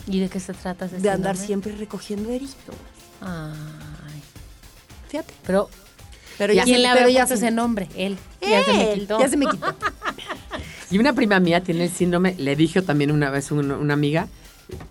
¿Y 0.06 0.20
de 0.20 0.30
qué 0.30 0.40
se 0.40 0.54
trata 0.54 0.86
ese 0.86 0.96
de 0.98 1.10
andar 1.10 1.36
síndrome? 1.36 1.46
siempre 1.46 1.72
recogiendo 1.76 2.30
heridos. 2.30 2.56
Ay, 3.20 4.22
Fíjate. 5.08 5.34
pero 5.46 5.68
Pero 6.40 6.54
ya 6.54 6.64
¿quién 6.64 6.76
se, 6.76 6.82
le 6.82 6.94
pero 6.94 7.08
ya 7.10 7.26
se- 7.26 7.34
ese 7.34 7.50
nombre? 7.50 7.86
Él. 7.94 8.16
Ya 8.40 8.64
se 8.64 8.72
me 8.72 8.94
quitó. 8.94 9.20
Ya 9.20 9.28
se 9.28 9.36
me 9.36 9.46
quitó. 9.46 9.66
Y 10.90 10.98
una 10.98 11.12
prima 11.12 11.38
mía 11.38 11.62
tiene 11.62 11.84
el 11.84 11.90
síndrome, 11.90 12.34
le 12.38 12.56
dijo 12.56 12.82
también 12.82 13.12
una 13.12 13.28
vez 13.30 13.52
una, 13.52 13.76
una 13.76 13.92
amiga, 13.94 14.26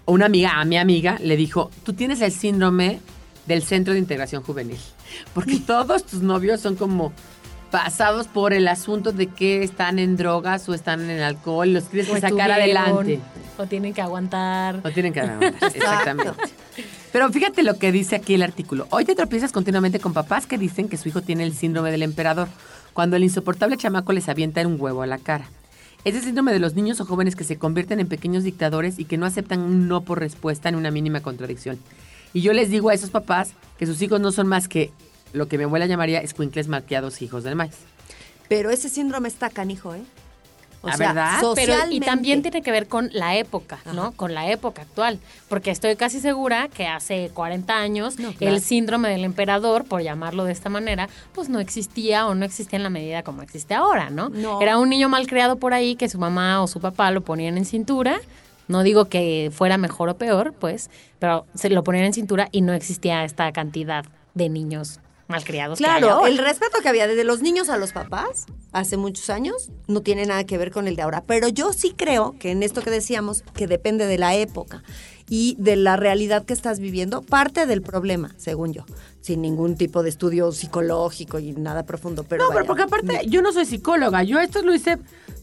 una 0.06 0.28
amiga 0.28 0.62
a 0.62 0.64
mi 0.64 0.78
amiga, 0.78 1.18
le 1.22 1.36
dijo, 1.36 1.72
tú 1.84 1.92
tienes 1.94 2.22
el 2.22 2.32
síndrome 2.32 3.02
del 3.48 3.64
Centro 3.64 3.94
de 3.94 4.00
Integración 4.00 4.44
Juvenil, 4.44 4.78
porque 5.34 5.60
todos 5.68 6.06
tus 6.06 6.22
novios 6.22 6.62
son 6.62 6.76
como 6.76 7.12
pasados 7.72 8.28
por 8.28 8.54
el 8.54 8.68
asunto 8.68 9.12
de 9.12 9.28
que 9.28 9.64
están 9.64 9.98
en 10.00 10.16
drogas 10.18 10.70
o 10.70 10.74
están 10.76 11.10
en 11.10 11.20
alcohol, 11.20 11.74
los 11.74 11.90
tienes 11.90 12.10
O 12.10 12.14
que 12.14 12.22
sacar 12.22 12.52
adelante. 12.52 13.20
O 13.58 13.66
tienen 13.66 13.94
que 13.94 14.02
aguantar. 14.02 14.80
No 14.84 14.92
tienen 14.92 15.12
que 15.12 15.20
aguantar, 15.22 15.54
exactamente. 15.76 16.32
Pero 17.12 17.32
fíjate 17.32 17.64
lo 17.64 17.78
que 17.80 17.92
dice 17.92 18.16
aquí 18.16 18.36
el 18.36 18.44
artículo. 18.44 18.88
Hoy 18.92 19.04
te 19.04 19.16
tropiezas 19.16 19.52
continuamente 19.52 20.00
con 20.00 20.14
papás 20.14 20.46
que 20.46 20.60
dicen 20.60 20.88
que 20.88 20.98
su 20.98 21.10
hijo 21.10 21.22
tiene 21.22 21.44
el 21.44 21.54
síndrome 21.54 21.92
del 21.92 22.04
emperador, 22.04 22.48
cuando 22.94 23.16
el 23.16 23.24
insoportable 23.24 23.78
chamaco 23.78 24.14
les 24.14 24.30
avienta 24.30 24.66
un 24.68 24.80
huevo 24.80 25.02
a 25.02 25.08
la 25.08 25.18
cara. 25.18 25.50
Es 26.06 26.16
el 26.16 26.22
síndrome 26.22 26.54
de 26.54 26.60
los 26.60 26.76
niños 26.76 27.02
o 27.02 27.06
jóvenes 27.06 27.36
que 27.36 27.44
se 27.44 27.58
convierten 27.58 28.00
en 28.00 28.08
pequeños 28.08 28.44
dictadores 28.44 29.00
y 29.00 29.06
que 29.06 29.18
no 29.18 29.26
aceptan 29.26 29.60
un 29.60 29.88
no 29.88 30.02
por 30.02 30.20
respuesta 30.20 30.70
en 30.70 30.76
una 30.76 30.92
mínima 30.92 31.22
contradicción. 31.22 31.80
Y 32.32 32.42
yo 32.42 32.54
les 32.54 32.70
digo 32.70 32.90
a 32.90 32.94
esos 32.94 33.10
papás 33.10 33.54
que 33.78 33.88
sus 33.88 34.02
hijos 34.02 34.22
no 34.22 34.32
son 34.32 34.48
más 34.48 34.68
que 34.68 34.92
lo 35.34 35.48
que 35.48 35.58
mi 35.58 35.64
abuela 35.64 35.88
llamaría 35.88 36.22
escuincles 36.22 36.68
maquiados 36.68 37.22
hijos 37.22 37.44
del 37.44 37.56
maíz. 37.56 37.76
Pero 38.48 38.70
ese 38.70 38.88
síndrome 38.88 39.28
está 39.28 39.50
canijo, 39.50 39.96
¿eh? 39.96 40.02
¿Ah, 40.84 40.98
verdad? 40.98 41.42
Pero, 41.56 41.74
y 41.90 42.00
también 42.00 42.42
tiene 42.42 42.62
que 42.62 42.72
ver 42.72 42.88
con 42.88 43.10
la 43.12 43.36
época, 43.36 43.80
¿no? 43.94 44.12
Con 44.14 44.34
la 44.34 44.50
época 44.50 44.84
actual. 44.84 45.20
Porque 45.48 45.72
estoy 45.72 45.96
casi 45.96 46.20
segura 46.20 46.70
que 46.70 46.88
hace 46.88 47.32
40 47.34 47.76
años 47.78 48.20
No, 48.20 48.32
claro. 48.34 48.56
el 48.56 48.62
síndrome 48.62 49.10
del 49.10 49.24
emperador, 49.26 49.86
por 49.86 50.02
llamarlo 50.02 50.46
de 50.46 50.54
esta 50.54 50.70
manera, 50.70 51.10
pues 51.34 51.50
no 51.50 51.60
existía 51.60 52.28
o 52.28 52.36
no 52.36 52.46
existía 52.46 52.78
en 52.78 52.84
la 52.84 52.90
medida 52.90 53.24
como 53.24 53.42
existe 53.42 53.74
ahora, 53.74 54.10
¿no? 54.10 54.30
No. 54.30 54.62
Era 54.62 54.78
un 54.78 54.90
niño 54.90 55.10
mal 55.10 55.28
criado 55.28 55.58
por 55.58 55.74
ahí 55.74 55.96
que 55.96 56.08
su 56.08 56.18
mamá 56.18 56.62
o 56.62 56.68
su 56.68 56.80
papá 56.80 57.12
lo 57.12 57.22
ponían 57.22 57.58
en 57.58 57.66
cintura. 57.66 58.20
No 58.68 58.84
digo 58.84 59.06
que 59.06 59.52
fuera 59.54 59.78
mejor 59.78 60.10
o 60.10 60.18
peor, 60.18 60.54
pues, 60.54 60.90
pero 61.18 61.46
se 61.56 61.70
lo 61.70 61.84
ponían 61.84 62.06
en 62.06 62.14
cintura 62.14 62.50
y 62.52 62.62
no 62.62 62.74
existía 62.74 63.24
esta 63.26 63.52
cantidad 63.52 64.06
de 64.36 64.48
niños 64.48 65.00
malcriados. 65.30 65.80
que 65.80 65.86
hay 65.86 66.00
Claro, 66.00 66.16
ahora. 66.16 66.30
el 66.30 66.38
respeto 66.38 66.80
que 66.82 66.90
había 66.90 67.08
desde 67.08 67.24
los 67.24 67.42
niños 67.42 67.70
a 67.70 67.78
los 67.78 67.94
papás 67.94 68.46
hace 68.74 68.98
muchos 68.98 69.30
años 69.30 69.70
no 69.88 70.02
tiene 70.02 70.26
nada 70.26 70.44
que 70.44 70.58
ver 70.58 70.72
con 70.72 70.88
el 70.88 70.96
de 70.96 71.04
ahora. 71.04 71.24
Pero 71.26 71.48
yo 71.48 71.72
sí 71.72 71.94
creo 71.96 72.36
que 72.40 72.52
en 72.52 72.64
esto 72.64 72.82
que 72.82 72.90
decíamos, 72.90 73.44
que 73.54 73.68
depende 73.68 74.06
de 74.08 74.18
la 74.18 74.36
época 74.36 74.84
y 75.30 75.56
de 75.60 75.76
la 75.76 75.96
realidad 75.96 76.44
que 76.46 76.54
estás 76.54 76.80
viviendo, 76.80 77.22
parte 77.22 77.68
del 77.68 77.82
problema, 77.84 78.34
según 78.38 78.74
yo, 78.74 78.84
sin 79.22 79.42
ningún 79.44 79.76
tipo 79.78 80.02
de 80.02 80.10
estudio 80.10 80.52
psicológico 80.52 81.38
y 81.40 81.52
nada 81.54 81.84
profundo. 81.86 82.24
Pero 82.24 82.46
no, 82.46 82.50
pero 82.52 82.66
porque 82.66 82.84
aparte 82.84 83.22
yo 83.28 83.42
no 83.44 83.54
soy 83.54 83.66
psicóloga, 83.66 84.24
yo 84.24 84.40
esto 84.40 84.64
lo 84.64 84.74
hice 84.74 84.98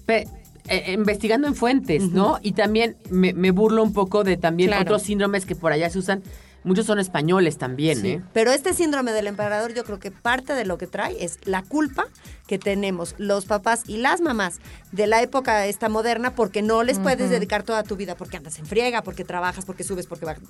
pe- 0.05 0.27
eh, 0.69 0.93
investigando 0.93 1.47
en 1.47 1.55
fuentes, 1.55 2.11
¿no? 2.11 2.41
Y 2.43 2.51
también 2.51 2.97
me, 3.11 3.33
me 3.33 3.53
burlo 3.53 3.85
un 3.85 3.93
poco 3.93 4.25
de 4.25 4.37
también 4.37 4.71
Claro. 4.71 4.83
otros 4.83 5.03
síndromes 5.03 5.47
que 5.47 5.55
por 5.55 5.71
allá 5.71 5.89
se 5.89 6.01
usan, 6.01 6.25
muchos 6.67 6.85
son 6.85 6.99
españoles 6.99 7.57
también, 7.57 7.99
Sí, 8.01 8.09
¿eh? 8.09 8.23
Pero 8.35 8.51
este 8.53 8.75
síndrome 8.75 9.13
del 9.13 9.27
emperador 9.27 9.73
yo 9.73 9.85
creo 9.85 9.99
que 9.99 10.11
parte 10.11 10.53
de 10.53 10.67
lo 10.67 10.77
que 10.77 10.87
trae 10.87 11.25
es 11.25 11.39
la 11.45 11.63
culpa 11.63 12.05
que 12.47 12.59
tenemos 12.59 13.15
los 13.17 13.47
papás 13.47 13.85
y 13.87 13.97
las 13.97 14.21
mamás 14.21 14.61
de 14.93 15.07
la 15.07 15.23
época 15.23 15.65
esta 15.67 15.89
moderna 15.89 16.35
porque 16.35 16.61
no 16.61 16.83
les 16.83 16.99
puedes 16.99 17.31
dedicar 17.31 17.63
toda 17.63 17.83
tu 17.83 17.97
vida 17.97 18.15
porque 18.17 18.37
andas 18.37 18.59
en 18.59 18.67
friega, 18.67 19.03
porque 19.03 19.25
trabajas, 19.25 19.65
porque 19.65 19.83
subes, 19.85 20.07
porque 20.07 20.27
bajas. 20.27 20.43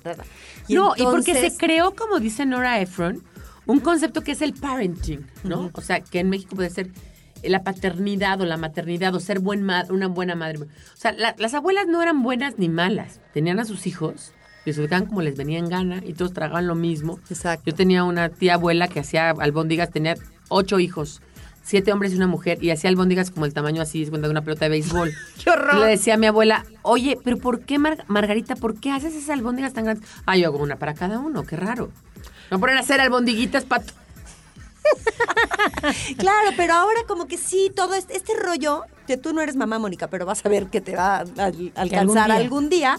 no, 0.69 0.93
y 0.97 1.03
porque 1.03 1.33
se 1.33 1.55
creó, 1.57 1.95
como 1.95 2.19
dice 2.19 2.45
Nora 2.45 2.79
Ephron, 2.81 3.23
un 3.65 3.79
concepto 3.79 4.21
que 4.23 4.31
es 4.33 4.41
el 4.41 4.53
parenting, 4.53 5.25
¿no? 5.43 5.69
O 5.73 5.81
sea, 5.81 6.01
que 6.01 6.19
en 6.19 6.29
México 6.29 6.55
puede 6.55 6.69
ser 6.69 6.89
la 7.43 7.63
paternidad 7.63 8.41
o 8.41 8.45
la 8.45 8.57
maternidad 8.57 9.13
o 9.13 9.19
ser 9.19 9.39
buen 9.39 9.61
ma- 9.61 9.85
una 9.89 10.07
buena 10.07 10.35
madre. 10.35 10.59
O 10.63 10.67
sea, 10.95 11.11
la- 11.11 11.35
las 11.37 11.53
abuelas 11.53 11.85
no 11.87 12.01
eran 12.01 12.23
buenas 12.23 12.57
ni 12.57 12.67
malas. 12.69 13.19
Tenían 13.33 13.59
a 13.59 13.65
sus 13.65 13.85
hijos, 13.85 14.31
les 14.67 14.77
educaban 14.77 15.05
como 15.07 15.21
les 15.21 15.35
venía 15.37 15.57
en 15.59 15.69
gana 15.69 16.01
y 16.05 16.13
todos 16.13 16.33
tragaban 16.33 16.67
lo 16.67 16.75
mismo. 16.75 17.19
Exacto. 17.29 17.63
Yo 17.65 17.73
tenía 17.75 18.03
una 18.03 18.29
tía 18.29 18.55
abuela 18.55 18.87
que 18.87 18.99
hacía 18.99 19.29
albóndigas, 19.31 19.89
tenía 19.91 20.15
ocho 20.49 20.79
hijos, 20.79 21.21
siete 21.63 21.91
hombres 21.91 22.13
y 22.13 22.15
una 22.17 22.27
mujer, 22.27 22.63
y 22.63 22.69
hacía 22.71 22.89
albóndigas 22.89 23.31
como 23.31 23.45
el 23.45 23.53
tamaño 23.53 23.81
así, 23.81 24.03
es 24.03 24.11
de 24.11 24.29
una 24.29 24.41
pelota 24.41 24.65
de 24.65 24.69
béisbol. 24.69 25.11
¡Qué 25.43 25.49
horror! 25.49 25.75
Y 25.75 25.79
le 25.79 25.85
decía 25.87 26.13
a 26.13 26.17
mi 26.17 26.25
abuela, 26.27 26.65
oye, 26.81 27.17
pero 27.23 27.37
¿por 27.37 27.61
qué, 27.61 27.79
Mar- 27.79 28.03
Margarita, 28.07 28.55
por 28.55 28.79
qué 28.79 28.91
haces 28.91 29.15
esas 29.15 29.31
albóndigas 29.31 29.73
tan 29.73 29.85
grandes? 29.85 30.07
Ah, 30.25 30.37
yo 30.37 30.47
hago 30.47 30.57
una 30.59 30.75
para 30.77 30.93
cada 30.93 31.19
uno, 31.19 31.43
qué 31.43 31.55
raro. 31.55 31.89
No 32.51 32.59
ponen 32.59 32.77
a 32.77 32.81
hacer 32.81 32.99
albondiguitas 33.01 33.65
para... 33.65 33.83
Claro, 36.17 36.49
pero 36.55 36.73
ahora 36.73 37.01
como 37.07 37.27
que 37.27 37.37
sí, 37.37 37.71
todo 37.75 37.93
este, 37.95 38.15
este 38.15 38.33
rollo, 38.35 38.83
que 39.05 39.17
tú 39.17 39.33
no 39.33 39.41
eres 39.41 39.55
mamá, 39.55 39.79
Mónica, 39.79 40.07
pero 40.07 40.25
vas 40.25 40.45
a 40.45 40.49
ver 40.49 40.67
que 40.67 40.81
te 40.81 40.95
va 40.95 41.17
a, 41.17 41.19
al- 41.19 41.71
alcanzar 41.75 42.27
día. 42.27 42.35
algún 42.35 42.69
día. 42.69 42.97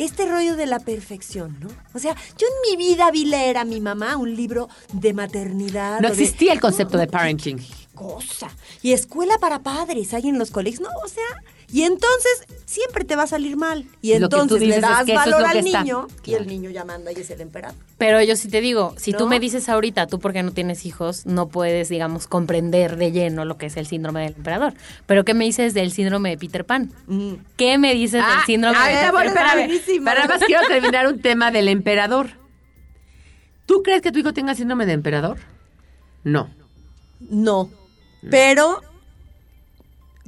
Este 0.00 0.24
rollo 0.26 0.56
de 0.56 0.66
la 0.66 0.78
perfección, 0.80 1.58
¿no? 1.60 1.68
O 1.94 1.98
sea, 1.98 2.14
yo 2.38 2.46
en 2.46 2.70
mi 2.70 2.76
vida 2.82 3.10
vi 3.10 3.26
leer 3.26 3.58
a 3.58 3.64
mi 3.64 3.80
mamá 3.80 4.16
un 4.16 4.34
libro 4.34 4.68
de 4.94 5.12
maternidad. 5.12 6.00
No 6.00 6.08
de- 6.08 6.14
existía 6.14 6.52
el 6.54 6.60
concepto 6.60 6.94
No, 6.94 7.00
de 7.00 7.06
qué 7.06 7.12
parenting. 7.12 7.58
cosa. 7.94 8.48
Y 8.82 8.92
escuela 8.92 9.36
para 9.38 9.58
padres 9.62 10.14
hay 10.14 10.28
en 10.28 10.38
los 10.38 10.50
colegios. 10.50 10.80
No, 10.80 10.88
o 11.04 11.08
sea, 11.08 11.22
y 11.72 11.82
entonces 11.82 12.46
siempre 12.64 13.04
te 13.04 13.16
va 13.16 13.24
a 13.24 13.26
salir 13.26 13.56
mal. 13.56 13.84
Y 14.02 14.12
entonces 14.12 14.60
le 14.60 14.76
es 14.76 14.80
das 14.82 15.04
que 15.04 15.12
eso 15.12 15.20
es 15.22 15.30
valor 15.30 15.44
al 15.48 15.56
está. 15.58 15.82
niño 15.82 16.06
y 16.08 16.22
Claro. 16.22 16.42
el 16.42 16.48
niño 16.48 16.70
ya 16.70 16.84
manda 16.84 17.12
y 17.12 17.16
es 17.16 17.30
el 17.30 17.40
emperador. 17.40 17.76
Pero 17.98 18.22
yo 18.22 18.36
sí 18.36 18.48
te 18.48 18.60
digo, 18.60 18.94
si 18.96 19.12
tú 19.12 19.26
me 19.26 19.40
dices 19.40 19.68
ahorita, 19.68 20.06
tú 20.06 20.18
porque 20.18 20.42
no 20.42 20.52
tienes 20.52 20.86
hijos, 20.86 21.26
no 21.26 21.48
puedes, 21.48 21.88
digamos, 21.88 22.26
comprender 22.26 22.96
de 22.96 23.12
lleno 23.12 23.44
lo 23.44 23.56
que 23.58 23.66
es 23.66 23.76
el 23.76 23.86
síndrome 23.86 24.22
del 24.22 24.34
emperador. 24.36 24.74
Pero 25.06 25.24
¿qué 25.24 25.34
me 25.34 25.44
dices 25.44 25.74
del 25.74 25.92
síndrome 25.92 26.30
de 26.30 26.38
Peter 26.38 26.64
Pan? 26.64 26.92
Mm. 27.06 27.34
¿Qué 27.56 27.78
me 27.78 27.94
dices 27.94 28.24
del 28.24 28.44
síndrome 28.46 28.76
ah, 28.78 28.88
de 28.88 29.12
Peter 29.12 29.34
Pan? 29.34 29.58
Pero 29.86 30.04
nada 30.04 30.26
más 30.28 30.44
quiero 30.44 30.66
terminar 30.68 31.06
un 31.06 31.20
tema 31.20 31.50
del 31.50 31.68
emperador. 31.68 32.30
¿Tú 33.66 33.82
crees 33.82 34.02
que 34.02 34.10
tu 34.12 34.18
hijo 34.18 34.32
tenga 34.32 34.54
síndrome 34.54 34.86
de 34.86 34.92
emperador? 34.92 35.38
No. 36.24 36.50
No. 37.20 37.70
Pero 38.30 38.80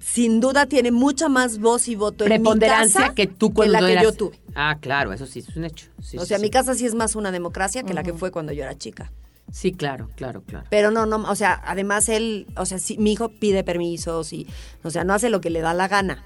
sin 0.04 0.40
duda 0.40 0.66
tiene 0.66 0.90
mucha 0.90 1.28
más 1.28 1.58
voz 1.58 1.86
y 1.88 1.94
voto 1.94 2.24
en 2.24 2.30
mi 2.32 2.38
Preponderancia 2.38 3.00
casa 3.02 3.14
que 3.14 3.26
tú 3.28 3.54
cuando 3.54 3.80
la 3.80 3.86
que 3.86 4.02
yo 4.02 4.12
tuve. 4.12 4.38
Ah, 4.54 4.76
claro, 4.80 5.12
eso 5.12 5.26
sí, 5.26 5.38
es 5.38 5.56
un 5.56 5.64
hecho. 5.64 5.86
Sí, 6.02 6.18
o 6.18 6.24
sea, 6.26 6.38
sí. 6.38 6.42
mi 6.42 6.50
casa 6.50 6.74
sí 6.74 6.84
es 6.86 6.94
más 6.94 7.14
una 7.14 7.30
democracia 7.30 7.82
que 7.84 7.94
la 7.94 8.02
que 8.02 8.12
fue 8.12 8.30
cuando 8.32 8.52
yo 8.52 8.64
era 8.64 8.76
chica. 8.76 9.12
Sí, 9.50 9.72
claro, 9.72 10.08
claro, 10.16 10.42
claro. 10.42 10.66
Pero 10.70 10.90
no, 10.90 11.04
no, 11.06 11.16
o 11.30 11.34
sea, 11.34 11.60
además 11.64 12.08
él, 12.08 12.46
o 12.56 12.64
sea, 12.66 12.78
sí, 12.78 12.96
mi 12.98 13.12
hijo 13.12 13.28
pide 13.28 13.64
permisos 13.64 14.32
y, 14.32 14.46
o 14.82 14.90
sea, 14.90 15.04
no 15.04 15.14
hace 15.14 15.30
lo 15.30 15.40
que 15.40 15.50
le 15.50 15.60
da 15.60 15.74
la 15.74 15.88
gana. 15.88 16.24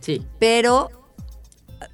Sí. 0.00 0.24
Pero 0.38 0.90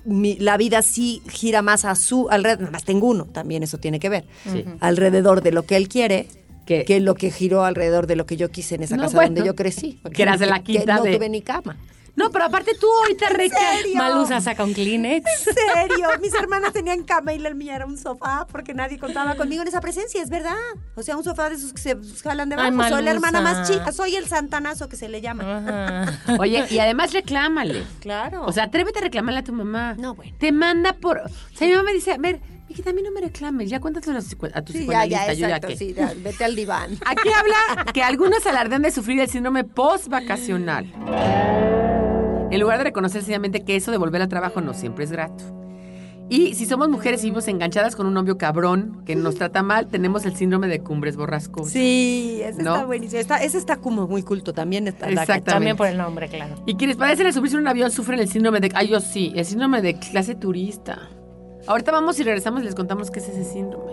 mi- 0.04 0.36
la 0.38 0.56
vida 0.56 0.82
sí 0.82 1.22
gira 1.30 1.62
más 1.62 1.84
a 1.84 1.94
su 1.94 2.28
alrededor, 2.30 2.60
nada 2.62 2.72
más 2.72 2.84
tengo 2.84 3.06
uno, 3.08 3.24
también 3.24 3.62
eso 3.62 3.78
tiene 3.78 3.98
que 3.98 4.08
ver, 4.08 4.26
Sí. 4.52 4.64
alrededor 4.80 5.42
de 5.42 5.52
lo 5.52 5.64
que 5.64 5.76
él 5.76 5.88
quiere. 5.88 6.28
Que- 6.68 6.84
Que 6.84 7.00
lo 7.00 7.14
que 7.14 7.30
giró 7.30 7.64
alrededor 7.64 8.06
de 8.06 8.14
lo 8.14 8.26
que 8.26 8.36
yo 8.36 8.50
quise 8.50 8.74
en 8.74 8.82
esa 8.82 8.96
No, 8.96 9.04
casa 9.04 9.16
bueno, 9.16 9.34
donde 9.34 9.46
yo 9.46 9.54
crecí. 9.56 10.00
que 10.14 10.22
eras 10.22 10.38
de 10.38 10.46
la 10.46 10.58
Que 10.62 10.74
quinta 10.74 10.96
no 10.96 11.02
de- 11.02 11.16
tuve 11.16 11.28
ni 11.30 11.40
cama. 11.42 11.76
No, 12.14 12.30
pero 12.32 12.46
aparte 12.46 12.72
tú 12.80 12.88
ahorita 13.04 13.28
reca... 13.28 13.56
Malusa 13.94 14.40
saca 14.40 14.64
un 14.64 14.74
Kleenex. 14.74 15.24
En 15.46 15.54
serio, 15.88 16.08
mis 16.20 16.34
hermanas 16.34 16.72
tenían 16.72 17.04
cama 17.04 17.32
y 17.32 17.38
la 17.38 17.54
mía 17.54 17.76
era 17.76 17.86
un 17.86 17.96
sofá 17.96 18.44
porque 18.50 18.74
nadie 18.74 18.98
contaba 18.98 19.36
conmigo 19.36 19.62
en 19.62 19.68
esa 19.68 19.80
presencia, 19.80 20.20
es 20.20 20.28
verdad. 20.28 20.56
O 20.96 21.02
sea, 21.04 21.16
un 21.16 21.22
sofá 21.22 21.48
de 21.48 21.54
esos 21.54 21.72
que 21.72 21.80
se 21.80 21.96
jalan 22.24 22.48
de 22.48 22.56
Ay, 22.58 22.72
abajo. 22.72 22.88
soy 22.96 23.04
la 23.04 23.12
hermana 23.12 23.40
más 23.40 23.70
chica, 23.70 23.92
soy 23.92 24.16
el 24.16 24.26
santanazo 24.26 24.88
que 24.88 24.96
se 24.96 25.08
le 25.08 25.20
llama. 25.20 25.58
Ajá. 26.04 26.36
Oye, 26.40 26.64
y 26.68 26.78
además 26.80 27.12
reclámale. 27.12 27.84
Claro. 28.00 28.42
O 28.46 28.52
sea, 28.52 28.64
atrévete 28.64 28.98
a 28.98 29.02
reclamarle 29.02 29.38
a 29.40 29.44
tu 29.44 29.52
mamá. 29.52 29.94
No, 29.96 30.14
bueno. 30.16 30.34
Te 30.38 30.50
manda 30.50 30.94
por... 30.94 31.18
O 31.18 31.56
sea, 31.56 31.68
mi 31.68 31.72
mamá 31.74 31.84
me 31.84 31.92
dice, 31.94 32.10
a 32.12 32.18
ver, 32.18 32.40
hijita, 32.68 32.90
a 32.90 32.92
mí 32.92 33.02
no 33.02 33.10
me 33.10 33.20
reclames, 33.20 33.70
ya 33.70 33.80
cuéntaselo 33.80 34.18
a 34.18 34.62
tu 34.62 34.72
sí, 34.72 34.86
ya, 34.86 35.04
ya, 35.06 35.32
yo 35.32 35.40
ya 35.40 35.46
exacto, 35.46 35.68
qué. 35.68 35.76
sí, 35.76 35.94
ya, 35.94 36.12
vete 36.22 36.44
al 36.44 36.54
diván. 36.54 36.92
Aquí 37.06 37.28
habla 37.30 37.92
que 37.92 38.02
algunos 38.02 38.46
alardean 38.46 38.82
de 38.82 38.90
sufrir 38.90 39.20
el 39.20 39.28
síndrome 39.28 39.64
post-vacacional. 39.64 40.86
En 42.50 42.60
lugar 42.60 42.78
de 42.78 42.84
reconocer 42.84 43.20
sencillamente 43.20 43.64
que 43.64 43.76
eso 43.76 43.90
de 43.90 43.98
volver 43.98 44.22
al 44.22 44.28
trabajo 44.28 44.60
no 44.60 44.74
siempre 44.74 45.04
es 45.04 45.12
grato. 45.12 45.58
Y 46.30 46.54
si 46.54 46.66
somos 46.66 46.90
mujeres 46.90 47.22
y 47.22 47.26
vivimos 47.26 47.48
enganchadas 47.48 47.96
con 47.96 48.06
un 48.06 48.12
novio 48.12 48.36
cabrón 48.36 49.02
que 49.06 49.16
nos 49.16 49.34
trata 49.36 49.62
mal, 49.62 49.86
tenemos 49.88 50.26
el 50.26 50.36
síndrome 50.36 50.68
de 50.68 50.80
cumbres 50.80 51.16
borrascosas. 51.16 51.72
Sí, 51.72 52.40
ese 52.42 52.62
¿No? 52.62 52.74
está 52.74 52.86
buenísimo. 52.86 53.20
Está, 53.20 53.42
ese 53.42 53.56
está 53.56 53.76
como 53.76 54.06
muy 54.06 54.22
culto 54.22 54.52
también. 54.52 54.88
Está 54.88 55.06
la 55.06 55.22
Exactamente. 55.22 55.50
También 55.50 55.76
por 55.76 55.86
el 55.86 55.96
nombre, 55.96 56.28
claro. 56.28 56.62
Y 56.66 56.76
quienes 56.76 56.96
padecen 56.96 57.26
al 57.26 57.32
subirse 57.32 57.56
a 57.56 57.60
un 57.60 57.68
avión 57.68 57.90
sufren 57.90 58.20
el 58.20 58.28
síndrome 58.28 58.60
de... 58.60 58.70
Ay, 58.74 58.88
yo 58.88 59.00
sí, 59.00 59.32
el 59.36 59.46
síndrome 59.46 59.80
de 59.80 59.98
clase 59.98 60.34
turista. 60.34 61.08
Ahorita 61.68 61.92
vamos 61.92 62.18
y 62.18 62.22
regresamos 62.22 62.62
y 62.62 62.64
les 62.64 62.74
contamos 62.74 63.10
qué 63.10 63.20
es 63.20 63.28
ese 63.28 63.44
síndrome. 63.44 63.92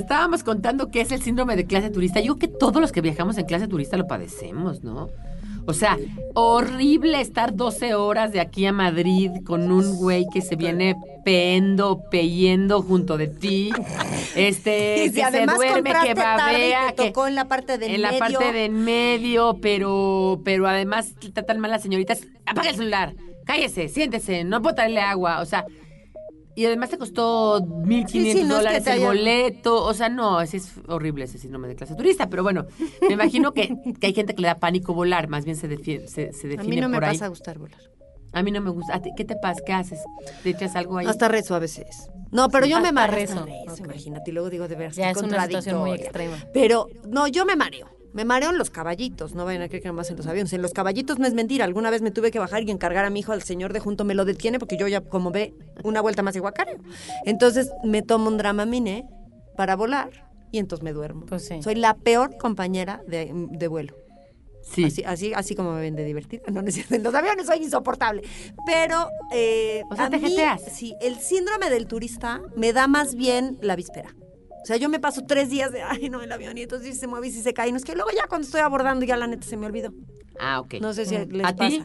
Estábamos 0.00 0.42
contando 0.42 0.88
qué 0.90 1.00
es 1.00 1.12
el 1.12 1.22
síndrome 1.22 1.56
de 1.56 1.66
clase 1.66 1.90
turista. 1.90 2.20
Yo 2.20 2.36
creo 2.36 2.50
que 2.50 2.58
todos 2.58 2.80
los 2.80 2.92
que 2.92 3.00
viajamos 3.00 3.38
en 3.38 3.46
clase 3.46 3.68
turista 3.68 3.96
lo 3.96 4.06
padecemos, 4.06 4.82
¿no? 4.82 5.08
O 5.66 5.72
sea, 5.72 5.98
horrible 6.34 7.20
estar 7.20 7.54
12 7.54 7.94
horas 7.94 8.32
de 8.32 8.40
aquí 8.40 8.66
a 8.66 8.72
Madrid 8.72 9.30
con 9.44 9.70
un 9.70 9.96
güey 9.96 10.26
que 10.32 10.40
se 10.40 10.56
viene 10.56 10.96
peendo, 11.24 12.02
peyendo 12.10 12.82
junto 12.82 13.16
de 13.16 13.28
ti. 13.28 13.70
Este, 14.34 15.04
Y 15.04 15.08
si 15.10 15.22
que 15.22 15.30
se 15.30 15.46
duerme, 15.46 15.92
que 16.02 16.14
babea, 16.14 16.88
te 16.88 16.94
que 16.96 17.08
tocó 17.10 17.28
en 17.28 17.34
la 17.34 17.46
parte 17.46 17.78
del 17.78 17.94
en 17.94 18.02
la 18.02 18.10
medio. 18.10 18.20
parte 18.38 18.52
de 18.52 18.64
en 18.64 18.84
medio, 18.84 19.58
pero, 19.60 20.40
pero 20.44 20.66
además 20.66 21.14
tratan 21.32 21.60
mal 21.60 21.70
a 21.70 21.74
las 21.74 21.82
señoritas. 21.82 22.22
Apaga 22.46 22.70
el 22.70 22.76
celular, 22.76 23.14
cállese, 23.44 23.88
siéntese, 23.88 24.44
no 24.44 24.62
puedo 24.62 24.74
traerle 24.74 25.00
agua. 25.00 25.40
O 25.40 25.44
sea, 25.44 25.66
y 26.60 26.66
además 26.66 26.90
te 26.90 26.98
costó 26.98 27.60
1.500 27.60 28.08
Sí, 28.10 28.32
sí, 28.32 28.34
no 28.34 28.40
es 28.40 28.42
que 28.42 28.46
dólares 28.54 28.86
el 28.86 28.92
haya- 28.92 29.06
boleto. 29.06 29.84
O 29.84 29.94
sea, 29.94 30.08
no, 30.08 30.40
ese 30.40 30.58
es 30.58 30.72
horrible 30.88 31.24
ese 31.24 31.38
síndrome 31.38 31.68
de 31.68 31.74
clase 31.76 31.94
turista. 31.94 32.28
Pero 32.28 32.42
bueno, 32.42 32.66
me 33.00 33.14
imagino 33.14 33.52
que, 33.52 33.74
que 34.00 34.06
hay 34.08 34.14
gente 34.14 34.34
que 34.34 34.42
le 34.42 34.48
da 34.48 34.58
pánico 34.58 34.92
volar, 34.94 35.28
más 35.28 35.44
bien 35.44 35.56
se, 35.56 35.68
defie- 35.68 36.06
se, 36.06 36.32
se 36.32 36.48
define 36.48 36.60
A 36.60 36.64
mí 36.64 36.80
no 36.80 36.88
me 36.88 36.96
por 36.96 37.04
ahí. 37.04 37.12
pasa 37.14 37.26
a 37.26 37.28
gustar 37.28 37.58
volar. 37.58 37.80
A 38.32 38.42
mí 38.42 38.50
no 38.52 38.60
me 38.60 38.70
gusta. 38.70 38.94
¿A 38.94 39.02
ti 39.02 39.10
¿Qué 39.16 39.24
te 39.24 39.34
pasa? 39.36 39.60
¿Qué 39.66 39.72
haces? 39.72 39.98
¿Te 40.42 40.50
echas 40.50 40.76
algo 40.76 40.98
ahí? 40.98 41.06
Hasta 41.06 41.26
rezo 41.28 41.54
a 41.54 41.58
veces. 41.58 42.08
No, 42.30 42.48
pero 42.48 42.64
yo 42.66 42.80
me 42.80 42.92
mareo. 42.92 43.16
rezo. 43.16 43.32
Hasta 43.40 43.44
rezo, 43.46 43.72
Ok. 43.72 43.80
Imagínate, 43.86 44.30
y 44.30 44.34
luego 44.34 44.50
digo 44.50 44.68
de 44.68 44.76
veras 44.76 44.94
Ya 44.94 45.10
es 45.10 45.16
una 45.16 45.42
situación 45.44 45.80
muy 45.80 45.92
extrema. 45.92 46.36
Pero, 46.54 46.86
no, 47.08 47.26
yo 47.26 47.44
me 47.44 47.56
mareo. 47.56 47.88
Me 48.12 48.24
mareo 48.24 48.50
en 48.50 48.58
los 48.58 48.70
caballitos, 48.70 49.34
no 49.34 49.44
vayan 49.44 49.62
a 49.62 49.68
creer 49.68 49.82
que 49.82 49.88
nomás 49.88 50.10
en 50.10 50.16
los 50.16 50.26
aviones. 50.26 50.52
En 50.52 50.62
los 50.62 50.72
caballitos 50.72 51.18
no 51.18 51.26
es 51.26 51.34
mentira. 51.34 51.64
Alguna 51.64 51.90
vez 51.90 52.02
me 52.02 52.10
tuve 52.10 52.30
que 52.30 52.38
bajar 52.38 52.62
y 52.62 52.70
encargar 52.70 53.04
a 53.04 53.10
mi 53.10 53.20
hijo 53.20 53.32
al 53.32 53.42
señor 53.42 53.72
de 53.72 53.80
junto, 53.80 54.04
me 54.04 54.14
lo 54.14 54.24
detiene 54.24 54.58
porque 54.58 54.76
yo 54.76 54.88
ya, 54.88 55.00
como 55.00 55.30
ve, 55.30 55.54
una 55.84 56.00
vuelta 56.00 56.22
más 56.22 56.34
de 56.34 56.40
guacareo. 56.40 56.78
Entonces 57.24 57.70
me 57.84 58.02
tomo 58.02 58.28
un 58.28 58.36
dramamine 58.36 59.06
para 59.56 59.76
volar 59.76 60.10
y 60.50 60.58
entonces 60.58 60.82
me 60.82 60.92
duermo. 60.92 61.26
Pues 61.26 61.46
sí. 61.46 61.62
Soy 61.62 61.76
la 61.76 61.94
peor 61.94 62.36
compañera 62.36 63.02
de, 63.06 63.30
de 63.32 63.68
vuelo. 63.68 63.94
Sí. 64.62 64.84
Así, 64.84 65.02
así, 65.04 65.32
así 65.34 65.54
como 65.54 65.72
me 65.72 65.80
ven 65.80 65.96
de 65.96 66.04
divertida. 66.04 66.42
No. 66.52 66.60
En 66.60 67.02
los 67.02 67.14
aviones 67.14 67.46
soy 67.46 67.58
insoportable. 67.62 68.22
Pero. 68.66 69.08
eh, 69.32 69.82
O 69.90 69.96
sea, 69.96 70.06
a 70.06 70.10
te 70.10 70.18
mí. 70.18 70.36
Sí, 70.72 70.94
el 71.00 71.16
síndrome 71.16 71.70
del 71.70 71.86
turista 71.86 72.40
me 72.56 72.72
da 72.72 72.86
más 72.86 73.14
bien 73.14 73.58
la 73.62 73.74
víspera. 73.74 74.14
O 74.62 74.66
sea, 74.66 74.76
yo 74.76 74.88
me 74.88 75.00
paso 75.00 75.22
tres 75.26 75.48
días 75.50 75.72
de, 75.72 75.82
ay, 75.82 76.08
no, 76.10 76.20
el 76.22 76.30
avión, 76.30 76.56
y 76.58 76.62
entonces 76.62 76.98
se 76.98 77.06
mueve 77.06 77.28
y 77.28 77.30
si 77.32 77.42
se 77.42 77.54
cae. 77.54 77.70
No 77.70 77.78
es 77.78 77.84
que 77.84 77.94
luego 77.94 78.10
ya 78.14 78.26
cuando 78.28 78.44
estoy 78.44 78.60
abordando, 78.60 79.04
ya 79.06 79.16
la 79.16 79.26
neta 79.26 79.46
se 79.46 79.56
me 79.56 79.66
olvidó. 79.66 79.92
Ah, 80.38 80.60
ok. 80.60 80.74
No 80.80 80.92
sé 80.94 81.04
si 81.04 81.16
les 81.26 81.46
¿A 81.46 81.54
pasa. 81.54 81.68
ti? 81.68 81.84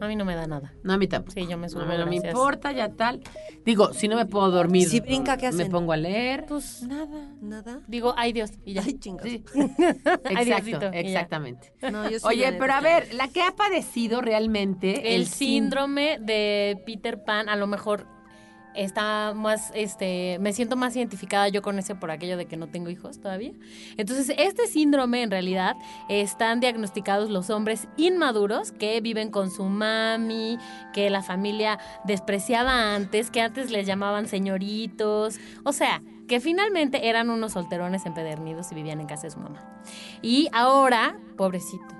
A 0.00 0.06
mí 0.06 0.14
no 0.14 0.24
me 0.24 0.34
da 0.36 0.46
nada. 0.46 0.72
No, 0.84 0.92
a 0.92 0.98
mí 0.98 1.08
tampoco. 1.08 1.32
Sí, 1.32 1.46
yo 1.48 1.56
me 1.58 1.68
subo, 1.68 1.80
No, 1.82 1.86
me- 1.88 1.98
no 1.98 2.06
me 2.06 2.16
importa, 2.16 2.70
ya 2.70 2.90
tal. 2.90 3.20
Digo, 3.64 3.92
si 3.94 4.06
no 4.06 4.14
me 4.16 4.26
puedo 4.26 4.50
dormir. 4.50 4.88
Si 4.88 5.00
brinca, 5.00 5.36
¿qué 5.36 5.44
Me 5.50 5.62
hacen? 5.62 5.70
pongo 5.72 5.92
a 5.92 5.96
leer. 5.96 6.44
Pues 6.46 6.82
nada. 6.82 7.30
Nada. 7.40 7.80
Digo, 7.88 8.14
ay 8.16 8.32
Dios, 8.32 8.50
y 8.64 8.74
ya. 8.74 8.82
Ay, 8.84 8.94
chingas. 8.98 9.24
Sí. 9.26 9.42
Exacto, 10.30 10.86
exactamente. 10.92 11.72
No, 11.90 12.08
yo 12.08 12.18
sí, 12.18 12.24
Oye, 12.26 12.52
pero 12.58 12.74
a 12.74 12.80
ver, 12.80 13.12
la 13.14 13.28
que 13.28 13.42
ha 13.42 13.52
padecido 13.56 14.20
realmente 14.20 15.14
El, 15.16 15.22
sín- 15.26 15.28
síndrome 15.34 16.18
de 16.20 16.80
Peter 16.86 17.22
Pan, 17.24 17.48
a 17.48 17.56
lo 17.56 17.66
mejor 17.66 18.06
está 18.76 19.32
más, 19.34 19.72
este, 19.74 20.38
me 20.40 20.52
siento 20.52 20.76
más 20.76 20.94
identificada 20.96 21.48
yo 21.48 21.62
con 21.62 21.78
ese 21.78 21.94
por 21.94 22.10
aquello 22.10 22.36
de 22.36 22.46
que 22.46 22.56
no 22.56 22.68
tengo 22.68 22.90
hijos 22.90 23.20
todavía. 23.20 23.52
Entonces, 23.96 24.34
este 24.38 24.66
síndrome 24.66 25.22
en 25.22 25.30
realidad 25.30 25.76
están 26.08 26.60
diagnosticados 26.60 27.30
los 27.30 27.50
hombres 27.50 27.88
inmaduros 27.96 28.72
que 28.72 29.00
viven 29.00 29.30
con 29.30 29.50
su 29.50 29.64
mami, 29.64 30.58
que 30.92 31.10
la 31.10 31.22
familia 31.22 31.78
despreciaba 32.04 32.94
antes, 32.94 33.30
que 33.30 33.40
antes 33.40 33.70
les 33.70 33.86
llamaban 33.86 34.28
señoritos, 34.28 35.38
o 35.64 35.72
sea, 35.72 36.02
que 36.28 36.40
finalmente 36.40 37.08
eran 37.08 37.30
unos 37.30 37.52
solterones 37.52 38.04
empedernidos 38.04 38.72
y 38.72 38.74
vivían 38.74 39.00
en 39.00 39.06
casa 39.06 39.22
de 39.22 39.30
su 39.30 39.40
mamá. 39.40 39.64
Y 40.22 40.48
ahora, 40.52 41.18
pobrecitos, 41.36 41.94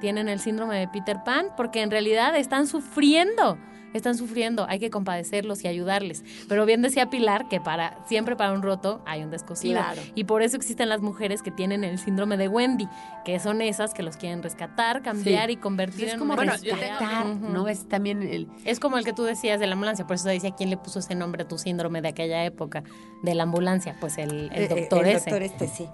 tienen 0.00 0.28
el 0.28 0.40
síndrome 0.40 0.78
de 0.78 0.88
Peter 0.88 1.18
Pan 1.24 1.46
porque 1.56 1.82
en 1.82 1.90
realidad 1.90 2.36
están 2.36 2.66
sufriendo. 2.66 3.58
Están 3.94 4.16
sufriendo, 4.16 4.66
hay 4.68 4.78
que 4.78 4.90
compadecerlos 4.90 5.64
y 5.64 5.68
ayudarles. 5.68 6.24
Pero 6.48 6.66
bien 6.66 6.82
decía 6.82 7.10
Pilar 7.10 7.48
que 7.48 7.60
para 7.60 7.98
siempre 8.06 8.36
para 8.36 8.52
un 8.52 8.62
roto 8.62 9.02
hay 9.06 9.22
un 9.22 9.30
descosido. 9.30 9.74
Claro. 9.80 10.02
Y 10.14 10.24
por 10.24 10.42
eso 10.42 10.56
existen 10.56 10.88
las 10.88 11.00
mujeres 11.00 11.42
que 11.42 11.50
tienen 11.50 11.84
el 11.84 11.98
síndrome 11.98 12.36
de 12.36 12.48
Wendy, 12.48 12.86
que 13.24 13.38
son 13.40 13.62
esas 13.62 13.94
que 13.94 14.02
los 14.02 14.16
quieren 14.16 14.42
rescatar, 14.42 15.02
cambiar 15.02 15.46
Sí. 15.48 15.52
y 15.52 15.56
convertir 15.56 16.08
Es 16.08 16.12
en 16.14 16.18
como 16.18 16.36
rescatar. 16.36 17.26
¿no? 17.26 17.68
Es 17.68 17.88
también 17.88 18.22
el... 18.22 18.48
Es 18.64 18.78
como 18.80 18.98
el 18.98 19.04
que 19.04 19.12
tú 19.12 19.24
decías 19.24 19.58
de 19.60 19.66
la 19.66 19.72
ambulancia, 19.74 20.06
por 20.06 20.16
eso 20.16 20.28
decía 20.28 20.50
quién 20.56 20.70
le 20.70 20.76
puso 20.76 20.98
ese 20.98 21.14
nombre 21.14 21.42
a 21.44 21.48
tu 21.48 21.58
síndrome 21.58 22.02
de 22.02 22.08
aquella 22.08 22.44
época, 22.44 22.82
de 23.22 23.34
la 23.34 23.44
ambulancia, 23.44 23.96
pues 24.00 24.18
el, 24.18 24.50
el 24.52 24.62
Eh, 24.62 24.64
eh, 24.64 24.68
doctor 24.68 25.06
el 25.06 25.16
ese. 25.16 25.30
doctor 25.30 25.42
este, 25.42 25.68
sí. 25.68 25.86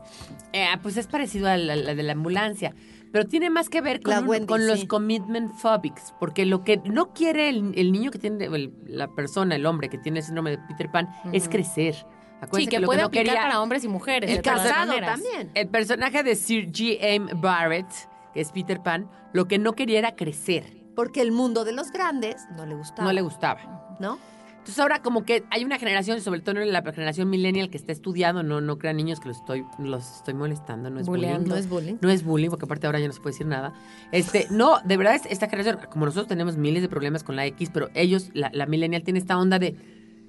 eh, 0.52 0.66
pues 0.83 0.96
es 0.96 1.07
parecido 1.07 1.48
a 1.48 1.57
la, 1.57 1.76
la 1.76 1.94
de 1.94 2.02
la 2.02 2.12
ambulancia, 2.12 2.74
pero 3.12 3.26
tiene 3.26 3.48
más 3.48 3.68
que 3.68 3.80
ver 3.80 4.00
con, 4.00 4.28
un- 4.28 4.66
los 4.66 4.85
commitment 4.87 5.52
phobics, 5.54 6.12
porque 6.18 6.44
lo 6.46 6.64
que 6.64 6.78
no 6.85 7.12
quiere 7.12 7.48
el, 7.48 7.72
el 7.85 7.92
niño 7.92 8.11
que 8.11 8.18
tiene, 8.18 8.44
el- 8.47 8.73
la 8.87 9.09
persona, 9.09 9.55
el 9.57 9.66
hombre 9.66 9.88
que 9.88 9.99
tiene 9.99 10.18
el 10.20 10.25
síndrome 10.25 10.51
de 10.53 10.59
Peter 10.59 10.90
Pan, 10.90 11.09
es 11.33 11.49
crecer. 11.49 11.94
Acuérdense 12.40 12.61
Sí, 12.61 12.66
que, 12.66 12.81
lo 12.81 12.87
puede 12.87 13.01
no 13.01 13.07
aplicar 13.07 13.27
quería- 13.27 13.42
para 13.42 13.61
hombres 13.62 13.85
y 13.85 13.88
mujeres. 13.88 14.31
El 14.31 14.42
casado 14.42 14.94
también. 15.01 15.51
El 15.55 15.68
personaje 15.68 16.23
de 16.23 16.35
Sir 16.37 16.70
G. 16.73 16.99
M. 17.01 17.31
Barrett, 17.35 17.87
que 18.35 18.40
es 18.40 18.51
Peter 18.53 18.83
Pan, 18.83 19.09
lo 19.33 19.47
que 19.47 19.59
no 19.59 19.73
quería 19.75 19.99
era 19.99 20.14
crecer. 20.16 20.64
Porque 20.97 21.20
el 21.23 21.33
mundo 21.33 21.64
de 21.64 21.73
los 21.73 21.90
grandes 21.90 22.37
no 22.57 22.66
le 22.66 22.75
gustaba. 22.75 23.05
No 23.09 23.12
le 23.12 23.23
gustaba. 23.23 23.97
¿No? 24.01 24.18
Entonces 24.64 24.81
ahora 24.81 25.03
como 25.03 25.27
que 25.27 25.44
hay 25.50 25.62
una 25.62 25.79
generación, 25.79 26.22
sobre 26.22 26.40
todo 26.40 26.59
en 26.59 26.72
la 26.72 26.81
generación 26.81 27.29
millennial, 27.29 27.68
que 27.68 27.77
está 27.77 27.92
estudiando, 27.92 28.42
no, 28.42 28.62
no 28.62 28.79
crean 28.79 28.96
niños 28.96 29.20
que 29.20 29.29
los 29.29 29.37
estoy, 29.37 29.62
los 29.79 30.16
estoy 30.16 30.33
molestando, 30.33 30.88
no 30.88 31.00
es 31.00 31.07
Bulleando. 31.07 31.40
bullying. 31.40 31.50
No 31.50 31.57
es 31.57 31.68
bullying. 31.68 31.94
No 32.00 32.09
es 32.09 32.24
bullying, 32.24 32.48
porque 32.48 32.64
aparte 32.64 32.87
ahora 32.87 32.98
ya 32.98 33.07
no 33.07 33.12
se 33.12 33.20
puede 33.20 33.35
decir 33.35 33.46
nada. 33.46 33.74
Este, 34.11 34.46
no, 34.50 34.79
de 34.83 34.96
verdad, 34.96 35.16
es- 35.16 35.27
esta 35.27 35.50
generación, 35.50 35.81
como 35.90 36.07
nosotros 36.07 36.29
tenemos 36.29 36.57
miles 36.57 36.81
de 36.81 36.88
problemas 36.88 37.22
con 37.22 37.37
la 37.37 37.44
X, 37.44 37.68
pero 37.74 37.90
ellos, 37.92 38.31
la, 38.33 38.48
la 38.55 38.64
millennial, 38.64 39.03
tiene 39.03 39.18
esta 39.18 39.37
onda 39.38 39.59
de, 39.59 39.77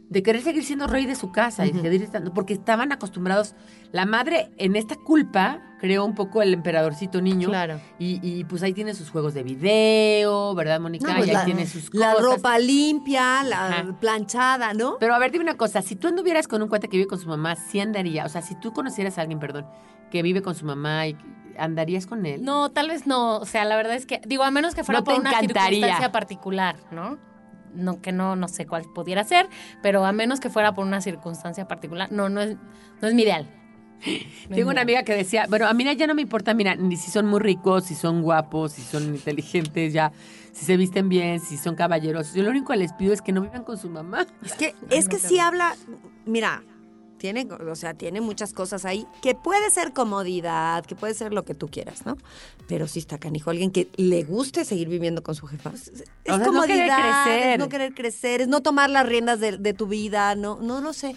de 0.09 0.21
querer 0.21 0.41
seguir 0.41 0.65
siendo 0.65 0.85
rey 0.87 1.05
de 1.05 1.15
su 1.15 1.31
casa 1.31 1.65
y 1.65 1.71
seguir 1.71 2.01
estando, 2.03 2.33
porque 2.33 2.53
estaban 2.53 2.91
acostumbrados. 2.91 3.55
La 3.93 4.05
madre, 4.05 4.49
en 4.57 4.75
esta 4.75 4.97
culpa, 4.97 5.61
creó 5.85 6.03
un 6.03 6.15
poco 6.15 6.41
el 6.41 6.51
emperadorcito 6.53 7.21
niño. 7.21 7.49
Claro. 7.49 7.79
Y, 7.99 8.19
y, 8.23 8.43
pues 8.45 8.63
ahí 8.63 8.73
tiene 8.73 8.95
sus 8.95 9.11
juegos 9.11 9.35
de 9.35 9.43
video, 9.43 10.55
¿verdad, 10.55 10.79
Mónica? 10.79 11.07
No, 11.07 11.15
pues 11.15 11.27
y 11.27 11.29
ahí 11.29 11.35
la, 11.35 11.45
tiene 11.45 11.67
sus 11.67 11.93
la 11.93 12.13
cosas. 12.13 12.25
ropa 12.25 12.57
limpia, 12.57 13.43
la 13.43 13.67
Ajá. 13.67 13.95
planchada, 13.99 14.73
¿no? 14.73 14.97
Pero 14.99 15.13
a 15.13 15.19
ver, 15.19 15.31
dime 15.31 15.43
una 15.43 15.57
cosa, 15.57 15.83
si 15.83 15.95
tú 15.95 16.07
anduvieras 16.07 16.47
con 16.47 16.61
un 16.63 16.69
cuate 16.69 16.87
que 16.87 16.97
vive 16.97 17.07
con 17.07 17.19
su 17.19 17.27
mamá, 17.29 17.55
¿sí 17.55 17.79
andaría? 17.79 18.25
O 18.25 18.29
sea, 18.29 18.41
si 18.41 18.55
tú 18.59 18.73
conocieras 18.73 19.17
a 19.17 19.21
alguien, 19.21 19.39
perdón, 19.39 19.67
que 20.09 20.23
vive 20.23 20.41
con 20.41 20.55
su 20.55 20.65
mamá, 20.65 21.05
y 21.07 21.15
¿andarías 21.59 22.07
con 22.07 22.25
él? 22.25 22.43
No, 22.43 22.71
tal 22.71 22.87
vez 22.89 23.05
no. 23.05 23.37
O 23.37 23.45
sea, 23.45 23.63
la 23.65 23.75
verdad 23.75 23.93
es 23.95 24.07
que, 24.07 24.21
digo, 24.25 24.43
a 24.43 24.49
menos 24.51 24.73
que 24.73 24.83
fuera 24.83 25.01
No 25.01 25.03
por 25.05 25.13
una 25.19 25.29
encantaría. 25.29 25.69
circunstancia 25.69 26.11
particular, 26.11 26.77
¿no? 26.91 27.19
No, 27.75 28.01
que 28.01 28.11
no, 28.13 28.35
no 28.37 28.47
sé 28.47 28.65
cuál 28.65 28.85
pudiera 28.95 29.23
ser, 29.25 29.49
pero 29.83 30.05
a 30.05 30.13
menos 30.13 30.39
que 30.39 30.49
fuera 30.49 30.73
por 30.73 30.85
una 30.85 31.01
circunstancia 31.01 31.67
particular, 31.67 32.09
no, 32.11 32.29
no 32.29 32.41
es, 32.41 32.55
no 33.01 33.07
es 33.09 33.13
mi 33.13 33.23
ideal. 33.23 33.49
Tengo 34.53 34.69
una 34.69 34.81
amiga 34.81 35.03
que 35.03 35.13
decía, 35.13 35.45
bueno, 35.49 35.67
a 35.67 35.73
mí 35.73 35.83
ya 35.95 36.07
no 36.07 36.15
me 36.15 36.21
importa, 36.21 36.53
mira, 36.53 36.75
ni 36.75 36.97
si 36.97 37.11
son 37.11 37.25
muy 37.25 37.39
ricos, 37.39 37.85
si 37.85 37.95
son 37.95 38.21
guapos, 38.21 38.73
si 38.73 38.81
son 38.81 39.03
inteligentes, 39.15 39.93
ya, 39.93 40.11
si 40.51 40.65
se 40.65 40.77
visten 40.77 41.09
bien, 41.09 41.39
si 41.39 41.57
son 41.57 41.75
caballeros. 41.75 42.33
Yo 42.33 42.43
lo 42.43 42.49
único 42.49 42.73
que 42.73 42.77
les 42.79 42.93
pido 42.93 43.13
es 43.13 43.21
que 43.21 43.31
no 43.31 43.41
vivan 43.41 43.63
con 43.63 43.77
su 43.77 43.89
mamá. 43.89 44.25
Es 44.43 44.53
que, 44.53 44.75
es 44.89 45.09
que 45.09 45.19
sí 45.19 45.39
habla, 45.39 45.75
mira, 46.25 46.63
tiene, 47.17 47.47
o 47.49 47.75
sea, 47.75 47.93
tiene 47.93 48.21
muchas 48.21 48.53
cosas 48.53 48.85
ahí 48.85 49.07
que 49.21 49.35
puede 49.35 49.69
ser 49.71 49.93
comodidad, 49.93 50.85
que 50.85 50.95
puede 50.95 51.13
ser 51.13 51.33
lo 51.33 51.43
que 51.43 51.55
tú 51.55 51.69
quieras, 51.69 52.05
¿no? 52.05 52.17
Pero 52.67 52.87
sí 52.87 52.99
está 52.99 53.17
canijo, 53.17 53.49
alguien 53.49 53.71
que 53.71 53.89
le 53.95 54.23
guste 54.23 54.65
seguir 54.65 54.89
viviendo 54.89 55.23
con 55.23 55.33
su 55.33 55.47
jefa. 55.47 55.71
Es, 55.73 55.87
es 55.87 56.01
O 56.01 56.03
sea, 56.25 56.37
no 56.37 56.45
comodidad, 56.45 56.67
querer 56.67 57.13
crecer. 57.23 57.51
es 57.53 57.59
no 57.59 57.69
querer 57.69 57.93
crecer, 57.93 58.41
es 58.41 58.47
no 58.47 58.61
tomar 58.61 58.89
las 58.89 59.07
riendas 59.07 59.39
de, 59.39 59.57
de 59.57 59.73
tu 59.73 59.87
vida, 59.87 60.35
no, 60.35 60.59
no 60.61 60.81
lo 60.81 60.93
sé. 60.93 61.15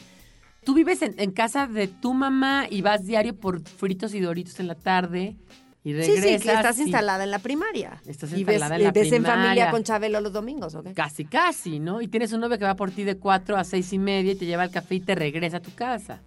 Tú 0.69 0.75
vives 0.75 1.01
en, 1.01 1.15
en 1.19 1.31
casa 1.31 1.67
de 1.67 1.89
tu 1.89 2.13
mamá 2.13 2.67
y 2.69 2.83
vas 2.83 3.07
diario 3.07 3.35
por 3.35 3.63
fritos 3.67 4.13
y 4.13 4.21
doritos 4.21 4.61
en 4.61 4.67
la 4.67 4.75
tarde 4.75 5.35
y 5.83 5.93
Sí, 5.93 5.95
regresas. 5.95 6.23
sí, 6.43 6.47
que 6.47 6.53
estás 6.53 6.79
y- 6.79 6.83
instalada 6.83 7.25
en 7.25 7.31
la 7.31 7.39
primaria. 7.39 8.03
Estás 8.07 8.33
y 8.33 8.45
ves, 8.45 8.57
instalada 8.57 8.77
en 8.77 8.83
la 8.85 8.91
ves 8.93 9.11
en 9.11 9.25
familia 9.25 9.33
primaria. 9.53 9.71
con 9.71 9.83
Chabelo 9.83 10.21
los 10.21 10.31
domingos, 10.31 10.75
¿ok? 10.75 10.89
Casi, 10.95 11.25
casi, 11.25 11.79
¿no? 11.81 12.03
Y 12.03 12.09
tienes 12.09 12.35
un 12.35 12.43
novio 12.43 12.59
que 12.59 12.65
va 12.67 12.77
por 12.77 12.91
ti 12.91 13.05
de 13.05 13.17
4 13.17 13.57
a 13.57 13.65
seis 13.65 13.95
y 13.95 13.99
media 13.99 14.33
y 14.33 14.35
te 14.35 14.45
lleva 14.45 14.63
al 14.65 14.71
café 14.71 14.97
y 14.97 15.01
te 15.01 15.15
regresa 15.15 15.57
a 15.57 15.61
tu 15.63 15.75
casa. 15.75 16.21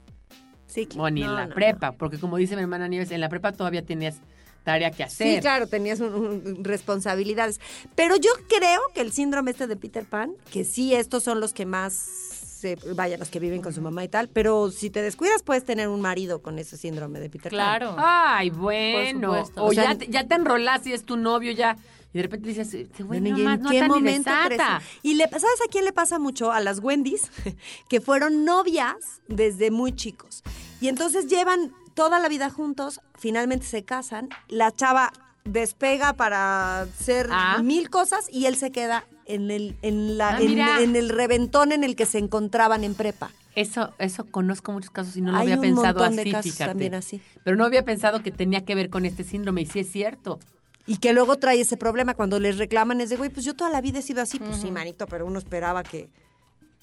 Sí, 0.65 0.88
que- 0.88 0.99
O 0.99 1.08
ni 1.12 1.21
en 1.21 1.36
la 1.36 1.45
no, 1.45 1.54
prepa, 1.54 1.91
porque 1.91 2.17
como 2.17 2.38
dice 2.38 2.56
mi 2.56 2.63
hermana 2.63 2.88
Nieves, 2.88 3.12
en 3.12 3.21
la 3.21 3.30
prepa 3.30 3.51
todavía 3.51 3.86
tenías 3.86 4.21
tarea 4.63 4.89
que 4.89 5.04
hacer. 5.04 5.36
Sí, 5.36 5.39
claro, 5.41 5.67
tenías 5.67 5.99
un- 5.99 6.13
un- 6.15 6.63
responsabilidades. 6.63 7.60
Pero 7.93 8.15
yo 8.15 8.32
creo 8.47 8.82
que 8.95 9.01
el 9.01 9.12
síndrome 9.12 9.51
este 9.51 9.67
de 9.67 9.75
Peter 9.75 10.06
Pan, 10.06 10.34
que 10.51 10.63
sí, 10.63 10.95
estos 10.95 11.21
son 11.23 11.39
los 11.39 11.54
que 11.54 11.67
más, 11.67 12.31
se, 12.62 12.76
vaya, 12.95 13.17
los 13.17 13.30
que 13.30 13.39
viven 13.39 13.62
con 13.62 13.74
su 13.74 13.82
mamá 13.82 14.04
y 14.04 14.08
tal, 14.08 14.30
pero 14.30 14.69
si 14.71 14.89
te 14.89 15.02
descuidas 15.02 15.43
puedes 15.43 15.65
tener 15.65 15.88
un 15.89 16.00
marido 16.02 16.41
con 16.41 16.60
ese 16.60 16.78
síndrome 16.78 17.19
de 17.19 17.30
Peter 17.30 17.52
Pan. 17.52 17.58
Claro. 17.58 17.95
Ay, 17.97 18.50
bueno. 18.52 19.30
Por 19.30 19.38
supuesto. 19.45 19.63
O, 19.63 19.67
O 19.67 19.74
sea, 19.74 19.84
ya, 19.93 19.97
te, 19.97 20.08
ya 20.08 20.28
te 20.28 20.36
enrolaste 20.36 20.89
y 20.89 20.93
es 20.93 21.04
tu 21.04 21.17
novio, 21.17 21.52
ya, 21.52 21.76
Y 22.13 22.17
de 22.17 22.21
repente 22.24 22.50
dices, 22.50 22.74
este 22.74 23.04
güey 23.04 23.19
Bueno, 23.19 23.36
no 23.38 23.41
¿y 23.41 23.45
más, 23.45 23.58
en 23.58 23.63
no 23.63 23.69
qué 23.71 23.80
tan 23.80 23.88
de 23.89 23.93
momento? 23.95 24.32
Y 25.02 25.15
le, 25.15 25.24
¿sabes 25.30 25.62
a 25.65 25.69
quién 25.71 25.86
le 25.86 25.93
pasa 25.93 26.19
mucho? 26.19 26.52
A 26.52 26.60
las 26.62 26.80
Wendy's, 26.80 27.32
que 27.89 28.00
fueron 28.02 28.45
novias 28.45 29.21
desde 29.28 29.71
muy 29.71 29.93
chicos. 29.95 30.43
Y 30.80 30.88
entonces 30.88 31.28
llevan 31.28 31.74
toda 31.93 32.19
la 32.19 32.30
vida 32.30 32.50
juntos, 32.50 33.02
finalmente 33.17 33.65
se 33.65 33.84
casan, 33.84 34.30
la 34.47 34.71
chava 34.74 35.12
despega 35.43 36.13
para 36.13 36.82
hacer 36.82 37.28
Ah. 37.32 37.60
mil 37.63 37.89
cosas 37.89 38.28
y 38.32 38.45
él 38.45 38.56
se 38.56 38.71
queda 38.71 39.06
en 39.25 39.51
el, 39.51 39.75
en, 39.81 40.17
la, 40.17 40.38
Ah, 40.38 40.81
en, 40.81 40.95
el 40.95 41.10
reventón 41.10 41.71
en 41.71 41.84
el 41.84 41.95
que 41.95 42.05
se 42.05 42.17
encontraban 42.17 42.84
en 42.84 42.95
prepa. 42.95 43.31
Eso, 43.55 43.91
eso 43.99 44.25
conozco 44.25 44.71
muchos 44.71 44.91
casos 44.91 45.17
y 45.17 45.21
no 45.21 45.31
lo 45.31 45.38
Hay 45.38 45.43
había 45.43 45.55
un 45.55 45.62
pensado 45.62 45.99
de 46.10 46.21
así, 46.21 46.31
casos 46.31 46.51
fíjate. 46.51 46.69
también 46.71 46.93
así. 46.93 47.21
Pero 47.43 47.57
no 47.57 47.65
había 47.65 47.84
pensado 47.84 48.23
que 48.23 48.31
tenía 48.31 48.63
que 48.63 48.75
ver 48.75 48.89
con 48.89 49.05
este 49.05 49.23
síndrome 49.23 49.62
y 49.62 49.65
sí 49.65 49.79
es 49.79 49.91
cierto. 49.91 50.39
Y 50.88 50.97
que 50.97 51.13
luego 51.13 51.38
trae 51.38 51.60
ese 51.62 51.77
problema 51.77 52.13
cuando 52.13 52.39
les 52.39 52.57
reclaman 52.57 53.01
es 53.01 53.10
de, 53.10 53.17
güey, 53.17 53.29
pues 53.29 53.45
yo 53.45 53.53
toda 53.55 53.69
la 53.69 53.81
vida 53.81 53.99
he 53.99 54.01
sido 54.01 54.21
así. 54.21 54.39
Pues 54.39 54.57
sí, 54.57 54.71
manito, 54.71 55.05
pero 55.05 55.25
uno 55.25 55.38
esperaba 55.38 55.84
que, 55.84 56.10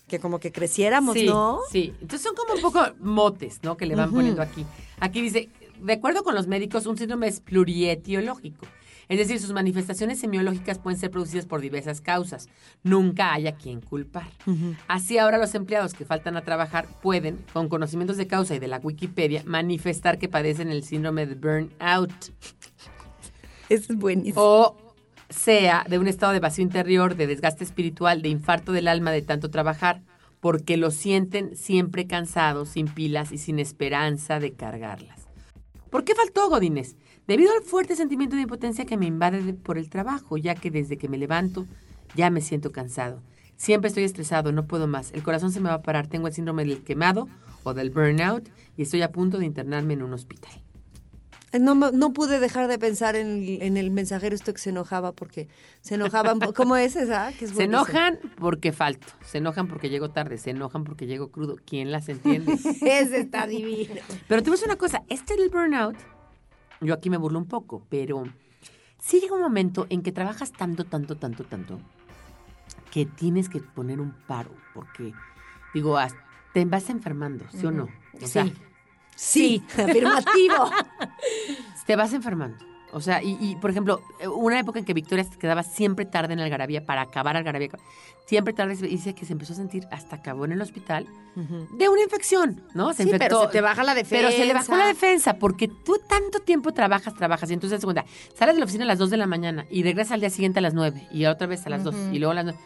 que 0.06 0.20
como 0.20 0.38
que 0.38 0.52
creciéramos, 0.52 1.14
sí, 1.14 1.26
¿no? 1.26 1.60
Sí, 1.70 1.92
entonces 2.00 2.22
son 2.22 2.34
como 2.36 2.54
un 2.54 2.60
poco 2.60 2.80
motes, 3.00 3.60
¿no? 3.62 3.76
Que 3.76 3.86
le 3.86 3.96
van 3.96 4.12
poniendo 4.12 4.42
aquí. 4.42 4.64
Aquí 5.00 5.20
dice, 5.20 5.48
de 5.80 5.92
acuerdo 5.92 6.22
con 6.22 6.34
los 6.34 6.46
médicos, 6.46 6.86
un 6.86 6.96
síndrome 6.98 7.28
es 7.28 7.40
plurietiológico. 7.40 8.66
Es 9.08 9.18
decir, 9.18 9.40
sus 9.40 9.52
manifestaciones 9.52 10.20
semiológicas 10.20 10.78
pueden 10.78 10.98
ser 10.98 11.10
producidas 11.10 11.46
por 11.46 11.60
diversas 11.60 12.00
causas. 12.00 12.48
Nunca 12.82 13.32
hay 13.32 13.46
a 13.46 13.56
quien 13.56 13.80
culpar. 13.80 14.28
Así 14.86 15.16
ahora 15.16 15.38
los 15.38 15.54
empleados 15.54 15.94
que 15.94 16.04
faltan 16.04 16.36
a 16.36 16.42
trabajar 16.42 16.86
pueden, 17.00 17.38
con 17.52 17.68
conocimientos 17.68 18.18
de 18.18 18.26
causa 18.26 18.54
y 18.54 18.58
de 18.58 18.68
la 18.68 18.78
Wikipedia, 18.78 19.42
manifestar 19.46 20.18
que 20.18 20.28
padecen 20.28 20.70
el 20.70 20.84
síndrome 20.84 21.26
de 21.26 21.34
burnout. 21.34 22.12
Eso 23.68 23.92
es 23.92 23.98
buenísimo. 23.98 24.42
O 24.42 24.76
sea, 25.30 25.84
de 25.88 25.98
un 25.98 26.06
estado 26.06 26.32
de 26.32 26.40
vacío 26.40 26.62
interior, 26.62 27.14
de 27.14 27.26
desgaste 27.26 27.64
espiritual, 27.64 28.22
de 28.22 28.28
infarto 28.28 28.72
del 28.72 28.88
alma 28.88 29.10
de 29.10 29.22
tanto 29.22 29.50
trabajar, 29.50 30.02
porque 30.40 30.76
lo 30.76 30.90
sienten 30.90 31.56
siempre 31.56 32.06
cansados, 32.06 32.70
sin 32.70 32.88
pilas 32.88 33.32
y 33.32 33.38
sin 33.38 33.58
esperanza 33.58 34.38
de 34.38 34.52
cargarlas. 34.52 35.28
¿Por 35.90 36.04
qué 36.04 36.14
faltó 36.14 36.48
Godínez? 36.48 36.96
Debido 37.28 37.52
al 37.56 37.62
fuerte 37.62 37.94
sentimiento 37.94 38.34
de 38.34 38.42
impotencia 38.42 38.84
que 38.86 38.96
me 38.96 39.06
invade 39.06 39.42
de- 39.42 39.54
por 39.54 39.78
el 39.78 39.88
trabajo, 39.88 40.36
ya 40.38 40.54
que 40.56 40.70
desde 40.72 40.96
que 40.98 41.08
me 41.08 41.18
levanto 41.18 41.66
ya 42.16 42.30
me 42.30 42.40
siento 42.40 42.72
cansado. 42.72 43.20
Siempre 43.56 43.88
estoy 43.88 44.04
estresado, 44.04 44.50
no 44.50 44.66
puedo 44.66 44.86
más. 44.88 45.12
El 45.12 45.22
corazón 45.22 45.52
se 45.52 45.60
me 45.60 45.68
va 45.68 45.74
a 45.76 45.82
parar. 45.82 46.06
Tengo 46.06 46.26
el 46.26 46.32
síndrome 46.32 46.64
del 46.64 46.82
quemado 46.82 47.28
o 47.64 47.74
del 47.74 47.90
burnout 47.90 48.48
y 48.76 48.82
estoy 48.82 49.02
a 49.02 49.12
punto 49.12 49.38
de 49.38 49.44
internarme 49.46 49.94
en 49.94 50.02
un 50.02 50.12
hospital. 50.14 50.50
No, 51.58 52.12
pude 52.12 52.40
dejar 52.40 52.68
de 52.68 52.78
pensar 52.78 53.16
en, 53.16 53.26
el- 53.42 53.62
en 53.62 53.76
el 53.78 53.90
mensajero 53.90 54.34
esto 54.34 54.52
que 54.52 54.58
se 54.60 54.68
enojaba 54.70 55.12
porque 55.12 55.48
se 55.80 55.94
enojaban. 55.94 56.38
¿Cómo 56.54 56.76
es 56.76 56.94
esa? 56.94 57.32
Que 57.32 57.46
es 57.46 57.52
Se 57.52 57.64
enojan 57.64 58.18
porque 58.38 58.70
falto, 58.72 59.06
se 59.24 59.38
enojan 59.38 59.66
porque 59.66 59.88
llego 59.88 60.10
tarde, 60.10 60.36
se 60.38 60.50
enojan 60.50 60.84
porque 60.84 61.06
llego 61.06 61.30
crudo. 61.30 61.56
¿Quién 61.66 61.90
las 61.90 62.08
entiende? 62.10 62.52
Ese 62.82 63.18
está 63.20 63.46
divino. 63.46 63.94
pero 64.28 64.42
te 64.42 64.50
voy 64.50 64.54
a 64.54 64.56
decir 64.58 64.68
una 64.68 64.76
cosa, 64.76 65.02
este 65.08 65.36
del 65.36 65.48
burnout, 65.48 65.96
yo 66.80 66.94
aquí 66.94 67.10
me 67.10 67.16
burlo 67.16 67.38
un 67.38 67.46
poco, 67.46 67.82
pero 67.88 68.24
sí 68.98 69.20
llega 69.20 69.34
un 69.34 69.42
momento 69.42 69.86
en 69.90 70.02
que 70.02 70.12
trabajas 70.12 70.52
tanto, 70.52 70.84
tanto, 70.84 71.16
tanto, 71.16 71.44
tanto, 71.44 71.78
que 72.90 73.06
tienes 73.06 73.48
que 73.48 73.60
poner 73.60 74.00
un 74.00 74.12
paro, 74.26 74.50
porque, 74.74 75.12
digo, 75.74 75.96
te 76.52 76.64
vas 76.64 76.90
enfermando, 76.90 77.44
¿sí 77.50 77.66
o 77.66 77.70
no? 77.70 77.88
O 78.22 78.26
sea, 78.26 78.44
Sí. 78.44 78.54
Sí, 79.18 79.64
afirmativo. 79.82 80.70
te 81.86 81.96
vas 81.96 82.12
enfermando. 82.12 82.64
O 82.92 83.00
sea, 83.00 83.22
y, 83.22 83.36
y, 83.40 83.56
por 83.56 83.70
ejemplo, 83.70 84.00
eh, 84.18 84.28
una 84.28 84.58
época 84.58 84.78
en 84.78 84.84
que 84.84 84.94
Victoria 84.94 85.22
se 85.24 85.38
quedaba 85.38 85.62
siempre 85.62 86.06
tarde 86.06 86.32
en 86.32 86.40
Algarabía 86.40 86.86
para 86.86 87.02
acabar 87.02 87.36
Algarabía, 87.36 87.68
siempre 88.26 88.54
tarde, 88.54 88.74
y 88.80 88.88
dice 88.88 89.14
que 89.14 89.26
se 89.26 89.32
empezó 89.34 89.52
a 89.52 89.56
sentir, 89.56 89.86
hasta 89.90 90.16
acabó 90.16 90.44
en 90.46 90.52
el 90.52 90.62
hospital, 90.62 91.06
de 91.36 91.88
una 91.88 92.02
infección, 92.02 92.62
¿no? 92.74 92.92
Se 92.94 93.04
Sí, 93.04 93.10
infectó. 93.10 93.36
pero 93.40 93.46
se 93.46 93.52
te 93.52 93.60
baja 93.60 93.84
la 93.84 93.94
defensa. 93.94 94.26
Pero 94.28 94.36
se 94.36 94.44
le 94.46 94.52
bajó 94.54 94.76
la 94.76 94.86
defensa 94.86 95.34
porque 95.34 95.68
tú 95.68 95.98
tanto 96.08 96.40
tiempo 96.40 96.72
trabajas, 96.72 97.14
trabajas 97.14 97.48
y 97.50 97.54
entonces 97.54 97.84
cuenta, 97.84 98.04
sales 98.34 98.56
de 98.56 98.60
la 98.60 98.64
oficina 98.64 98.84
a 98.84 98.88
las 98.88 98.98
2 98.98 99.10
de 99.10 99.16
la 99.18 99.26
mañana 99.26 99.64
y 99.70 99.82
regresas 99.84 100.12
al 100.12 100.20
día 100.20 100.30
siguiente 100.30 100.58
a 100.58 100.62
las 100.62 100.74
9 100.74 101.08
y 101.12 101.26
otra 101.26 101.46
vez 101.46 101.64
a 101.66 101.70
las 101.70 101.84
2 101.84 101.94
y 102.12 102.18
luego 102.18 102.32
a 102.32 102.34
las 102.34 102.44
9. 102.46 102.58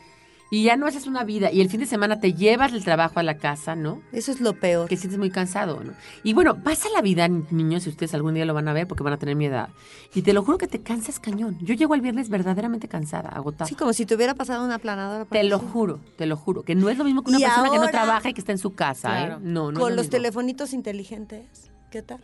Y 0.54 0.64
ya 0.64 0.76
no 0.76 0.86
haces 0.86 1.06
una 1.06 1.24
vida 1.24 1.50
y 1.50 1.62
el 1.62 1.70
fin 1.70 1.80
de 1.80 1.86
semana 1.86 2.20
te 2.20 2.34
llevas 2.34 2.74
el 2.74 2.84
trabajo 2.84 3.18
a 3.18 3.22
la 3.22 3.38
casa, 3.38 3.74
¿no? 3.74 4.02
Eso 4.12 4.30
es 4.30 4.38
lo 4.42 4.52
peor. 4.52 4.86
Que 4.86 4.98
sientes 4.98 5.18
muy 5.18 5.30
cansado, 5.30 5.82
¿no? 5.82 5.94
Y 6.24 6.34
bueno, 6.34 6.62
pasa 6.62 6.90
la 6.94 7.00
vida, 7.00 7.26
ni- 7.26 7.42
niños, 7.50 7.84
si 7.84 7.88
ustedes 7.88 8.12
algún 8.12 8.34
día 8.34 8.44
lo 8.44 8.52
van 8.52 8.68
a 8.68 8.74
ver 8.74 8.86
porque 8.86 9.02
van 9.02 9.14
a 9.14 9.16
tener 9.16 9.34
mi 9.34 9.46
edad. 9.46 9.70
Y 10.14 10.20
te 10.20 10.34
lo 10.34 10.42
juro 10.44 10.58
que 10.58 10.66
te 10.66 10.82
cansas 10.82 11.18
cañón. 11.20 11.56
Yo 11.62 11.74
llego 11.74 11.94
el 11.94 12.02
viernes 12.02 12.28
verdaderamente 12.28 12.86
cansada, 12.86 13.30
agotada. 13.30 13.66
Sí, 13.66 13.74
como 13.74 13.94
si 13.94 14.04
te 14.04 14.14
hubiera 14.14 14.34
pasado 14.34 14.62
una 14.62 14.78
planadora. 14.78 15.24
por 15.24 15.38
te 15.38 15.42
lo 15.44 15.58
juro, 15.58 16.00
te 16.18 16.26
lo 16.26 16.36
juro. 16.36 16.64
Que 16.64 16.74
no 16.74 16.90
es 16.90 16.98
lo 16.98 17.04
mismo 17.04 17.22
que 17.22 17.30
una 17.30 17.38
Y 17.40 17.44
persona 17.44 17.70
que 17.70 17.78
no 17.78 17.88
trabaja 17.88 18.28
y 18.28 18.34
que 18.34 18.40
está 18.42 18.52
en 18.52 18.58
su 18.58 18.74
casa, 18.74 19.08
Claro. 19.08 19.34
¿eh? 19.36 19.38
No, 19.40 19.72
no. 19.72 19.78
es 19.78 19.78
Con 19.78 19.90
lo 19.92 19.96
los 19.96 20.04
mismo. 20.04 20.10
telefonitos 20.18 20.74
inteligentes. 20.74 21.70
¿Qué 21.90 22.02
tal? 22.02 22.20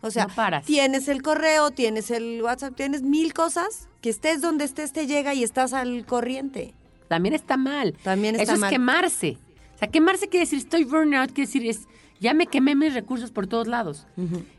O 0.00 0.10
sea, 0.10 0.26
No 0.26 0.34
paras. 0.34 0.64
tienes 0.64 1.06
el 1.08 1.20
correo, 1.20 1.70
tienes 1.70 2.10
el 2.10 2.40
WhatsApp, 2.42 2.74
tienes 2.76 3.02
mil 3.02 3.34
cosas. 3.34 3.88
Que 4.00 4.08
estés 4.08 4.40
donde 4.40 4.64
estés, 4.64 4.92
te 4.94 5.06
llega 5.06 5.34
y 5.34 5.44
estás 5.44 5.74
al 5.74 6.06
corriente. 6.06 6.72
También 7.16 7.34
está 7.34 7.56
mal. 7.56 7.94
También 8.02 8.34
está 8.36 8.52
Eso 8.52 8.60
mal. 8.60 8.70
es 8.70 8.72
quemarse. 8.78 9.38
O 9.74 9.78
sea, 9.78 9.88
quemarse 9.88 10.28
quiere 10.28 10.44
decir 10.46 10.58
estoy 10.58 10.84
burnout, 10.84 11.32
quiere 11.32 11.46
decir 11.46 11.66
es 11.68 11.86
ya 12.20 12.34
me 12.34 12.46
quemé 12.46 12.76
mis 12.76 12.94
recursos 12.94 13.32
por 13.32 13.48
todos 13.48 13.66
lados. 13.66 14.06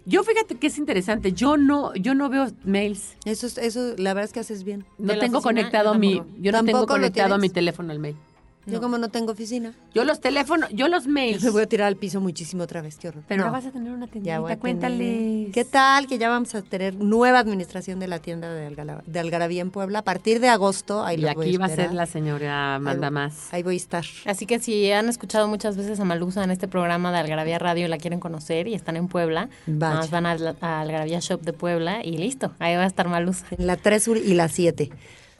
Yo 0.05 0.23
fíjate 0.23 0.55
que 0.55 0.67
es 0.67 0.77
interesante, 0.77 1.31
yo 1.31 1.55
no 1.55 1.93
yo 1.95 2.13
no 2.13 2.27
veo 2.29 2.47
mails. 2.65 3.15
Eso, 3.23 3.47
es- 3.47 3.57
eso, 3.57 3.93
la 3.97 4.13
verdad 4.13 4.25
es 4.25 4.33
que 4.33 4.41
haces 4.41 4.63
bien. 4.65 4.85
No 4.97 5.17
tengo 5.17 5.37
oficina, 5.37 5.41
conectado 5.41 5.93
yo 5.93 5.99
mi 5.99 6.13
yo 6.15 6.21
no 6.23 6.25
tengo 6.41 6.51
¿Tampoco 6.51 6.81
lo 6.81 6.87
conectado 6.87 7.37
mi 7.37 7.49
teléfono 7.49 7.91
al 7.93 7.99
mail. 7.99 8.17
Yo 8.65 8.79
como 8.81 8.97
no 8.97 9.09
tengo 9.09 9.31
oficina, 9.33 9.73
Yo 9.93 10.05
los 10.05 10.21
teléfonos, 10.21 10.69
yo 10.71 10.87
los 10.87 11.05
mails. 11.07 11.43
me 11.43 11.49
voy 11.49 11.63
a 11.63 11.65
tirar 11.65 11.87
al 11.87 11.97
piso 11.97 12.21
muchísimo 12.21 12.63
otra 12.63 12.81
vez, 12.81 12.97
qué 12.97 13.09
horror. 13.09 13.23
Pero 13.27 13.45
No, 13.45 13.51
vas 13.51 13.65
a 13.65 13.71
tener 13.71 13.91
una 13.91 14.05
ya 14.05 14.11
tiendita, 14.11 14.35
a 14.37 14.41
tener- 14.43 14.59
cuéntales. 14.59 15.53
¿Qué 15.53 15.65
tal? 15.65 16.07
Que 16.07 16.17
ya 16.17 16.29
vamos 16.29 16.55
a 16.55 16.61
tener 16.61 16.95
nueva 16.95 17.39
administración 17.39 17.99
de 17.99 18.07
la 18.07 18.19
tienda 18.19 18.53
de, 18.53 19.19
Algarabía 19.19 19.61
en 19.61 19.71
Puebla. 19.71 19.99
A 19.99 20.03
partir 20.03 20.39
de 20.39 20.47
agosto, 20.49 21.03
ahí 21.03 21.17
Y 21.19 21.33
voy 21.33 21.47
aquí 21.47 21.57
va 21.57 21.65
a 21.65 21.69
ser 21.69 21.93
la 21.93 22.05
señora 22.05 22.79
Manda 22.79 23.11
Más. 23.11 23.53
Ahí 23.53 23.63
voy 23.63 23.73
a 23.75 23.77
estar. 23.77 24.05
Así 24.25 24.45
que 24.45 24.59
si 24.59 24.91
han 24.91 25.09
escuchado 25.09 25.47
muchas 25.47 25.75
veces 25.77 25.99
a 25.99 26.05
Malusa 26.05 26.43
en 26.43 26.51
este 26.51 26.67
programa 26.67 27.11
de 27.11 27.17
Algarabía 27.19 27.59
Radio 27.59 27.85
y 27.85 27.89
la 27.89 27.97
quieren 27.97 28.19
conocer 28.19 28.67
y 28.67 28.73
están 28.75 28.95
en 28.95 29.07
Puebla, 29.07 29.49
más 29.67 30.09
van 30.09 30.25
a, 30.25 30.37
a 30.61 30.81
Algarabía 30.81 31.19
Shop 31.19 31.41
de 31.41 31.53
Puebla 31.53 32.03
y 32.03 32.17
listo, 32.17 32.53
ahí 32.59 32.75
va 32.75 32.83
a 32.83 32.87
estar 32.87 33.09
Malusa. 33.09 33.45
En 33.51 33.67
la 33.67 33.75
3 33.77 34.03
Sur 34.03 34.17
y 34.17 34.33
la 34.33 34.47
7. 34.47 34.89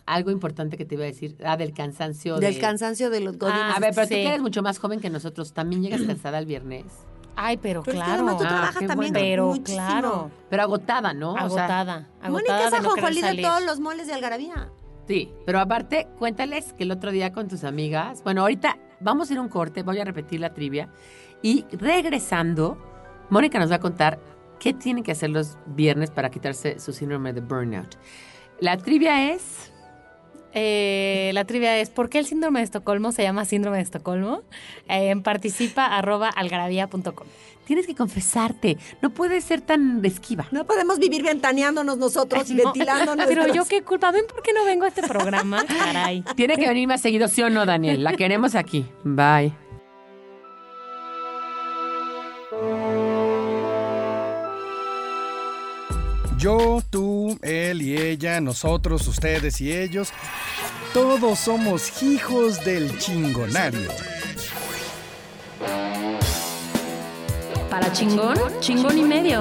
Algo 0.05 0.31
importante 0.31 0.75
que 0.77 0.85
te 0.85 0.95
iba 0.95 1.03
a 1.03 1.07
decir, 1.07 1.37
ah, 1.45 1.55
del 1.57 1.73
cansancio. 1.73 2.37
Del 2.37 2.55
de- 2.55 2.59
cansancio 2.59 3.09
de 3.09 3.21
los 3.21 3.37
godines. 3.37 3.61
Ah, 3.61 3.73
a 3.77 3.79
ver, 3.79 3.93
pero 3.95 4.07
tú 4.07 4.13
Sí. 4.15 4.21
que 4.21 4.27
eres 4.27 4.41
mucho 4.41 4.61
más 4.61 4.77
joven 4.79 4.99
que 4.99 5.09
nosotros, 5.09 5.53
¿también 5.53 5.81
llegas 5.81 6.01
cansada 6.07 6.39
el 6.39 6.45
viernes? 6.45 6.85
Ay, 7.35 7.57
pero, 7.57 7.81
Pero 7.83 7.97
es 7.97 8.03
que 8.03 8.05
claro. 8.05 8.23
además 8.23 8.37
tú 8.37 8.43
Ah, 8.45 8.49
trabajas 8.49 8.77
qué 8.77 8.87
también 8.87 9.11
bueno. 9.13 9.25
pero 9.25 9.47
muchísimo. 9.47 9.75
claro, 9.87 10.31
Pero 10.49 10.61
agotada, 10.63 11.13
¿no? 11.13 11.31
O 11.33 11.35
sea, 11.49 11.65
agotada. 11.65 12.09
Mónica 12.29 12.65
es 12.65 12.71
de 12.71 12.79
no 12.81 12.89
ajonjolí 12.89 13.15
de 13.15 13.21
salir. 13.21 13.45
todos 13.45 13.63
los 13.63 13.79
moles 13.79 14.05
de 14.07 14.13
Algarabía. 14.13 14.69
Sí, 15.07 15.31
pero 15.45 15.59
aparte, 15.59 16.07
cuéntales 16.19 16.73
que 16.73 16.83
el 16.83 16.91
otro 16.91 17.11
día 17.11 17.33
con 17.33 17.47
tus 17.47 17.63
amigas, 17.63 18.23
bueno, 18.23 18.41
ahorita 18.41 18.77
vamos 18.99 19.29
a 19.29 19.33
ir 19.33 19.39
a 19.39 19.41
un 19.41 19.49
corte, 19.49 19.81
voy 19.83 19.99
a 19.99 20.05
repetir 20.05 20.39
la 20.41 20.53
trivia 20.53 20.89
y 21.41 21.65
regresando, 21.71 22.77
Mónica 23.29 23.57
nos 23.57 23.71
va 23.71 23.75
a 23.77 23.79
contar 23.79 24.19
qué 24.59 24.73
tienen 24.73 25.03
que 25.03 25.11
hacer 25.13 25.31
los 25.31 25.57
viernes 25.65 26.11
para 26.11 26.29
quitarse 26.29 26.79
su 26.79 26.93
síndrome 26.93 27.33
de 27.33 27.41
burnout. 27.41 27.95
La 28.59 28.77
trivia 28.77 29.33
es, 29.33 29.72
Eh, 30.53 31.31
la 31.33 31.45
trivia 31.45 31.77
es, 31.79 31.89
¿por 31.89 32.09
qué 32.09 32.19
el 32.19 32.25
síndrome 32.25 32.59
de 32.59 32.65
Estocolmo 32.65 33.11
se 33.11 33.23
llama 33.23 33.45
síndrome 33.45 33.77
de 33.77 33.83
Estocolmo? 33.83 34.41
Eh, 34.87 35.15
participa 35.23 35.85
arroba 35.97 36.29
algarabía.com. 36.29 37.27
tienes 37.65 37.87
que 37.87 37.95
confesarte, 37.95 38.77
no 39.01 39.09
puedes 39.09 39.43
ser 39.43 39.61
tan 39.61 40.03
esquiva. 40.05 40.47
No 40.51 40.65
podemos 40.65 40.99
vivir 40.99 41.23
ventaneándonos 41.23 41.97
nosotros 41.97 42.49
y 42.51 42.53
No, 42.55 42.65
ventilándonos. 42.65 43.25
Pero 43.25 43.53
yo 43.53 43.65
qué 43.65 43.81
culpa, 43.81 44.11
ven 44.11 44.25
por 44.27 44.43
qué 44.43 44.53
no 44.53 44.65
vengo 44.65 44.85
a 44.85 44.89
este 44.89 45.01
programa, 45.03 45.65
caray. 45.65 46.23
Tiene 46.35 46.57
que 46.57 46.67
venir 46.67 46.87
más 46.87 47.01
seguido, 47.01 47.27
¿sí 47.27 47.41
o 47.41 47.49
no, 47.49 47.65
Daniel? 47.65 48.03
La 48.03 48.13
queremos 48.15 48.55
aquí. 48.55 48.85
Bye. 49.03 49.62
Yo, 56.43 56.81
tú, 56.89 57.39
él 57.41 57.81
y 57.81 57.97
ella, 57.97 58.41
nosotros, 58.41 59.07
ustedes 59.07 59.61
y 59.61 59.71
ellos, 59.71 60.09
todos 60.93 61.39
somos 61.39 62.03
hijos 62.03 62.65
del 62.65 62.99
chingonario. 62.99 63.89
Para 67.69 67.93
chingón, 67.93 68.37
chingón 68.59 68.97
y 68.97 69.03
medio. 69.03 69.39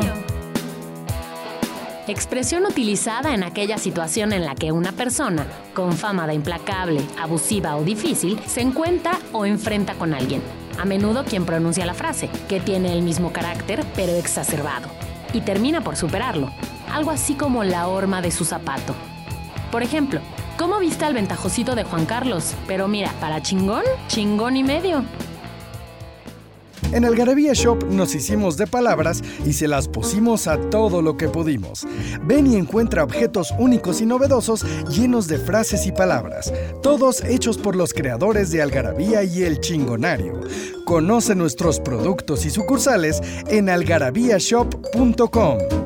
Expresión 2.07 2.67
utilizada 2.67 3.35
en 3.35 3.43
aquella 3.43 3.79
situación 3.79 4.33
en 4.33 4.45
la 4.45 4.55
que 4.55 4.71
una 4.71 4.93
persona, 4.93 5.45
con 5.75 5.95
fama 5.95 6.29
de 6.29 6.35
implacable, 6.35 7.01
abusiva 7.19 7.77
o 7.79 7.83
difícil, 7.83 8.39
se 8.47 8.61
encuentra 8.61 9.19
o 9.33 9.45
enfrenta 9.45 9.95
con 9.95 10.15
alguien. 10.15 10.41
A 10.79 10.85
menudo 10.85 11.25
quien 11.25 11.47
pronuncia 11.47 11.85
la 11.85 11.95
frase, 11.95 12.31
que 12.49 12.61
tiene 12.61 12.93
el 12.93 13.03
mismo 13.03 13.33
carácter 13.33 13.85
pero 13.97 14.13
exacerbado, 14.13 14.89
y 15.33 15.41
termina 15.41 15.83
por 15.83 15.97
superarlo. 15.97 16.53
Algo 16.93 17.11
así 17.11 17.35
como 17.35 17.65
la 17.65 17.89
horma 17.89 18.23
de 18.23 18.31
su 18.31 18.45
zapato. 18.45 18.95
Por 19.71 19.83
ejemplo, 19.83 20.21
¿cómo 20.59 20.79
viste 20.79 21.05
al 21.05 21.15
ventajosito 21.15 21.75
de 21.75 21.85
Juan 21.85 22.07
Carlos? 22.07 22.55
Pero 22.67 22.89
mira, 22.89 23.13
para 23.21 23.43
chingón, 23.43 23.83
chingón 24.09 24.57
y 24.57 24.63
medio. 24.63 25.05
En 26.93 27.07
Algarabía 27.07 27.55
Shop 27.55 27.85
nos 27.85 28.15
hicimos 28.15 28.59
de 28.59 28.67
palabras 28.67 29.23
y 29.47 29.55
se 29.55 29.67
las 29.67 29.89
pusimos 29.89 30.47
a 30.47 30.59
todo 30.69 31.01
lo 31.01 31.17
que 31.17 31.29
pudimos. 31.29 31.87
Ven 32.25 32.47
y 32.47 32.57
encuentra 32.57 33.03
objetos 33.03 33.55
únicos 33.59 34.03
y 34.03 34.07
novedosos 34.07 34.67
llenos 34.91 35.27
de 35.27 35.39
frases 35.39 35.87
y 35.87 35.93
palabras, 35.93 36.53
todos 36.83 37.25
hechos 37.25 37.57
por 37.57 37.77
los 37.77 37.95
creadores 37.95 38.51
de 38.51 38.61
Algarabía 38.61 39.25
y 39.25 39.43
El 39.43 39.61
Chingonario. 39.61 40.39
Conoce 40.85 41.35
nuestros 41.35 41.81
productos 41.81 42.45
y 42.45 42.51
sucursales 42.51 43.23
en 43.47 43.71
algarabíashop.com. 43.71 45.82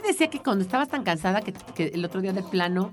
te 0.00 0.08
decía 0.08 0.30
que 0.30 0.40
cuando 0.40 0.64
estabas 0.64 0.88
tan 0.88 1.02
cansada 1.04 1.42
que, 1.42 1.52
que 1.52 1.88
el 1.94 2.04
otro 2.04 2.20
día 2.20 2.32
de 2.32 2.42
plano 2.42 2.92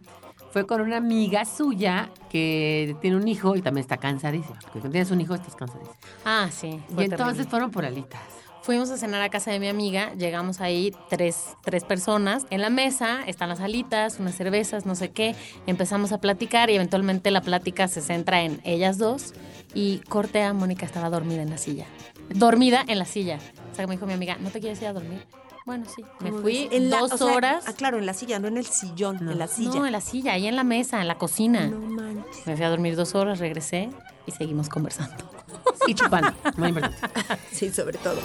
fue 0.52 0.66
con 0.66 0.82
una 0.82 0.98
amiga 0.98 1.46
suya 1.46 2.10
que 2.30 2.96
tiene 3.02 3.18
un 3.18 3.28
hijo 3.28 3.56
y 3.56 3.62
también 3.62 3.84
está 3.84 3.98
cansadísima. 3.98 4.56
Porque 4.62 4.80
cuando 4.80 4.92
tienes 4.92 5.12
un 5.12 5.22
hijo 5.22 5.36
estás 5.36 5.56
cansadísima. 5.56 5.96
Ah, 6.26 6.50
sí. 6.52 6.80
Y 6.98 7.04
entonces 7.04 7.48
fueron 7.48 7.72
por 7.72 7.86
alitas. 7.86 8.22
Fuimos 8.62 8.92
a 8.92 8.98
cenar 8.98 9.22
a 9.22 9.30
casa 9.30 9.52
de 9.52 9.60
mi 9.60 9.68
amiga, 9.68 10.14
llegamos 10.16 10.60
ahí 10.60 10.94
tres, 11.10 11.56
tres 11.64 11.84
personas. 11.86 12.46
En 12.50 12.62
la 12.62 12.70
mesa 12.70 13.22
están 13.26 13.50
las 13.50 13.62
alitas, 13.62 14.20
unas 14.20 14.36
cervezas, 14.36 14.86
no 14.86 14.96
sé 14.96 15.12
qué. 15.12 15.36
Empezamos 15.66 16.12
a 16.12 16.20
platicar 16.20 16.70
y 16.70 16.76
eventualmente 16.76 17.32
la 17.32 17.42
plática 17.42 17.88
se 17.88 18.02
centra 18.02 18.42
en 18.42 18.60
ellas 18.66 18.98
dos. 18.98 19.34
Y 19.74 20.00
corte 20.10 20.44
a 20.44 20.54
Mónica 20.54 20.86
estaba 20.86 21.10
dormida 21.10 21.42
en 21.42 21.52
la 21.52 21.58
silla. 21.58 21.86
Dormida 22.30 22.84
en 22.88 23.00
la 23.00 23.06
silla. 23.06 23.40
O 23.72 23.76
sea, 23.76 23.88
me 23.88 23.96
dijo 23.96 24.06
mi 24.06 24.14
amiga, 24.14 24.38
¿no 24.40 24.50
te 24.50 24.60
quieres 24.60 24.82
ir 24.82 24.88
a 24.88 24.94
dormir? 24.94 25.26
Bueno, 25.70 25.86
sí. 25.96 26.04
Me 26.20 26.32
fui 26.32 26.68
En 26.72 26.90
la- 26.90 26.98
dos 27.02 27.12
o 27.14 27.18
sea, 27.20 27.28
horas. 27.28 27.66
Ah, 27.68 27.74
claro, 27.74 28.00
en 28.00 28.08
la 28.08 28.16
silla, 28.16 28.40
no 28.40 28.48
en 28.48 28.58
el 28.58 28.66
sillón, 28.66 29.18
en 29.30 29.38
la 29.38 29.46
silla. 29.48 29.76
No, 29.76 29.86
en 29.86 29.92
la 29.92 30.02
silla, 30.02 30.34
ahí 30.34 30.48
en 30.48 30.56
la 30.56 30.64
mesa, 30.64 31.00
en 31.00 31.08
la 31.08 31.20
cocina. 31.20 31.68
No 31.68 31.80
manches. 31.80 32.48
Me 32.48 32.56
fui 32.56 32.66
a 32.66 32.70
dormir 32.72 32.96
dos 32.96 33.14
horas, 33.14 33.38
regresé 33.38 33.92
y 34.26 34.32
seguimos 34.32 34.68
conversando. 34.68 35.16
Y 35.88 35.94
chupando, 35.94 36.34
muy 36.58 36.70
importante. 36.70 36.98
Sí, 37.52 37.70
sobre 37.70 38.00
todo. 38.00 38.18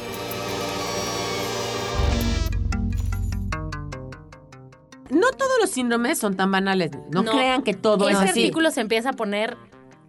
No 5.11 5.31
todos 5.33 5.53
los 5.61 5.71
síndromes 5.71 6.19
son 6.19 6.37
tan 6.37 6.51
banales. 6.51 6.91
No, 7.11 7.23
No. 7.23 7.33
crean 7.33 7.63
que 7.63 7.75
todo 7.75 8.09
es 8.09 8.17
Ese 8.17 8.31
así. 8.31 8.41
artículo 8.41 8.71
se 8.71 8.81
empieza 8.81 9.11
a 9.11 9.13
poner 9.13 9.57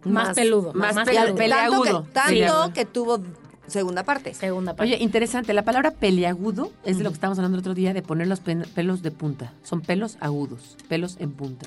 más, 0.04 0.28
Más- 0.28 0.34
peludo. 0.36 0.72
más 0.72 0.94
peludo. 1.04 2.06
Tanto 2.12 2.72
que 2.72 2.84
tuvo 2.86 3.20
segunda 3.66 4.02
parte. 4.04 4.34
Segunda 4.34 4.74
parte. 4.74 4.94
Oye, 4.94 5.02
interesante. 5.02 5.52
La 5.52 5.64
palabra 5.64 5.90
peliagudo 5.92 6.72
es 6.84 6.98
de 6.98 7.04
lo 7.04 7.10
que 7.10 7.14
estábamos 7.14 7.38
hablando 7.38 7.56
el 7.56 7.60
otro 7.60 7.74
día, 7.74 7.92
de 7.94 8.02
poner 8.02 8.26
los 8.26 8.40
pelos 8.40 9.02
de 9.02 9.10
punta. 9.10 9.52
Son 9.62 9.80
pelos 9.80 10.16
agudos, 10.20 10.76
pelos 10.88 11.16
en 11.20 11.32
punta. 11.32 11.66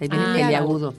Ahí 0.00 0.08
viene 0.08 0.24
Ah. 0.26 0.34
peliagudo. 0.34 0.94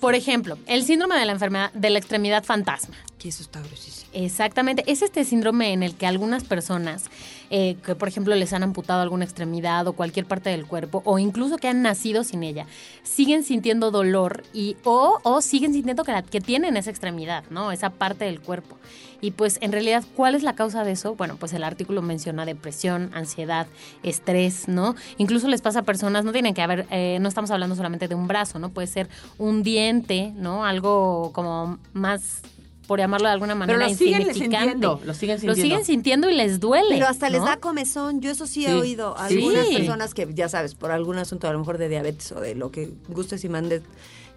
Por 0.00 0.14
ejemplo, 0.14 0.58
el 0.66 0.84
síndrome 0.84 1.18
de 1.18 1.24
la 1.24 1.32
enfermedad 1.32 1.72
de 1.72 1.90
la 1.90 1.98
extremidad 1.98 2.44
fantasma. 2.44 2.94
Que 3.18 3.30
eso 3.30 3.42
está 3.42 3.60
gruesísimo. 3.60 4.10
Exactamente. 4.12 4.84
Es 4.86 5.00
este 5.02 5.24
síndrome 5.24 5.72
en 5.72 5.82
el 5.82 5.94
que 5.94 6.06
algunas 6.06 6.44
personas, 6.44 7.04
eh, 7.50 7.76
que 7.84 7.94
por 7.94 8.06
ejemplo 8.08 8.34
les 8.34 8.52
han 8.52 8.62
amputado 8.62 9.00
alguna 9.00 9.24
extremidad 9.24 9.86
o 9.86 9.94
cualquier 9.94 10.26
parte 10.26 10.50
del 10.50 10.66
cuerpo, 10.66 11.02
o 11.06 11.18
incluso 11.18 11.56
que 11.56 11.68
han 11.68 11.80
nacido 11.82 12.24
sin 12.24 12.42
ella, 12.42 12.66
siguen 13.02 13.42
sintiendo 13.42 13.90
dolor 13.90 14.44
y 14.52 14.76
o, 14.84 15.18
o 15.22 15.40
siguen 15.40 15.72
sintiendo 15.72 16.04
que, 16.04 16.12
la- 16.12 16.22
que 16.22 16.40
tienen 16.42 16.76
esa 16.76 16.90
extremidad, 16.90 17.44
¿no? 17.50 17.72
Esa 17.72 17.88
parte 17.90 18.26
del 18.26 18.40
cuerpo. 18.40 18.76
Y 19.20 19.30
pues 19.32 19.58
en 19.62 19.72
realidad, 19.72 20.04
¿cuál 20.14 20.34
es 20.34 20.42
la 20.42 20.54
causa 20.54 20.84
de 20.84 20.92
eso? 20.92 21.14
Bueno, 21.14 21.36
pues 21.38 21.52
el 21.52 21.64
artículo 21.64 22.02
menciona 22.02 22.44
depresión, 22.44 23.10
ansiedad, 23.14 23.66
estrés, 24.02 24.68
¿no? 24.68 24.94
Incluso 25.18 25.48
les 25.48 25.62
pasa 25.62 25.80
a 25.80 25.82
personas, 25.82 26.24
no 26.24 26.32
tienen 26.32 26.54
que 26.54 26.62
haber, 26.62 26.86
eh, 26.90 27.18
no 27.20 27.28
estamos 27.28 27.50
hablando 27.50 27.74
solamente 27.76 28.08
de 28.08 28.14
un 28.14 28.28
brazo, 28.28 28.58
¿no? 28.58 28.70
Puede 28.70 28.86
ser 28.88 29.08
un 29.38 29.62
diente, 29.62 30.32
¿no? 30.36 30.64
Algo 30.64 31.30
como 31.32 31.78
más 31.92 32.42
por 32.86 33.00
llamarlo 33.00 33.26
de 33.26 33.32
alguna 33.32 33.56
manera, 33.56 33.78
Pero 33.80 33.90
lo 33.90 33.96
siguen 33.96 34.20
insignificante. 34.22 34.58
sintiendo, 34.70 35.00
lo 35.04 35.12
siguen 35.14 35.34
Lo 35.36 35.40
sintiendo. 35.40 35.62
siguen 35.62 35.84
sintiendo 35.84 36.30
y 36.30 36.34
les 36.36 36.60
duele. 36.60 36.86
Pero 36.90 37.08
hasta 37.08 37.28
les 37.30 37.42
da 37.42 37.56
comezón. 37.56 38.20
Yo 38.20 38.30
eso 38.30 38.46
sí, 38.46 38.64
he 38.64 38.68
Sí. 38.68 38.74
oído. 38.74 39.16
Sí. 39.28 39.34
Algunas 39.38 39.66
personas 39.66 40.14
que, 40.14 40.28
ya 40.32 40.48
sabes, 40.48 40.76
por 40.76 40.92
algún 40.92 41.18
asunto 41.18 41.48
a 41.48 41.52
lo 41.52 41.58
mejor 41.58 41.78
de 41.78 41.88
diabetes 41.88 42.30
o 42.30 42.40
de 42.40 42.54
lo 42.54 42.70
que 42.70 42.92
gustes 43.08 43.42
y 43.44 43.48
mandes, 43.48 43.82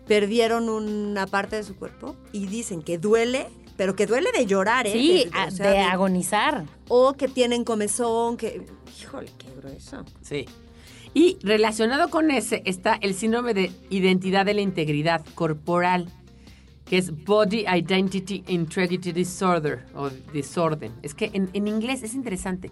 perdieron 0.07 0.69
una 0.69 1.27
parte 1.27 1.57
de 1.57 1.63
su 1.63 1.75
cuerpo 1.75 2.15
y 2.31 2.47
dicen 2.47 2.81
que 2.81 2.97
duele, 2.97 3.47
pero 3.79 3.95
que 3.95 4.05
duele 4.05 4.29
de 4.37 4.45
llorar, 4.45 4.85
¿eh? 4.87 4.91
Sí, 4.91 5.23
De- 5.23 5.29
a- 5.31 5.45
o 5.45 5.51
sea, 5.51 5.67
de 5.67 5.77
de- 5.77 5.83
agonizar. 5.83 6.65
O 6.89 7.13
que 7.13 7.29
tienen 7.29 7.63
comezón, 7.63 8.35
que... 8.35 8.65
Híjole, 9.01 9.31
qué 9.37 9.47
grueso. 9.55 10.03
Sí. 10.21 10.45
Y 11.13 11.37
relacionado 11.43 12.09
con 12.09 12.29
ese 12.29 12.61
está 12.65 12.95
el 12.99 13.13
síndrome 13.13 13.53
de 13.53 13.71
identidad 13.89 14.45
de 14.45 14.53
la 14.53 14.59
integridad 14.59 15.23
corporal, 15.33 16.09
que 16.83 16.97
es 16.97 17.23
Body 17.23 17.65
Identity 17.73 18.43
Integrity 18.49 19.13
Disorder 19.13 19.85
o 19.95 20.09
desorden. 20.33 20.91
Es 21.01 21.13
que 21.15 21.31
en, 21.33 21.49
en 21.53 21.69
inglés 21.69 22.03
es 22.03 22.15
interesante. 22.15 22.71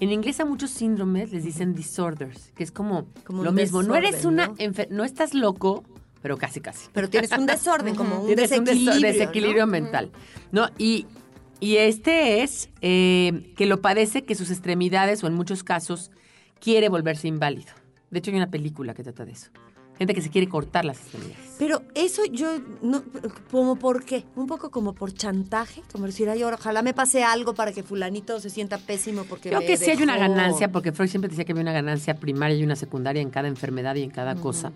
En 0.00 0.12
inglés 0.12 0.40
a 0.40 0.46
muchos 0.46 0.70
síndromes 0.70 1.30
les 1.30 1.44
dicen 1.44 1.74
disorders, 1.74 2.52
que 2.56 2.64
es 2.64 2.72
como, 2.72 3.06
lo 3.28 3.52
mismo. 3.52 3.82
No 3.82 3.94
eres 3.96 4.24
una 4.24 4.46
¿no? 4.46 4.54
no 4.88 5.04
estás 5.04 5.34
loco, 5.34 5.84
pero 6.22 6.36
casi 6.36 6.60
casi. 6.60 6.88
Pero 6.92 7.08
tienes 7.08 7.30
un 7.32 7.46
desorden, 7.46 7.94
como 7.94 8.20
un 8.22 8.26
Tienes 8.26 8.50
un 8.50 8.64
deso- 8.64 8.70
desequilibrio. 8.74 9.12
desequilibrio 9.12 9.66
¿no? 9.66 9.72
mental. 9.72 10.10
¿No? 10.52 10.68
Y 10.78 11.06
y 11.60 11.76
este 11.78 12.42
es 12.42 12.68
eh, 12.82 13.52
que 13.56 13.66
lo 13.66 13.80
padece 13.80 14.24
que 14.24 14.34
sus 14.34 14.50
extremidades 14.50 15.24
o 15.24 15.26
en 15.26 15.34
muchos 15.34 15.64
casos 15.64 16.10
quiere 16.60 16.88
volverse 16.88 17.26
inválido. 17.26 17.72
De 18.10 18.20
hecho 18.20 18.30
hay 18.30 18.36
una 18.36 18.50
película 18.50 18.94
que 18.94 19.02
trata 19.02 19.24
de 19.24 19.32
eso. 19.32 19.50
Gente 19.98 20.14
que 20.14 20.22
se 20.22 20.30
quiere 20.30 20.48
cortar 20.48 20.84
las 20.84 20.98
extremidades. 21.00 21.56
Pero 21.58 21.82
eso 21.96 22.22
yo, 22.30 22.60
no, 22.82 23.02
como 23.50 23.74
por 23.76 24.04
qué, 24.04 24.24
un 24.36 24.46
poco 24.46 24.70
como 24.70 24.94
por 24.94 25.12
chantaje, 25.12 25.82
como 25.90 26.06
decir, 26.06 26.28
ay, 26.30 26.44
ojalá 26.44 26.82
me 26.82 26.94
pase 26.94 27.24
algo 27.24 27.54
para 27.54 27.72
que 27.72 27.82
fulanito 27.82 28.38
se 28.38 28.48
sienta 28.50 28.78
pésimo 28.78 29.24
porque 29.24 29.48
Creo 29.48 29.60
me 29.60 29.66
que 29.66 29.76
sí 29.76 29.90
hay 29.90 30.00
una 30.00 30.14
dejó". 30.14 30.28
ganancia, 30.28 30.70
porque 30.70 30.92
Freud 30.92 31.08
siempre 31.08 31.28
decía 31.28 31.44
que 31.44 31.50
había 31.50 31.62
una 31.62 31.72
ganancia 31.72 32.14
primaria 32.14 32.56
y 32.56 32.62
una 32.62 32.76
secundaria 32.76 33.20
en 33.20 33.30
cada 33.30 33.48
enfermedad 33.48 33.96
y 33.96 34.04
en 34.04 34.10
cada 34.10 34.36
cosa, 34.36 34.70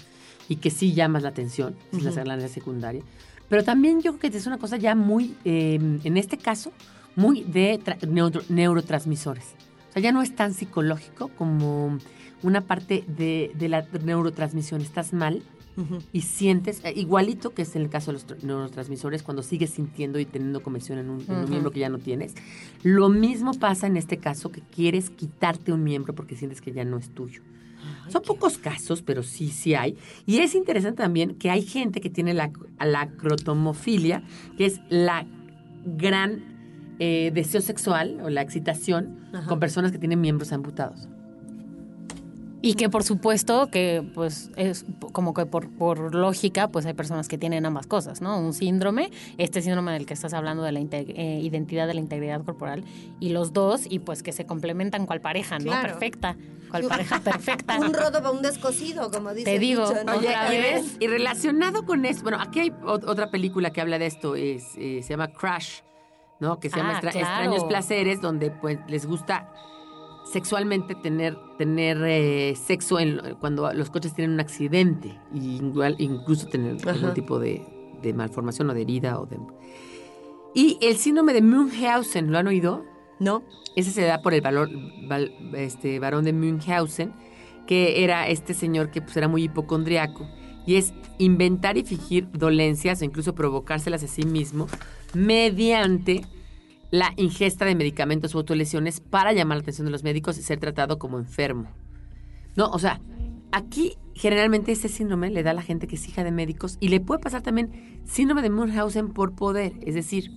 y 0.49 0.57
que 0.57 0.71
sí 0.71 0.93
llamas 0.93 1.23
la 1.23 1.29
atención, 1.29 1.77
es 1.93 2.03
la 2.03 2.11
ganancia 2.11 2.49
secundaria. 2.49 3.05
Pero 3.53 3.65
también 3.65 4.01
yo 4.01 4.17
creo 4.17 4.33
que 4.33 4.39
es 4.39 4.47
una 4.47 4.57
cosa 4.57 4.79
ya 4.79 4.95
muy, 4.95 5.35
eh, 5.45 5.79
en 6.05 6.17
este 6.17 6.39
caso, 6.39 6.73
muy 7.17 7.43
de 7.45 7.79
neuro- 8.09 8.41
neurotransmisores. 8.49 9.45
O 9.91 9.93
sea, 9.93 10.01
ya 10.01 10.11
no 10.11 10.23
es 10.23 10.35
tan 10.35 10.55
psicológico 10.55 11.29
como 11.37 11.99
una 12.43 12.63
parte 12.63 13.05
de, 13.07 13.51
de 13.55 13.69
la 13.69 13.87
neurotransmisión. 14.03 14.81
Estás 14.81 15.13
mal 15.13 15.43
y 16.15 16.23
sientes, 16.23 16.81
eh, 16.83 16.95
igualito 16.97 17.53
que 17.53 17.61
es 17.63 17.77
en 17.77 17.83
el 17.83 17.91
caso 17.91 18.07
de 18.11 18.15
los 18.15 18.27
tr- 18.27 18.43
neurotransmisores, 18.43 19.23
cuando 19.23 19.43
sigues 19.43 19.69
sintiendo 19.69 20.19
y 20.19 20.25
teniendo 20.25 20.63
conversión 20.63 20.99
en 20.99 21.11
un, 21.11 21.21
en 21.21 21.35
un 21.45 21.51
miembro 21.51 21.71
que 21.73 21.81
ya 21.81 21.91
no 21.91 21.99
tienes. 21.99 22.35
Lo 22.83 23.11
mismo 23.11 23.53
pasa 23.53 23.87
en 23.87 23.99
este 23.99 24.17
caso 24.17 24.51
que 24.51 24.63
quieres 24.63 25.11
quitarte 25.11 25.73
un 25.75 25.85
miembro 25.85 26.15
porque 26.15 26.37
sientes 26.37 26.63
que 26.63 26.73
ya 26.73 26.87
no 26.87 26.97
es 26.97 27.11
tuyo. 27.11 27.43
Son 28.09 28.23
pocos 28.23 28.59
casos, 28.59 29.03
pero 29.03 29.23
sí, 29.23 29.49
sí 29.49 29.75
hay. 29.75 29.97
Y 30.27 30.39
es 30.39 30.55
interesante 30.55 31.03
también 31.03 31.37
que 31.37 31.51
hay 31.51 31.63
gente 31.63 32.01
que 32.01 32.11
tiene 32.11 32.35
la, 32.35 32.51
la 32.81 33.09
crotomofilia, 33.11 34.23
que 34.57 34.67
es 34.67 34.81
la 34.89 35.27
gran 35.85 36.95
eh, 36.99 37.31
deseo 37.35 37.61
sexual 37.61 38.21
o 38.23 38.31
la 38.31 38.43
excitación 38.43 39.19
con 39.49 39.59
personas 39.59 39.93
que 39.93 39.99
tienen 39.99 40.21
miembros 40.21 40.53
amputados. 40.53 41.09
Y 42.65 42.75
que 42.75 42.89
por 42.89 43.03
supuesto 43.03 43.67
que 43.73 44.09
pues 44.15 44.51
es 44.57 44.85
como 45.11 45.35
que 45.35 45.47
por, 45.47 45.69
por 45.69 46.15
lógica 46.15 46.69
pues 46.69 46.87
hay 46.87 46.95
personas 46.95 47.27
que 47.27 47.37
tienen 47.37 47.67
ambas 47.67 47.89
cosas, 47.89 48.21
¿no? 48.23 48.39
Un 48.39 48.53
síndrome, 48.53 49.11
este 49.37 49.61
síndrome 49.63 49.91
del 49.93 50.07
que 50.07 50.15
estás 50.15 50.33
hablando 50.33 50.63
de 50.63 50.71
la 50.71 50.79
eh, 50.81 51.41
identidad 51.43 51.89
de 51.89 51.95
la 51.95 52.01
integridad 52.01 52.41
corporal 52.45 52.85
y 53.19 53.31
los 53.31 53.53
dos 53.53 53.83
y 53.91 53.99
pues 53.99 54.23
que 54.23 54.31
se 54.31 54.47
complementan 54.47 55.07
cual 55.07 55.21
pareja, 55.21 55.59
¿no? 55.59 55.65
Claro. 55.73 55.89
Perfecta, 55.89 56.37
cual 56.71 56.85
pareja 56.85 57.19
perfecta. 57.25 57.79
Un 57.81 57.93
rodo 57.95 58.13
para 58.13 58.31
un 58.31 58.43
descosido, 58.43 59.11
como 59.11 59.35
dice 59.35 59.51
Te 59.51 59.59
digo, 59.59 59.89
dicho, 59.89 60.05
¿no? 60.05 60.13
oye, 60.19 60.29
Oye, 60.29 60.77
¿Otra 60.79 60.95
y, 61.01 61.05
y 61.05 61.07
relacionado 61.09 61.85
con 61.85 62.05
esto, 62.05 62.23
bueno, 62.23 62.39
aquí 62.41 62.61
hay 62.61 62.71
ot- 62.71 63.09
otra 63.09 63.31
película 63.33 63.71
que 63.73 63.81
habla 63.81 63.99
de 63.99 64.07
esto, 64.07 64.37
es, 64.37 64.63
eh, 64.79 65.01
se 65.03 65.09
llama 65.11 65.33
Crash, 65.33 65.81
¿no? 66.39 66.61
Que 66.61 66.71
se 66.71 66.77
llama 66.77 66.91
Ah, 66.91 67.01
Extra- 67.01 67.11
claro. 67.11 67.27
Extraños 67.27 67.65
Placeres, 67.65 68.21
donde 68.21 68.53
pues 68.53 68.79
les 68.87 69.05
gusta 69.05 69.53
sexualmente 70.33 70.95
tener, 70.95 71.37
tener 71.59 71.99
eh, 72.05 72.55
sexo 72.57 72.99
en, 72.99 73.21
cuando 73.41 73.73
los 73.73 73.91
coches 73.91 74.15
tienen 74.15 74.33
un 74.35 74.41
accidente, 74.41 75.19
y 75.33 75.57
igual, 75.57 75.95
incluso 75.99 76.47
tener 76.49 76.77
algún 76.89 77.15
tipo 77.15 77.39
de, 77.39 77.63
de 78.03 78.13
malformación 78.15 78.71
o 78.71 78.75
de 78.75 78.83
herida. 78.83 79.21
O 79.21 79.27
de... 79.27 79.39
Y 80.55 80.79
el 80.81 80.97
síndrome 80.97 81.33
de 81.33 81.43
Munchausen, 81.43 82.33
¿lo 82.33 82.39
han 82.39 82.47
oído? 82.47 82.85
¿No? 83.21 83.43
Ese 83.77 83.91
se 83.91 84.03
da 84.03 84.23
por 84.23 84.35
el 84.35 84.41
valor, 84.41 84.69
val- 85.07 85.33
este, 85.55 85.99
varón 85.99 86.25
de 86.25 86.33
Munchausen, 86.33 87.13
que 87.67 88.03
era 88.03 88.27
este 88.29 88.55
señor 88.55 88.91
que 88.91 89.01
pues, 89.03 89.17
era 89.17 89.29
muy 89.29 89.45
hipocondriaco. 89.45 90.27
Y 90.67 90.77
es 90.77 90.93
inventar 91.19 91.77
y 91.77 91.85
fingir 91.85 92.31
dolencias 92.33 93.03
o 93.03 93.05
incluso 93.05 93.35
provocárselas 93.35 94.03
a 94.03 94.09
sí 94.09 94.25
mismo 94.25 94.67
mediante 95.15 96.25
la 96.93 97.13
ingesta 97.17 97.65
de 97.65 97.75
medicamentos 97.75 98.35
o 98.35 98.39
autolesiones 98.39 99.01
para 99.01 99.33
llamar 99.33 99.57
la 99.57 99.63
atención 99.63 99.87
de 99.87 99.91
los 99.91 100.05
médicos 100.05 100.39
y 100.39 100.43
ser 100.43 100.61
tratado 100.61 100.99
como 100.99 101.19
enfermo. 101.19 101.69
No, 102.55 102.69
o 102.71 102.79
sea, 102.79 103.01
aquí 103.51 103.95
generalmente 104.15 104.73
este 104.73 104.89
síndrome 104.89 105.31
le 105.31 105.43
da 105.43 105.53
a 105.53 105.55
la 105.55 105.63
gente 105.63 105.89
que 105.89 105.97
es 105.97 106.07
hija 106.07 106.23
de 106.23 106.31
médicos 106.31 106.77
y 106.81 106.89
le 106.89 107.01
puede 107.01 107.21
pasar 107.21 107.41
también 107.43 108.03
síndrome 108.05 108.43
de 108.43 108.51
Munchausen 108.51 109.09
por 109.15 109.35
poder, 109.35 109.73
es 109.81 109.95
decir, 109.95 110.31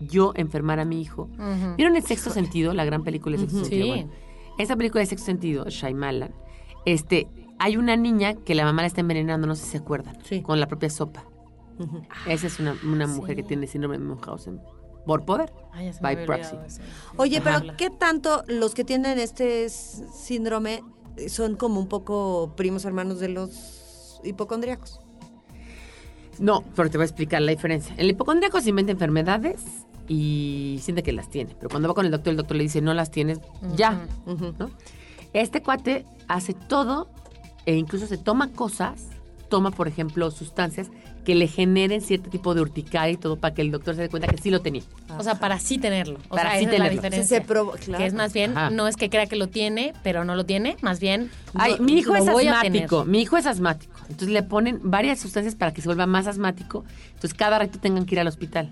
yo 0.00 0.32
enfermar 0.36 0.78
a 0.78 0.84
mi 0.84 1.02
hijo. 1.02 1.28
¿Vieron 1.76 1.96
el 1.96 2.04
sexto 2.04 2.30
sentido? 2.30 2.72
La 2.72 2.84
gran 2.84 3.02
película 3.02 3.36
de 3.36 3.40
sexto 3.42 3.58
Sí. 3.58 3.64
sentido. 3.64 3.86
Bueno, 3.88 4.10
esa 4.58 4.76
película 4.76 5.00
de 5.00 5.06
sexto 5.06 5.26
sentido, 5.26 5.64
Shyamalan, 5.68 6.32
este, 6.86 7.26
hay 7.58 7.76
una 7.76 7.96
niña 7.96 8.34
que 8.34 8.54
la 8.54 8.64
mamá 8.64 8.82
la 8.82 8.86
está 8.86 9.00
envenenando, 9.00 9.48
no 9.48 9.56
sé 9.56 9.64
si 9.64 9.70
se 9.72 9.78
acuerdan, 9.78 10.16
Sí. 10.22 10.40
con 10.40 10.60
la 10.60 10.68
propia 10.68 10.88
sopa. 10.88 11.24
Esa 12.28 12.46
es 12.46 12.60
una, 12.60 12.76
una 12.84 13.08
mujer 13.08 13.34
que 13.34 13.42
tiene 13.42 13.66
síndrome 13.66 13.98
de 13.98 14.04
Munchausen 14.04 14.60
por 15.06 15.24
poder, 15.24 15.52
Ay, 15.72 15.90
by 16.00 16.26
proxy. 16.26 16.56
eso. 16.66 16.82
Oye, 17.16 17.40
pero. 17.40 17.76
¿qué 17.76 17.90
tanto 17.90 18.44
los 18.46 18.74
que 18.74 18.84
tienen 18.84 19.18
este 19.18 19.68
síndrome 19.68 20.82
son 21.28 21.56
como 21.56 21.80
un 21.80 21.88
poco 21.88 22.52
primos 22.56 22.84
hermanos 22.84 23.18
de 23.20 23.28
los 23.28 24.20
hipocondríacos? 24.24 25.00
No, 26.38 26.62
pero 26.76 26.88
te 26.90 26.98
voy 26.98 27.02
a 27.04 27.06
explicar 27.06 27.42
la 27.42 27.50
diferencia. 27.50 27.94
El 27.96 28.10
hipocondríaco 28.10 28.60
se 28.60 28.70
inventa 28.70 28.92
enfermedades 28.92 29.60
y 30.06 30.78
siente 30.82 31.02
que 31.02 31.12
las 31.12 31.28
tiene. 31.28 31.54
Pero 31.56 31.68
cuando 31.68 31.88
va 31.88 31.94
con 31.94 32.06
el 32.06 32.12
doctor, 32.12 32.30
el 32.30 32.36
doctor 32.36 32.56
le 32.56 32.62
dice, 32.62 32.80
no 32.80 32.94
las 32.94 33.10
tienes, 33.10 33.40
ya. 33.74 34.06
¿no? 34.26 34.70
Este 35.32 35.62
cuate 35.62 36.06
hace 36.28 36.54
todo 36.54 37.08
e 37.66 37.74
incluso 37.76 38.06
se 38.06 38.16
toma 38.16 38.52
cosas, 38.52 39.08
toma, 39.48 39.70
por 39.70 39.88
ejemplo, 39.88 40.30
sustancias 40.30 40.88
que 41.24 41.34
le 41.34 41.46
generen 41.46 42.00
cierto 42.00 42.30
tipo 42.30 42.54
de 42.54 42.62
urticaria 42.62 43.12
y 43.12 43.16
todo 43.16 43.36
para 43.36 43.54
que 43.54 43.60
el 43.60 43.70
doctor 43.70 43.94
se 43.94 44.02
dé 44.02 44.08
cuenta 44.08 44.28
que 44.28 44.38
sí 44.38 44.50
lo 44.50 44.60
tenía. 44.62 44.82
O 45.18 45.22
sea, 45.22 45.34
para 45.38 45.58
sí 45.58 45.76
tenerlo. 45.78 46.18
O 46.28 46.36
Para 46.36 46.50
sea, 46.52 46.58
sí 46.60 46.64
esa 46.64 46.72
es 46.74 46.78
la 46.78 46.84
tenerlo. 46.86 47.02
diferencia. 47.02 47.38
Se 47.38 47.44
provo- 47.46 47.72
claro. 47.78 47.98
Que 47.98 48.06
es 48.06 48.14
más 48.14 48.32
bien, 48.32 48.56
Ajá. 48.56 48.70
no 48.70 48.88
es 48.88 48.96
que 48.96 49.10
crea 49.10 49.26
que 49.26 49.36
lo 49.36 49.48
tiene, 49.48 49.92
pero 50.02 50.24
no 50.24 50.34
lo 50.36 50.46
tiene, 50.46 50.76
más 50.80 51.00
bien. 51.00 51.30
Ay, 51.54 51.76
mi 51.80 51.98
hijo 51.98 52.12
lo 52.14 52.18
es 52.22 52.28
asmático. 52.28 53.04
Mi 53.04 53.20
hijo 53.20 53.36
es 53.36 53.44
asmático. 53.46 53.92
Entonces 54.08 54.30
le 54.30 54.42
ponen 54.42 54.80
varias 54.84 55.20
sustancias 55.20 55.54
para 55.54 55.74
que 55.74 55.82
se 55.82 55.88
vuelva 55.88 56.06
más 56.06 56.26
asmático. 56.26 56.84
Entonces 57.08 57.34
cada 57.34 57.58
rato 57.58 57.78
tengan 57.78 58.06
que 58.06 58.14
ir 58.14 58.20
al 58.20 58.26
hospital. 58.28 58.70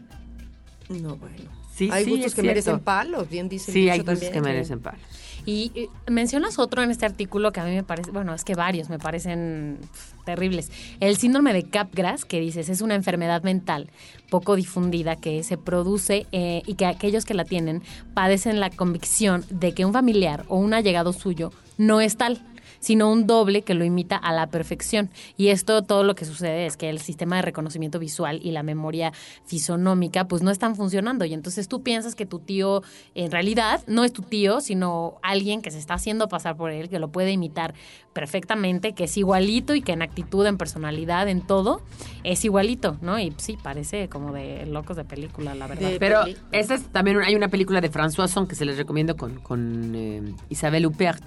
No, 0.89 1.17
bueno. 1.17 1.37
Sí, 1.75 1.91
hay 1.93 2.05
sí, 2.05 2.11
gustos 2.11 2.27
es 2.29 2.35
que 2.35 2.41
cierto. 2.41 2.47
merecen 2.55 2.81
palos, 2.81 3.29
bien 3.29 3.51
dice 3.51 3.71
Sí, 3.71 3.91
hay 3.91 3.99
gustos 3.99 4.15
también. 4.21 4.33
que 4.33 4.41
merecen 4.41 4.81
palos. 4.81 5.01
Y 5.47 5.89
mencionas 6.09 6.59
otro 6.59 6.83
en 6.83 6.91
este 6.91 7.07
artículo 7.07 7.53
que 7.53 7.61
a 7.61 7.65
mí 7.65 7.71
me 7.71 7.85
parece, 7.85 8.11
bueno, 8.11 8.35
es 8.35 8.43
que 8.43 8.57
varios 8.57 8.91
me 8.91 8.99
parecen 8.99 9.79
terribles. 10.25 10.73
El 10.99 11.17
síndrome 11.17 11.53
de 11.53 11.63
Capgras, 11.63 12.25
que 12.25 12.41
dices, 12.41 12.69
es 12.69 12.81
una 12.81 12.97
enfermedad 12.97 13.45
mental 13.45 13.89
poco 14.29 14.57
difundida 14.57 15.15
que 15.15 15.45
se 15.45 15.57
produce 15.57 16.27
eh, 16.33 16.63
y 16.67 16.75
que 16.75 16.85
aquellos 16.87 17.25
que 17.25 17.35
la 17.35 17.45
tienen 17.45 17.83
padecen 18.13 18.59
la 18.59 18.71
convicción 18.71 19.45
de 19.49 19.73
que 19.73 19.85
un 19.85 19.93
familiar 19.93 20.45
o 20.49 20.57
un 20.57 20.75
allegado 20.75 21.13
suyo 21.13 21.53
no 21.79 22.01
es 22.01 22.17
tal 22.17 22.43
sino 22.81 23.11
un 23.11 23.27
doble 23.27 23.63
que 23.63 23.75
lo 23.75 23.85
imita 23.85 24.17
a 24.17 24.33
la 24.33 24.49
perfección. 24.49 25.11
Y 25.37 25.49
esto 25.49 25.83
todo 25.83 26.03
lo 26.03 26.15
que 26.15 26.25
sucede 26.25 26.67
es 26.67 26.77
que 26.77 26.91
el 26.91 26.99
sistema 27.01 27.37
de 27.37 27.43
reconocimiento 27.43 27.99
visual 27.99 28.41
y 28.43 28.53
la 28.53 28.63
memoria 28.63 29.13
fisonómica 29.45 30.29
pues 30.29 30.43
no 30.43 30.51
están 30.51 30.77
funcionando 30.77 31.25
y 31.25 31.35
entonces 31.35 31.69
tú 31.69 31.83
piensas 31.83 32.15
que 32.15 32.27
tu 32.27 32.39
tío 32.39 32.83
en 33.15 33.31
realidad 33.31 33.83
no 33.87 34.05
es 34.05 34.13
tu 34.13 34.23
tío, 34.23 34.61
sino 34.61 35.17
alguien 35.23 35.63
que 35.63 35.71
se 35.71 35.79
está 35.79 35.95
haciendo 35.95 36.29
pasar 36.29 36.57
por 36.57 36.71
él, 36.71 36.89
que 36.89 36.99
lo 36.99 37.09
puede 37.09 37.33
imitar 37.33 37.75
perfectamente, 38.13 38.95
que 38.95 39.05
es 39.05 39.17
igualito 39.17 39.75
y 39.75 39.83
que 39.83 39.93
en 39.93 40.03
actitud, 40.03 40.47
en 40.47 40.57
personalidad, 40.57 41.29
en 41.29 41.43
todo, 41.43 41.83
es 42.25 42.45
igualito, 42.45 42.97
¿no? 43.03 43.19
Y 43.19 43.33
sí, 43.37 43.59
parece 43.63 44.09
como 44.09 44.33
de 44.33 44.67
locos 44.67 44.97
de 44.97 45.05
película, 45.05 45.55
la 45.55 45.67
verdad. 45.67 45.91
Pero 45.99 46.25
esa 46.53 46.75
es 46.75 46.85
también 46.89 47.19
hay 47.21 47.35
una 47.35 47.49
película 47.49 47.81
de 47.81 47.91
François 47.91 48.29
Son 48.29 48.47
que 48.47 48.55
se 48.55 48.65
les 48.65 48.79
recomiendo 48.79 49.17
con, 49.17 49.41
con 49.41 49.95
eh, 49.95 50.23
Isabelle 50.49 50.87
Huppert 50.87 51.23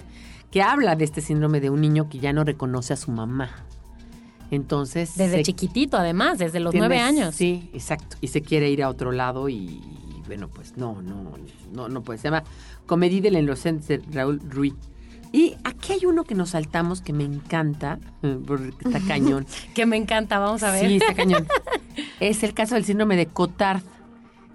que 0.50 0.62
habla 0.62 0.96
de 0.96 1.04
este 1.04 1.20
síndrome 1.20 1.60
de 1.60 1.70
un 1.70 1.80
niño 1.80 2.08
que 2.08 2.18
ya 2.18 2.32
no 2.32 2.44
reconoce 2.44 2.92
a 2.92 2.96
su 2.96 3.10
mamá. 3.10 3.50
Entonces 4.50 5.16
Desde 5.16 5.36
se- 5.38 5.42
chiquitito, 5.44 5.96
además, 5.96 6.38
desde 6.38 6.58
los 6.60 6.74
nueve 6.74 6.98
años. 6.98 7.34
Sí, 7.34 7.70
exacto. 7.72 8.16
Y 8.20 8.28
se 8.28 8.42
quiere 8.42 8.68
ir 8.70 8.82
a 8.82 8.88
otro 8.88 9.12
lado 9.12 9.48
y, 9.48 9.54
y 9.56 10.22
bueno, 10.26 10.48
pues 10.48 10.76
no, 10.76 11.00
no, 11.02 11.34
no, 11.72 11.88
no 11.88 12.02
puede. 12.02 12.18
Se 12.18 12.24
llama 12.24 12.42
Comédie 12.86 13.20
de 13.20 13.30
l'innocente 13.30 13.98
de 13.98 14.04
Raúl 14.12 14.40
Ruiz. 14.48 14.74
Y 15.32 15.54
aquí 15.62 15.92
hay 15.92 16.06
uno 16.06 16.24
que 16.24 16.34
nos 16.34 16.50
saltamos 16.50 17.00
que 17.02 17.12
me 17.12 17.22
encanta, 17.22 18.00
porque 18.46 18.70
está 18.84 18.98
cañón. 19.06 19.46
Que 19.74 19.86
me 19.86 19.96
encanta, 19.96 20.40
vamos 20.40 20.64
a 20.64 20.72
ver. 20.72 20.88
Sí, 20.88 20.96
está 20.96 21.14
cañón. 21.14 21.46
es 22.20 22.42
el 22.42 22.52
caso 22.52 22.74
del 22.74 22.84
síndrome 22.84 23.14
de 23.16 23.26
Cotard, 23.26 23.82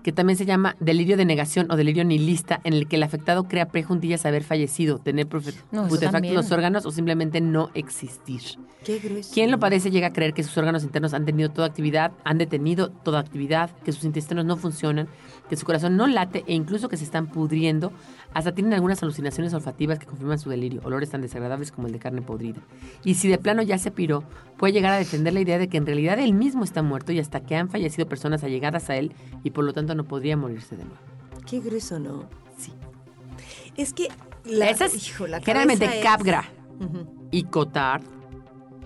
que 0.05 0.11
también 0.11 0.37
se 0.37 0.45
llama 0.45 0.75
delirio 0.79 1.17
de 1.17 1.25
negación 1.25 1.71
o 1.71 1.75
delirio 1.75 2.03
nihilista, 2.03 2.61
en 2.63 2.73
el 2.73 2.87
que 2.87 2.97
el 2.97 3.01
afectado 3.01 3.45
crea 3.45 3.69
prejuntillas 3.69 4.21
de 4.21 4.29
haber 4.29 4.43
fallecido, 4.43 4.99
tener 4.99 5.27
No, 5.71 5.87
también. 5.87 6.35
los 6.35 6.51
órganos 6.51 6.85
o 6.85 6.91
simplemente 6.91 7.41
no 7.41 7.71
existir. 7.73 8.39
Qué 8.83 8.99
grueso. 8.99 9.33
Quien 9.33 9.49
lo 9.49 9.57
padece 9.57 9.89
llega 9.89 10.05
a 10.05 10.13
creer 10.13 10.35
que 10.35 10.43
sus 10.43 10.55
órganos 10.59 10.83
internos 10.83 11.15
han 11.15 11.25
tenido 11.25 11.49
toda 11.49 11.65
actividad, 11.65 12.11
han 12.23 12.37
detenido 12.37 12.89
toda 12.91 13.19
actividad, 13.19 13.71
que 13.83 13.93
sus 13.93 14.03
intestinos 14.03 14.45
no 14.45 14.57
funcionan, 14.57 15.07
que 15.49 15.57
su 15.57 15.65
corazón 15.65 15.97
no 15.97 16.05
late 16.05 16.43
e 16.45 16.53
incluso 16.53 16.87
que 16.87 16.97
se 16.97 17.03
están 17.03 17.25
pudriendo 17.25 17.91
Hasta 18.35 18.53
tienen 18.53 18.73
algunas 18.73 19.01
alucinaciones 19.01 19.53
olfativas 19.53 19.97
que 19.97 20.05
confirman 20.05 20.37
su 20.37 20.49
delirio, 20.49 20.81
olores 20.83 21.09
tan 21.09 21.21
desagradables 21.21 21.71
como 21.71 21.87
el 21.87 21.93
de 21.93 21.99
carne 21.99 22.21
podrida. 22.21 22.59
Y 23.03 23.15
si 23.15 23.29
de 23.29 23.37
plano 23.37 23.61
ya 23.63 23.77
se 23.77 23.91
piró, 23.91 24.23
puede 24.57 24.73
llegar 24.73 24.91
a 24.91 24.97
defender 24.97 25.33
la 25.33 25.39
idea 25.39 25.57
de 25.57 25.69
que 25.69 25.77
en 25.77 25.85
realidad 25.85 26.19
él 26.19 26.33
mismo 26.33 26.63
está 26.65 26.83
muerto 26.83 27.13
y 27.13 27.19
hasta 27.19 27.39
que 27.39 27.55
han 27.55 27.69
fallecido 27.69 28.07
personas 28.09 28.43
allegadas 28.43 28.89
a 28.89 28.97
él 28.97 29.13
y 29.43 29.51
por 29.51 29.63
lo 29.63 29.71
tanto 29.73 29.95
no 29.95 30.03
podría 30.03 30.35
morirse 30.35 30.75
de 30.75 30.83
nuevo. 30.83 30.99
Qué 31.49 31.61
grueso, 31.61 31.97
¿no? 31.97 32.25
Sí. 32.57 32.73
Es 33.77 33.93
que 33.93 34.09
la, 34.43 34.69
Esa 34.69 34.85
es 34.85 35.07
hijo, 35.07 35.27
la 35.27 35.39
generalmente 35.39 35.85
es- 35.85 36.03
Capgra 36.03 36.43
y 37.31 37.43
Cotard, 37.45 38.03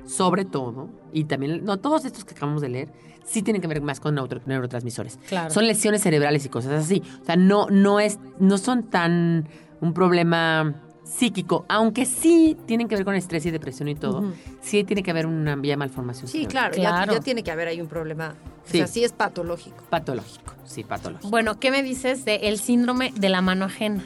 sobre 0.10 0.43
todo, 0.45 0.89
y 1.14 1.26
también, 1.26 1.64
no, 1.64 1.78
todos 1.78 2.03
estos 2.05 2.26
que 2.26 2.34
acabamos 2.34 2.62
de 2.62 2.70
leer, 2.70 2.89
sí 3.24 3.43
tienen 3.43 3.62
que 3.62 3.68
ver 3.68 3.82
más 3.82 3.99
con 3.99 4.16
neuro- 4.16 4.41
neurotransmisores. 4.45 5.20
Claro. 5.28 5.51
Son 5.53 5.68
lesiones 5.68 6.01
cerebrales 6.01 6.45
y 6.45 6.49
cosas 6.49 6.72
así. 6.84 7.03
O 7.22 7.26
sea, 7.26 7.36
no, 7.36 7.68
no, 7.70 7.99
es, 7.99 8.18
no 8.39 8.57
son 8.57 8.84
tan 8.89 9.47
un 9.82 9.93
problema 9.93 10.82
psíquico, 11.03 11.66
aunque 11.70 12.05
sí 12.05 12.57
tienen 12.66 12.88
que 12.88 12.95
ver 12.95 13.05
con 13.05 13.16
estrés 13.16 13.45
y 13.45 13.51
depresión 13.51 13.88
y 13.88 13.95
todo. 13.95 14.32
Sí 14.62 14.84
tiene 14.84 15.03
que 15.03 15.12
haber 15.12 15.26
una 15.28 15.55
vía 15.55 15.78
malformación. 15.78 16.28
Sí, 16.28 16.39
cerebral. 16.45 16.51
claro, 16.72 16.76
ya- 16.76 16.89
Claro. 17.03 17.14
Ya, 17.14 17.20
tiene 17.20 17.43
que 17.43 17.51
haber 17.51 17.68
ahí 17.68 17.80
un 17.82 17.88
problema. 17.88 18.36
O 18.70 18.72
Sí. 18.72 18.78
sea, 18.78 18.88
sí 18.88 19.03
es 19.03 19.11
patológico. 19.13 19.84
Patológico, 19.89 20.53
sí, 20.63 20.84
patológico. 20.84 21.28
Bueno, 21.30 21.59
¿qué 21.59 21.72
me 21.72 21.82
dices 21.82 22.24
del 22.24 22.43
el 22.43 22.59
síndrome 22.59 23.11
de 23.15 23.30
la 23.30 23.41
mano 23.41 23.65
ajena? 23.65 24.03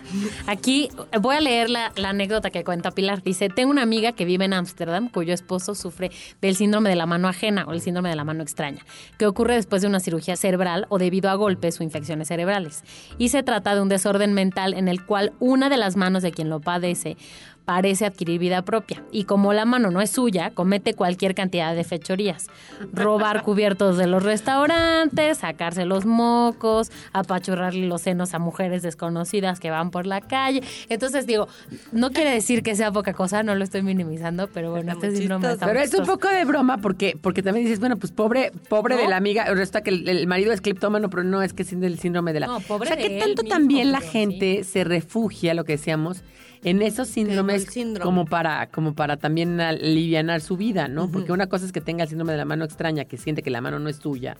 Aquí 0.48 0.90
voy 1.20 1.36
a 1.36 1.42
leer 1.42 1.70
la, 1.70 1.92
la 1.98 2.10
anécdota 2.10 2.50
que 2.50 2.64
cuenta 2.64 2.92
Pilar. 2.92 3.22
Dice, 3.24 3.50
tengo 3.50 3.72
una 3.72 3.82
amiga 3.82 4.14
que 4.14 4.24
vive 4.24 4.46
en 4.46 4.54
Ámsterdam 4.54 5.10
cuyo 5.10 5.34
esposo 5.34 5.76
sufre 5.76 6.12
del 6.42 6.56
síndrome 6.56 6.90
de 6.90 6.96
la 6.96 7.06
mano 7.06 7.28
ajena 7.28 7.66
o 7.68 7.74
el 7.74 7.82
síndrome 7.82 8.10
de 8.10 8.16
la 8.16 8.24
mano 8.24 8.42
extraña, 8.42 8.86
que 9.18 9.26
ocurre 9.26 9.56
después 9.56 9.82
de 9.82 9.90
una 9.90 10.00
cirugía 10.00 10.38
cerebral 10.38 10.86
o 10.90 10.98
debido 10.98 11.30
a 11.30 11.36
golpes 11.36 11.80
o 11.80 11.84
infecciones 11.84 12.30
cerebrales. 12.30 12.84
Y 13.18 13.30
se 13.30 13.44
trata 13.44 13.76
de 13.76 13.82
un 13.82 13.90
desorden 13.90 14.32
mental 14.34 14.74
en 14.74 14.88
el 14.88 15.06
cual 15.06 15.34
una 15.40 15.68
de 15.68 15.76
las 15.78 15.98
manos 15.98 16.24
de 16.24 16.32
quien 16.32 16.50
lo 16.50 16.62
padece 16.62 17.18
parece 17.66 18.06
adquirir 18.06 18.40
vida 18.40 18.62
propia. 18.64 19.04
Y 19.12 19.24
como 19.24 19.54
la 19.54 19.66
mano 19.66 19.92
no 19.92 20.02
es 20.02 20.10
suya, 20.10 20.52
comete 20.52 20.94
cualquier 20.94 21.34
cantidad 21.36 21.76
de 21.76 21.84
fechorías. 21.84 22.48
Robar 22.92 23.44
cubiertos 23.44 23.98
de 23.98 24.08
los 24.08 24.24
restaurantes, 24.24 25.40
sacarse 25.40 25.86
los 25.86 26.06
mocos, 26.06 26.92
apachurrarle 27.14 27.88
los 27.88 28.02
senos 28.02 28.34
a 28.34 28.40
mujeres 28.40 28.82
desconocidas 28.82 29.60
que 29.60 29.70
van 29.70 29.92
por 29.92 30.06
la 30.06 30.22
calle. 30.22 30.62
Entonces 30.90 31.26
digo, 31.26 31.48
no 31.92 32.12
quiere 32.12 32.32
decir 32.32 32.64
que 32.64 32.76
sea 32.76 32.92
poca 32.92 33.14
cosa, 33.14 33.44
no 33.44 33.56
lo 33.56 33.64
estoy 33.64 33.82
minimizando, 33.82 34.48
pero 34.48 34.72
bueno, 34.72 34.92
Está 34.94 35.08
este 35.08 35.20
síndrome 35.20 35.52
está 35.54 35.66
Pero 35.66 35.80
es 35.80 35.94
un 35.94 36.06
poco 36.06 36.28
de 36.28 36.46
broma 36.46 36.78
porque, 36.80 37.18
porque 37.20 37.42
también 37.42 37.66
dices, 37.66 37.80
bueno, 37.80 37.98
pues 37.98 38.12
pobre, 38.12 38.52
pobre 38.70 38.98
de 38.98 39.08
la 39.08 39.18
amiga, 39.18 39.46
resulta 39.46 39.82
que 39.82 39.92
el, 39.92 40.08
el 40.10 40.28
marido 40.28 40.52
es 40.52 40.62
cleptómano, 40.62 41.10
pero 41.10 41.24
no 41.24 41.42
es 41.42 41.54
que 41.54 41.64
siendo 41.64 41.88
el 41.88 42.00
síndrome 42.00 42.34
de 42.34 42.42
la... 42.42 42.48
No, 42.48 42.60
pobre 42.60 42.90
o 42.90 42.94
sea, 42.94 43.02
de 43.02 43.08
que 43.08 43.20
tanto 43.20 43.44
mismo, 43.44 43.56
también 43.56 43.92
la 43.92 44.02
gente 44.02 44.64
se 44.64 44.84
refugia, 44.84 45.54
lo 45.54 45.64
que 45.64 45.74
decíamos, 45.74 46.24
en 46.64 46.82
esos 46.82 47.08
síndromes 47.08 47.64
síndrome. 47.66 48.06
como 48.06 48.26
para 48.26 48.68
como 48.68 48.94
para 48.94 49.18
también 49.18 49.60
alivianar 49.60 50.42
su 50.42 50.58
vida, 50.58 50.88
¿no? 50.88 51.10
Porque 51.12 51.32
una 51.32 51.48
cosa 51.48 51.66
es 51.66 51.72
que 51.72 51.82
tenga 51.82 52.04
el 52.04 52.10
síndrome 52.10 52.32
de 52.34 52.38
la 52.38 52.46
mano 52.46 52.64
extraña, 52.66 53.06
que 53.06 53.18
siente 53.18 53.42
que 53.44 53.50
la 53.50 53.62
mano 53.62 53.80
no 53.80 53.90
es 53.90 54.00
tuya, 54.00 54.38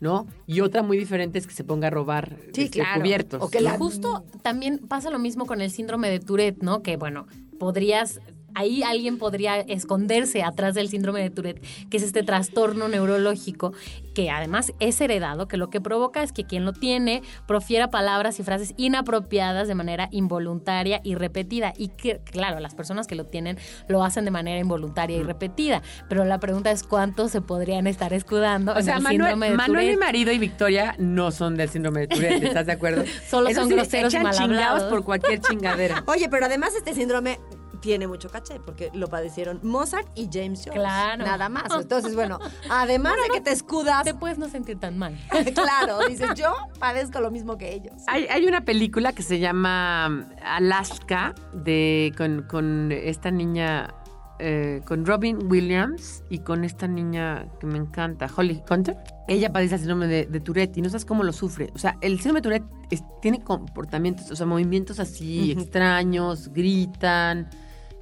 ¿no? 0.00 0.26
Y 0.46 0.60
otra 0.60 0.82
muy 0.82 0.96
diferente 0.98 1.38
es 1.38 1.46
que 1.46 1.54
se 1.54 1.64
ponga 1.64 1.88
a 1.88 1.90
robar 1.90 2.36
Sí, 2.52 2.62
este, 2.64 2.80
claro. 2.80 3.00
cubiertos. 3.00 3.42
O 3.42 3.50
que 3.50 3.60
la- 3.60 3.72
justo 3.78 4.24
también 4.42 4.78
pasa 4.78 5.10
lo 5.10 5.18
mismo 5.18 5.46
con 5.46 5.60
el 5.60 5.70
síndrome 5.70 6.08
de 6.10 6.20
Tourette, 6.20 6.62
¿no? 6.62 6.82
Que 6.82 6.96
bueno, 6.96 7.26
podrías 7.58 8.20
ahí 8.58 8.82
alguien 8.82 9.18
podría 9.18 9.60
esconderse 9.60 10.42
atrás 10.42 10.74
del 10.74 10.88
síndrome 10.88 11.20
de 11.20 11.30
Tourette, 11.30 11.62
que 11.88 11.96
es 11.96 12.02
este 12.02 12.22
trastorno 12.22 12.88
neurológico 12.88 13.72
que 14.14 14.30
además 14.30 14.72
es 14.80 15.00
heredado, 15.00 15.46
que 15.46 15.56
lo 15.56 15.70
que 15.70 15.80
provoca 15.80 16.24
es 16.24 16.32
que 16.32 16.44
quien 16.44 16.64
lo 16.64 16.72
tiene 16.72 17.22
profiera 17.46 17.88
palabras 17.88 18.40
y 18.40 18.42
frases 18.42 18.74
inapropiadas 18.76 19.68
de 19.68 19.76
manera 19.76 20.08
involuntaria 20.10 21.00
y 21.04 21.14
repetida. 21.14 21.72
Y 21.76 21.88
que, 21.88 22.18
claro, 22.24 22.58
las 22.58 22.74
personas 22.74 23.06
que 23.06 23.14
lo 23.14 23.26
tienen 23.26 23.58
lo 23.86 24.02
hacen 24.02 24.24
de 24.24 24.32
manera 24.32 24.58
involuntaria 24.58 25.16
y 25.16 25.22
repetida. 25.22 25.82
Pero 26.08 26.24
la 26.24 26.40
pregunta 26.40 26.72
es 26.72 26.82
cuántos 26.82 27.30
se 27.30 27.40
podrían 27.40 27.86
estar 27.86 28.12
escudando 28.12 28.72
O 28.72 28.78
en 28.78 28.84
sea, 28.84 28.96
el 28.96 29.02
Manuel, 29.02 29.20
síndrome 29.20 29.50
de 29.50 29.56
Manuel, 29.56 29.86
mi 29.86 29.92
Tourette. 29.92 30.04
marido 30.04 30.32
y 30.32 30.38
Victoria 30.38 30.94
no 30.98 31.30
son 31.30 31.56
del 31.56 31.68
síndrome 31.68 32.00
de 32.00 32.08
Tourette, 32.08 32.42
¿estás 32.42 32.66
de 32.66 32.72
acuerdo? 32.72 33.04
Solo 33.30 33.54
son 33.54 33.68
sí 33.68 33.74
groseros 33.74 34.12
y 34.14 34.18
mal 34.18 34.36
hablados. 34.36 34.82
por 34.84 35.04
cualquier 35.04 35.38
chingadera. 35.40 36.02
Oye, 36.06 36.28
pero 36.28 36.46
además 36.46 36.74
este 36.74 36.92
síndrome 36.92 37.38
tiene 37.80 38.06
mucho 38.06 38.28
caché 38.30 38.60
porque 38.60 38.90
lo 38.94 39.08
padecieron 39.08 39.60
Mozart 39.62 40.06
y 40.14 40.28
James 40.32 40.60
Jones. 40.64 40.80
Claro. 40.80 41.24
Nada 41.24 41.48
más. 41.48 41.64
Entonces, 41.80 42.14
bueno, 42.14 42.38
además 42.70 43.14
de 43.26 43.30
que 43.34 43.40
te 43.40 43.52
escudas, 43.52 44.04
Te 44.04 44.14
puedes 44.14 44.38
no 44.38 44.48
sentir 44.48 44.78
tan 44.78 44.98
mal. 44.98 45.16
claro, 45.54 45.98
dices, 46.08 46.30
yo 46.34 46.54
padezco 46.78 47.20
lo 47.20 47.30
mismo 47.30 47.56
que 47.58 47.72
ellos. 47.74 47.94
Hay, 48.06 48.26
hay 48.26 48.46
una 48.46 48.64
película 48.64 49.12
que 49.12 49.22
se 49.22 49.38
llama 49.38 50.06
um, 50.10 50.24
Alaska 50.44 51.34
de 51.52 52.12
con, 52.16 52.42
con 52.42 52.90
esta 52.92 53.30
niña, 53.30 53.94
eh, 54.38 54.82
con 54.86 55.04
Robin 55.06 55.50
Williams 55.50 56.22
y 56.28 56.38
con 56.40 56.64
esta 56.64 56.86
niña 56.86 57.46
que 57.60 57.66
me 57.66 57.78
encanta, 57.78 58.28
Holly 58.34 58.62
Hunter. 58.70 58.96
Ella 59.26 59.52
padece 59.52 59.74
el 59.74 59.80
síndrome 59.80 60.06
de, 60.06 60.26
de 60.26 60.40
Tourette 60.40 60.76
y 60.78 60.82
no 60.82 60.88
sabes 60.88 61.04
cómo 61.04 61.22
lo 61.22 61.32
sufre. 61.32 61.70
O 61.74 61.78
sea, 61.78 61.98
el 62.00 62.16
síndrome 62.20 62.38
de 62.40 62.42
Tourette 62.42 62.64
es- 62.90 63.02
tiene 63.20 63.42
comportamientos, 63.42 64.30
o 64.30 64.36
sea, 64.36 64.46
movimientos 64.46 65.00
así 65.00 65.52
extraños, 65.52 66.48
gritan, 66.52 67.48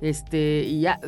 este, 0.00 0.62
y 0.64 0.80
ya, 0.82 1.00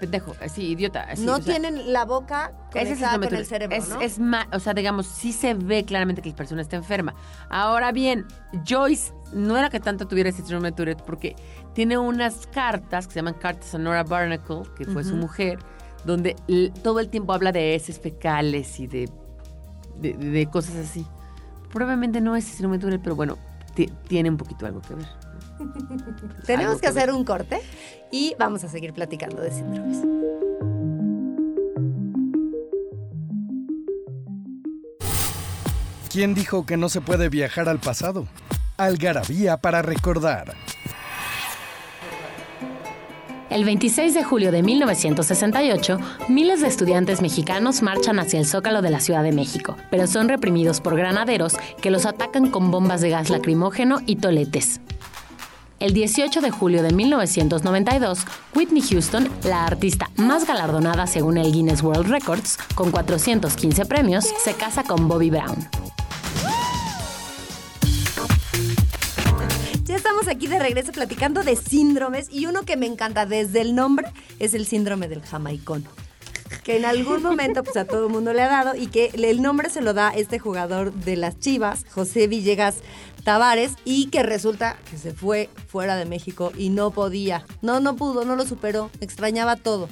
pendejo, 0.00 0.34
así, 0.42 0.66
idiota. 0.72 1.02
Así, 1.02 1.24
no 1.24 1.34
o 1.34 1.36
sea, 1.40 1.44
tienen 1.54 1.92
la 1.92 2.04
boca 2.04 2.52
conectada 2.72 3.18
con 3.18 3.34
el 3.34 3.46
cerebro, 3.46 3.76
es, 3.76 3.88
¿no? 3.88 4.00
es 4.00 4.18
ma- 4.18 4.48
o 4.52 4.58
sea, 4.58 4.74
digamos, 4.74 5.06
sí 5.06 5.32
se 5.32 5.54
ve 5.54 5.84
claramente 5.84 6.20
que 6.22 6.30
la 6.30 6.36
persona 6.36 6.62
está 6.62 6.76
enferma. 6.76 7.14
Ahora 7.48 7.92
bien, 7.92 8.26
Joyce 8.68 9.12
no 9.32 9.56
era 9.56 9.70
que 9.70 9.78
tanto 9.80 10.06
tuviera 10.08 10.30
ese 10.30 10.38
síndrome 10.38 10.70
de 10.70 10.76
Tourette 10.76 11.02
porque 11.02 11.36
tiene 11.74 11.96
unas 11.98 12.46
cartas 12.48 13.06
que 13.06 13.12
se 13.14 13.18
llaman 13.20 13.34
cartas 13.34 13.74
a 13.74 13.78
Nora 13.78 14.02
Barnacle, 14.02 14.62
que 14.76 14.84
fue 14.84 15.04
su 15.04 15.14
mujer, 15.14 15.58
donde 16.04 16.34
todo 16.82 17.00
el 17.00 17.08
tiempo 17.10 17.32
habla 17.32 17.52
de 17.52 17.74
heces 17.74 18.00
fecales 18.00 18.80
y 18.80 18.86
de, 18.86 19.08
de, 20.00 20.14
de 20.14 20.46
cosas 20.46 20.76
así. 20.76 21.06
Probablemente 21.72 22.20
no 22.20 22.34
es 22.34 22.44
síndrome 22.44 22.78
de 22.78 22.80
Tourette, 22.82 23.02
pero 23.02 23.14
bueno, 23.14 23.36
ti- 23.74 23.92
tiene 24.08 24.30
un 24.30 24.36
poquito 24.38 24.64
algo 24.66 24.80
que 24.80 24.94
ver. 24.94 25.06
Tenemos 26.46 26.80
que 26.80 26.86
hacer 26.86 27.12
un 27.12 27.24
corte 27.24 27.60
y 28.10 28.34
vamos 28.38 28.64
a 28.64 28.68
seguir 28.68 28.92
platicando 28.92 29.42
de 29.42 29.50
síndromes. 29.50 29.98
¿Quién 36.10 36.34
dijo 36.34 36.64
que 36.64 36.76
no 36.76 36.88
se 36.88 37.00
puede 37.00 37.28
viajar 37.28 37.68
al 37.68 37.78
pasado? 37.78 38.26
Algarabía 38.76 39.58
para 39.58 39.82
recordar. 39.82 40.54
El 43.50 43.64
26 43.64 44.14
de 44.14 44.24
julio 44.24 44.52
de 44.52 44.62
1968, 44.62 45.98
miles 46.28 46.60
de 46.60 46.68
estudiantes 46.68 47.22
mexicanos 47.22 47.82
marchan 47.82 48.18
hacia 48.18 48.38
el 48.38 48.46
Zócalo 48.46 48.82
de 48.82 48.90
la 48.90 49.00
Ciudad 49.00 49.22
de 49.22 49.32
México, 49.32 49.76
pero 49.90 50.06
son 50.06 50.28
reprimidos 50.28 50.80
por 50.80 50.96
granaderos 50.96 51.56
que 51.80 51.90
los 51.90 52.04
atacan 52.04 52.50
con 52.50 52.70
bombas 52.70 53.00
de 53.00 53.08
gas 53.10 53.30
lacrimógeno 53.30 54.00
y 54.04 54.16
toletes. 54.16 54.80
El 55.80 55.92
18 55.92 56.40
de 56.40 56.50
julio 56.50 56.82
de 56.82 56.92
1992, 56.92 58.26
Whitney 58.52 58.82
Houston, 58.82 59.28
la 59.44 59.64
artista 59.64 60.10
más 60.16 60.44
galardonada 60.44 61.06
según 61.06 61.38
el 61.38 61.52
Guinness 61.52 61.82
World 61.82 62.10
Records, 62.10 62.58
con 62.74 62.90
415 62.90 63.84
premios, 63.84 64.24
se 64.24 64.54
casa 64.54 64.82
con 64.82 65.06
Bobby 65.06 65.30
Brown. 65.30 65.68
Ya 69.84 69.94
estamos 69.94 70.26
aquí 70.26 70.48
de 70.48 70.58
regreso 70.58 70.90
platicando 70.90 71.44
de 71.44 71.54
síndromes 71.54 72.28
y 72.28 72.46
uno 72.46 72.62
que 72.62 72.76
me 72.76 72.86
encanta 72.86 73.24
desde 73.24 73.60
el 73.60 73.76
nombre 73.76 74.08
es 74.40 74.54
el 74.54 74.66
síndrome 74.66 75.06
del 75.06 75.22
jamaicón. 75.22 75.84
Que 76.64 76.76
en 76.76 76.84
algún 76.84 77.22
momento 77.22 77.62
pues 77.62 77.76
a 77.76 77.84
todo 77.84 78.06
el 78.06 78.12
mundo 78.12 78.32
le 78.32 78.42
ha 78.42 78.48
dado 78.48 78.74
y 78.74 78.86
que 78.88 79.10
el 79.14 79.42
nombre 79.42 79.70
se 79.70 79.80
lo 79.80 79.94
da 79.94 80.10
este 80.10 80.38
jugador 80.38 80.92
de 80.92 81.16
las 81.16 81.38
Chivas, 81.38 81.84
José 81.90 82.26
Villegas 82.26 82.76
Tavares, 83.24 83.72
y 83.84 84.06
que 84.06 84.22
resulta 84.22 84.76
que 84.90 84.96
se 84.98 85.12
fue 85.12 85.50
fuera 85.66 85.96
de 85.96 86.04
México 86.06 86.52
y 86.56 86.70
no 86.70 86.90
podía. 86.90 87.44
No, 87.62 87.80
no 87.80 87.96
pudo, 87.96 88.24
no 88.24 88.36
lo 88.36 88.46
superó, 88.46 88.90
extrañaba 89.00 89.56
todo. 89.56 89.88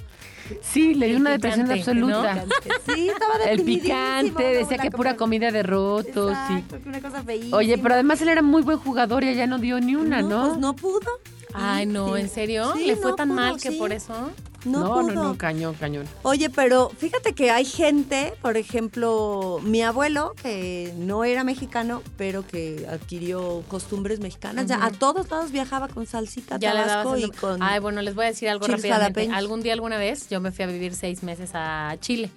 Sí, 0.63 0.95
le 0.95 1.09
dio 1.09 1.17
una 1.19 1.31
depresión 1.31 1.71
absoluta. 1.71 2.45
Sí, 2.87 3.09
estaba 3.09 3.35
El 3.45 3.63
picante, 3.63 4.43
¿no? 4.43 4.59
decía 4.59 4.79
que 4.79 4.91
pura 4.91 5.17
comida 5.17 5.51
de 5.51 5.63
rotos. 5.63 6.37
sí. 6.47 6.55
Exacto, 6.55 6.81
que 6.83 6.89
una 6.89 7.01
cosa 7.01 7.23
feísima. 7.23 7.57
Oye, 7.57 7.79
pero 7.79 7.95
además 7.95 8.21
él 8.23 8.29
era 8.29 8.43
muy 8.43 8.63
buen 8.63 8.79
jugador 8.79 9.25
y 9.25 9.29
ella 9.29 9.47
no 9.47 9.59
dio 9.59 9.81
ni 9.81 9.97
una, 9.97 10.23
¿no? 10.23 10.49
Pues 10.49 10.59
no 10.59 10.77
pudo. 10.77 11.11
Ay, 11.57 11.87
no. 11.87 12.17
¿en 12.17 12.29
serio? 12.29 12.73
Sí, 12.77 12.87
¿Le 12.87 12.97
fue 12.97 13.11
no 13.11 13.17
tan 13.17 13.29
pudo, 13.29 13.37
mal 13.41 13.61
que 13.61 13.71
sí. 13.71 13.77
por 13.79 13.93
eso? 13.93 14.31
No, 14.65 14.81
no, 14.81 14.95
pudo. 14.95 15.03
no, 15.13 15.23
no, 15.25 15.39
cañón, 15.39 15.75
cañón. 15.75 16.07
Oye, 16.23 16.51
pero 16.51 16.91
fíjate 16.91 17.35
que 17.35 17.53
hay 17.53 17.65
gente, 17.65 18.35
por 18.43 18.57
ejemplo, 18.57 19.61
mi 19.63 19.81
abuelo, 19.83 20.35
que 20.43 20.93
no 20.97 21.23
era 21.23 21.45
mexicano, 21.45 22.03
pero 22.17 22.45
que 22.45 22.85
adquirió 22.91 23.63
costumbres 23.69 24.19
mexicanas. 24.19 24.67
Ya 24.67 24.85
a 24.85 24.91
todos 24.91 25.31
lados 25.31 25.53
viajaba 25.53 25.87
con 25.87 26.07
salsita 26.07 26.59
Ya 26.59 26.73
tabasco 26.73 27.17
y 27.17 27.31
con... 27.31 27.63
Ay, 27.63 27.79
bueno, 27.79 28.03
les 28.03 28.17
voy 28.17 28.25
a 28.25 28.29
decir 28.29 28.49
algo 28.49 28.67
rápidamente. 28.67 28.91
jalapeños. 29.05 29.37
Algún 29.37 29.63
día, 29.63 29.73
alguna 29.73 29.99
vez, 29.99 30.29
yo 30.29 30.41
me 30.41 30.51
fui 30.51 30.65
a 30.65 30.67
vivir 30.67 30.97
seis 30.97 31.23
meses 31.23 31.51
a 31.55 31.95
Chile. 32.01 32.31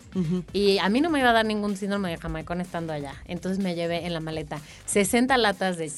Y 0.54 0.78
a 0.78 0.88
mí 0.90 1.02
no 1.02 1.10
me 1.10 1.20
iba 1.20 1.32
a 1.32 1.34
dar 1.34 1.46
ningún 1.48 1.78
síndrome 1.78 2.12
de 2.12 2.18
jamaicón 2.18 2.62
estando 2.62 2.94
allá. 2.94 3.16
Entonces 3.26 3.64
me 3.64 3.74
llevé 3.74 4.06
en 4.06 4.14
la 4.14 4.20
maleta 4.20 4.60
60 4.86 5.36
latas 5.40 5.78
de, 5.78 5.92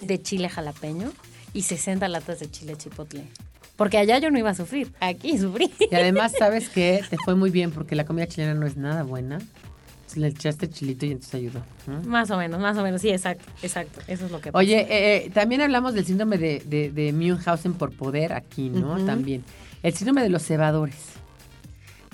de 0.00 0.22
chile 0.22 0.48
jalapeño 0.48 1.12
y 1.54 1.62
60 1.62 2.06
latas 2.08 2.40
de 2.40 2.50
chile 2.50 2.76
chipotle. 2.76 3.24
Porque 3.76 3.98
allá 3.98 4.18
yo 4.18 4.30
no 4.30 4.38
iba 4.38 4.50
a 4.50 4.54
sufrir, 4.54 4.92
aquí 5.00 5.38
sufrí. 5.38 5.70
Y 5.90 5.94
además, 5.94 6.32
¿sabes 6.38 6.68
qué? 6.68 7.02
Te 7.08 7.16
fue 7.24 7.34
muy 7.34 7.50
bien 7.50 7.70
porque 7.70 7.96
la 7.96 8.04
comida 8.04 8.26
chilena 8.26 8.54
no 8.54 8.66
es 8.66 8.76
nada 8.76 9.02
buena. 9.02 9.36
Entonces, 9.36 10.16
Le 10.18 10.28
echaste 10.28 10.68
chilito 10.68 11.06
y 11.06 11.12
entonces 11.12 11.34
ayudó. 11.34 11.64
Más 12.06 12.30
o 12.30 12.36
menos, 12.36 12.60
más 12.60 12.76
o 12.76 12.82
menos, 12.82 13.00
sí, 13.00 13.08
exacto, 13.08 13.44
exacto. 13.62 14.00
Eso 14.06 14.26
es 14.26 14.30
lo 14.30 14.40
que 14.40 14.52
pasa. 14.52 14.60
Oye, 14.60 14.80
eh, 14.82 15.26
eh, 15.26 15.30
también 15.30 15.60
hablamos 15.62 15.94
del 15.94 16.04
síndrome 16.04 16.38
de, 16.38 16.62
de, 16.66 16.90
de 16.90 17.12
Munchausen 17.12 17.74
por 17.74 17.96
poder 17.96 18.32
aquí, 18.32 18.70
¿no? 18.70 19.04
También. 19.04 19.42
El 19.82 19.92
síndrome 19.94 20.22
de 20.22 20.28
los 20.28 20.44
cebadores, 20.44 20.96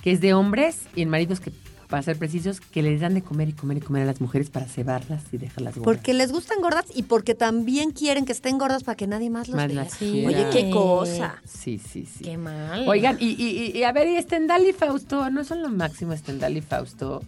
que 0.03 0.13
es 0.13 0.21
de 0.21 0.33
hombres 0.33 0.83
y 0.95 1.03
en 1.03 1.11
maridos 1.11 1.41
que, 1.41 1.53
para 1.91 2.03
ser 2.03 2.17
precisos, 2.17 2.61
que 2.61 2.83
les 2.83 3.01
dan 3.01 3.15
de 3.15 3.23
comer 3.23 3.49
y 3.49 3.53
comer 3.53 3.79
y 3.79 3.81
comer 3.81 4.05
a 4.05 4.07
las 4.07 4.21
mujeres 4.21 4.49
para 4.49 4.67
cebarlas 4.67 5.25
y 5.33 5.37
dejarlas 5.39 5.75
gordas. 5.75 5.85
Porque 5.85 6.15
les 6.15 6.31
gustan 6.33 6.61
gordas 6.63 6.85
y 6.95 7.03
porque 7.03 7.35
también 7.35 7.91
quieren 7.91 8.25
que 8.25 8.33
estén 8.33 8.57
gordas 8.59 8.85
para 8.85 8.97
que 8.97 9.07
nadie 9.09 9.29
más 9.29 9.49
los 9.49 9.57
Más 9.57 9.67
vea. 9.69 9.85
las 9.85 10.01
Oye, 10.01 10.47
qué 10.53 10.71
cosa. 10.71 11.43
Sí, 11.45 11.79
sí, 11.79 12.07
sí. 12.07 12.25
Qué 12.25 12.39
mal. 12.39 12.89
Oigan, 12.89 13.17
y, 13.21 13.31
y- 13.31 13.77
y- 13.79 13.83
a 13.83 13.93
ver, 13.93 14.07
y 14.09 14.23
Stendhal 14.23 14.65
y 14.67 14.73
Fausto, 14.73 15.29
no 15.31 15.43
son 15.45 15.63
lo 15.63 15.69
máximo 15.69 16.17
Stendhal 16.17 16.57
y 16.57 16.61
Fausto. 16.61 17.23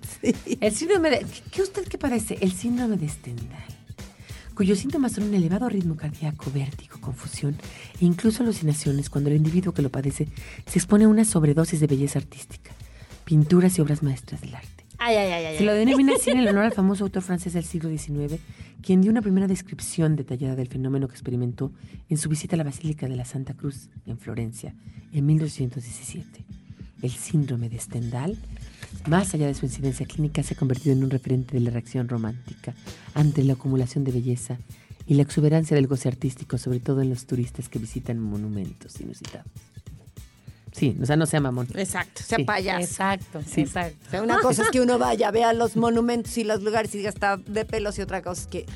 El 0.61 0.73
síndrome 0.73 1.11
de... 1.11 1.27
¿Qué 1.51 1.63
usted 1.63 1.85
qué 1.89 1.99
parece? 1.99 2.39
El 2.41 2.53
síndrome 2.53 2.97
de 2.97 3.09
Stendhal, 3.09 3.65
cuyos 4.55 4.79
síntomas 4.79 5.13
son 5.13 5.25
un 5.25 5.35
elevado 5.35 5.69
ritmo 5.69 5.97
cardíaco, 5.97 6.51
vértigo, 6.55 7.01
confusión 7.01 7.57
e 8.01 8.05
incluso 8.05 8.43
alucinaciones 8.45 9.11
cuando 9.11 9.29
el 9.31 9.37
individuo 9.37 9.73
que 9.75 9.83
lo 9.83 9.91
padece 9.91 10.29
se 10.67 10.79
expone 10.79 11.05
a 11.05 11.09
una 11.09 11.25
sobredosis 11.25 11.81
de 11.81 11.87
belleza 11.89 12.19
artística, 12.21 12.71
pinturas 13.25 13.79
y 13.79 13.81
obras 13.81 14.03
maestras 14.03 14.41
del 14.41 14.55
arte. 14.55 14.85
Ay, 14.99 15.17
ay, 15.17 15.33
ay, 15.33 15.45
ay. 15.47 15.59
Se 15.59 15.65
lo 15.65 15.75
denomina 15.75 16.15
así 16.15 16.31
en 16.31 16.39
el 16.39 16.49
honor 16.49 16.65
al 16.65 16.73
famoso 16.75 17.05
autor 17.05 17.23
francés 17.23 17.55
del 17.55 17.65
siglo 17.65 17.91
XIX, 17.91 18.41
quien 18.83 19.01
dio 19.01 19.11
una 19.11 19.23
primera 19.23 19.49
descripción 19.49 20.15
detallada 20.15 20.55
del 20.55 20.69
fenómeno 20.69 21.09
que 21.09 21.15
experimentó 21.15 21.73
en 22.09 22.19
su 22.19 22.29
visita 22.29 22.55
a 22.55 22.59
la 22.59 22.65
Basílica 22.65 23.09
de 23.09 23.17
la 23.17 23.25
Santa 23.25 23.55
Cruz 23.55 23.89
en 24.07 24.19
Florencia 24.19 24.75
en 25.13 25.27
1217. 25.27 26.45
El 27.03 27.11
síndrome 27.11 27.69
de 27.69 27.81
Stendhal, 27.81 28.37
más 29.09 29.35
allá 29.35 29.49
de 29.49 29.55
su 29.55 29.67
incidencia 29.67 30.07
clínica, 30.07 30.43
se 30.45 30.55
ha 30.55 30.57
convertido 30.57 30.95
en 30.95 31.03
un 31.03 31.11
referente 31.11 31.55
de 31.55 31.61
la 31.61 31.71
reacción 31.71 32.09
romántica 32.09 32.75
ante 33.15 33.43
la 33.43 33.55
acumulación 33.55 34.05
de 34.05 34.13
belleza 34.13 34.59
y 35.07 35.15
la 35.15 35.23
exuberancia 35.23 35.75
del 35.75 35.89
goce 35.89 36.09
artístico, 36.09 36.59
sobre 36.59 36.79
todo 36.79 37.03
en 37.03 37.11
los 37.11 37.27
turistas 37.27 37.69
que 37.69 37.81
visitan 37.81 38.21
monumentos 38.21 39.01
inusitados. 39.01 39.72
Sí, 40.73 40.97
o 41.01 41.07
sea, 41.07 41.17
no 41.17 41.27
sea 41.27 41.41
mamón. 41.41 41.69
Exacto, 41.75 42.23
sea 42.23 42.39
Sí. 42.39 42.45
payaso. 42.45 42.81
Exacto, 42.81 43.41
Sí. 43.47 43.61
exacto. 43.61 43.97
O 44.07 44.11
sea, 44.11 44.23
una 44.23 44.39
cosa 44.41 44.63
es 44.63 44.71
que 44.71 44.81
uno 44.81 44.99
vaya, 44.99 45.31
vea 45.31 45.53
los 45.53 45.77
monumentos 45.77 46.37
y 46.39 46.45
los 46.45 46.63
lugares 46.63 46.95
y 46.95 46.99
diga 46.99 47.11
está 47.11 47.37
de 47.37 47.65
pelos 47.65 47.99
y 47.99 48.03
otra 48.03 48.23
cosa 48.23 48.41
es 48.43 48.47
que 48.49 48.67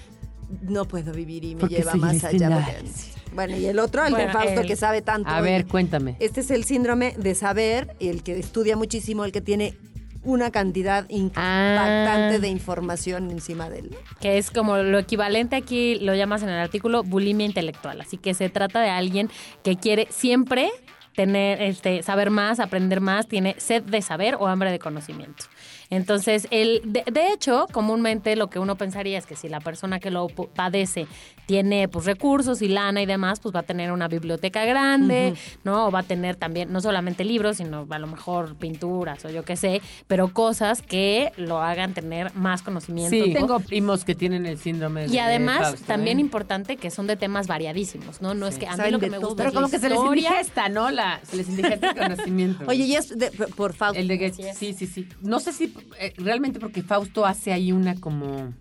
no 0.63 0.85
puedo 0.85 1.13
vivir 1.13 1.45
y 1.45 1.55
me 1.55 1.61
Porque 1.63 1.77
lleva 1.77 1.95
más 1.95 2.23
allá. 2.23 2.51
Porque- 2.51 2.91
Bueno, 3.35 3.57
y 3.57 3.67
el 3.67 3.79
otro, 3.79 4.05
el 4.07 4.15
de 4.15 4.29
Fausto 4.31 4.61
el- 4.61 4.67
que 4.67 4.77
sabe 4.77 5.03
tanto. 5.03 5.29
A 5.29 5.41
oye, 5.41 5.51
ver, 5.51 5.67
cuéntame. 5.67 6.17
Este 6.21 6.41
es 6.41 6.51
el 6.51 6.65
síndrome 6.65 7.15
de 7.19 7.35
saber, 7.35 7.97
el 8.01 8.23
que 8.23 8.39
estudia 8.39 8.77
muchísimo, 8.77 9.25
el 9.25 9.33
que 9.33 9.41
tiene 9.41 9.77
una 10.23 10.51
cantidad 10.51 11.07
impactante 11.09 12.37
Ah. 12.37 12.39
de 12.39 12.49
información 12.49 13.31
encima 13.31 13.69
de 13.71 13.79
él. 13.81 13.97
que 14.21 14.39
es 14.39 14.51
como 14.51 14.77
lo 14.79 14.99
equivalente 14.99 15.55
aquí, 15.57 15.99
lo 16.01 16.15
llamas 16.15 16.43
en 16.43 16.49
el 16.49 16.59
artículo, 16.59 17.03
bulimia 17.05 17.47
intelectual. 17.47 18.01
Así 18.01 18.17
que 18.17 18.35
se 18.35 18.49
trata 18.49 18.81
de 18.81 18.91
alguien 18.91 19.31
que 19.63 19.77
quiere 19.77 20.09
siempre 20.11 20.71
tener, 21.17 21.61
este, 21.63 22.03
saber 22.03 22.31
más, 22.31 22.61
aprender 22.61 23.01
más, 23.01 23.27
tiene 23.27 23.57
sed 23.59 23.83
de 23.83 24.03
saber 24.03 24.37
o 24.39 24.47
hambre 24.47 24.71
de 24.71 24.79
conocimiento. 24.79 25.47
Entonces, 25.89 26.47
el, 26.51 26.83
de, 26.85 27.05
de 27.11 27.33
hecho, 27.33 27.67
comúnmente 27.73 28.37
lo 28.37 28.49
que 28.51 28.59
uno 28.59 28.77
pensaría 28.77 29.19
es 29.19 29.27
que 29.27 29.35
si 29.35 29.49
la 29.49 29.61
persona 29.61 29.99
que 29.99 30.11
lo 30.11 30.29
padece 30.29 31.07
tiene 31.47 31.89
pues 31.89 32.05
recursos 32.07 32.61
y 32.63 32.69
lana 32.69 33.01
y 33.03 33.07
demás, 33.07 33.41
pues 33.41 33.55
va 33.55 33.61
a 33.61 33.63
tener 33.63 33.93
una 33.93 34.09
biblioteca 34.09 34.65
grande, 34.65 35.35
¿no? 35.65 35.87
O 35.87 35.91
va 35.91 36.01
a 36.01 36.03
tener 36.03 36.37
también, 36.37 36.73
no 36.73 36.81
solamente 36.81 37.25
libros, 37.25 37.59
sino 37.59 37.87
a 37.89 37.99
lo 37.99 38.07
mejor 38.09 38.57
pinturas 38.57 39.25
o 39.25 39.31
yo 39.31 39.45
qué 39.45 39.57
sé, 39.57 39.81
pero 40.09 40.33
cosas 40.33 40.83
que 40.83 41.33
lo 41.37 41.63
hagan 41.63 41.95
tener 41.95 42.35
más 42.35 42.63
conocimiento. 42.63 43.11
Sí, 43.25 43.33
tengo 43.33 43.61
primos 43.61 44.05
que 44.05 44.15
tienen 44.15 44.45
el 44.47 44.59
síndrome 44.59 45.07
de 45.07 45.15
Y 45.15 45.19
además, 45.19 45.61
Fausto, 45.61 45.83
¿eh? 45.83 45.87
también 45.87 46.19
importante 46.21 46.77
que 46.77 46.91
son 46.91 47.07
de 47.07 47.17
temas 47.17 47.47
variadísimos, 47.47 48.21
¿no? 48.21 48.35
No 48.35 48.47
es 48.47 48.59
que 48.59 48.67
a 48.67 48.73
mí 48.73 48.77
Saben 48.77 48.93
lo 48.93 48.99
que 48.99 49.07
de 49.07 49.11
me 49.13 49.17
todo. 49.19 49.29
gusta 49.29 49.45
Pero 49.45 49.49
es 49.51 49.55
como 49.55 49.67
la 49.67 49.71
que 49.71 49.79
se 49.79 49.89
les 49.89 49.99
indigesta, 50.01 50.69
¿no? 50.69 50.91
La, 50.91 51.21
se 51.23 51.37
les 51.37 51.49
indigesta 51.49 51.91
el 51.91 51.97
conocimiento. 52.17 52.65
Oye, 52.67 52.85
y 52.85 52.95
es 52.97 53.17
de- 53.17 53.31
por 53.31 53.73
Fausto. 53.73 54.01
El 54.01 54.09
de 54.09 54.17
Goethe, 54.19 54.53
sí, 54.55 54.73
sí, 54.73 54.87
sí. 54.87 55.09
No 55.23 55.39
sé 55.41 55.53
si 55.53 55.73
eh, 56.01 56.13
realmente 56.17 56.59
porque 56.59 56.83
Fausto 56.83 57.25
hace 57.25 57.53
ahí 57.53 57.71
una 57.73 57.95
como 58.01 58.53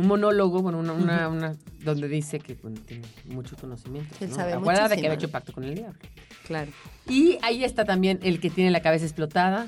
un 0.00 0.06
monólogo, 0.08 0.62
bueno, 0.62 0.78
una, 0.78 0.92
una, 0.92 1.28
una- 1.28 1.56
donde 1.84 2.08
dice 2.08 2.38
que 2.40 2.54
bueno, 2.54 2.80
tiene 2.86 3.04
mucho 3.26 3.56
conocimiento. 3.56 4.14
Él 4.20 4.30
¿no? 4.30 4.34
sabe 4.36 4.52
Acuérdate 4.54 4.88
que 4.88 4.88
muchísimo. 5.02 5.06
había 5.12 5.18
hecho 5.18 5.30
pacto 5.30 5.52
con 5.52 5.64
el 5.64 5.74
diablo. 5.74 5.98
Claro. 6.46 6.70
Y 7.08 7.38
ahí 7.42 7.64
está 7.64 7.84
también 7.84 8.18
el 8.22 8.40
que 8.40 8.50
tiene 8.50 8.70
la 8.70 8.80
cabeza 8.82 9.04
explotada, 9.04 9.66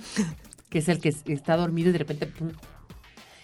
que 0.69 0.79
es 0.79 0.89
el 0.89 1.01
que 1.01 1.11
es- 1.11 1.23
está 1.27 1.57
dormido 1.57 1.91
y 1.91 1.93
de 1.93 1.99
repente 1.99 2.27
pum. 2.27 2.51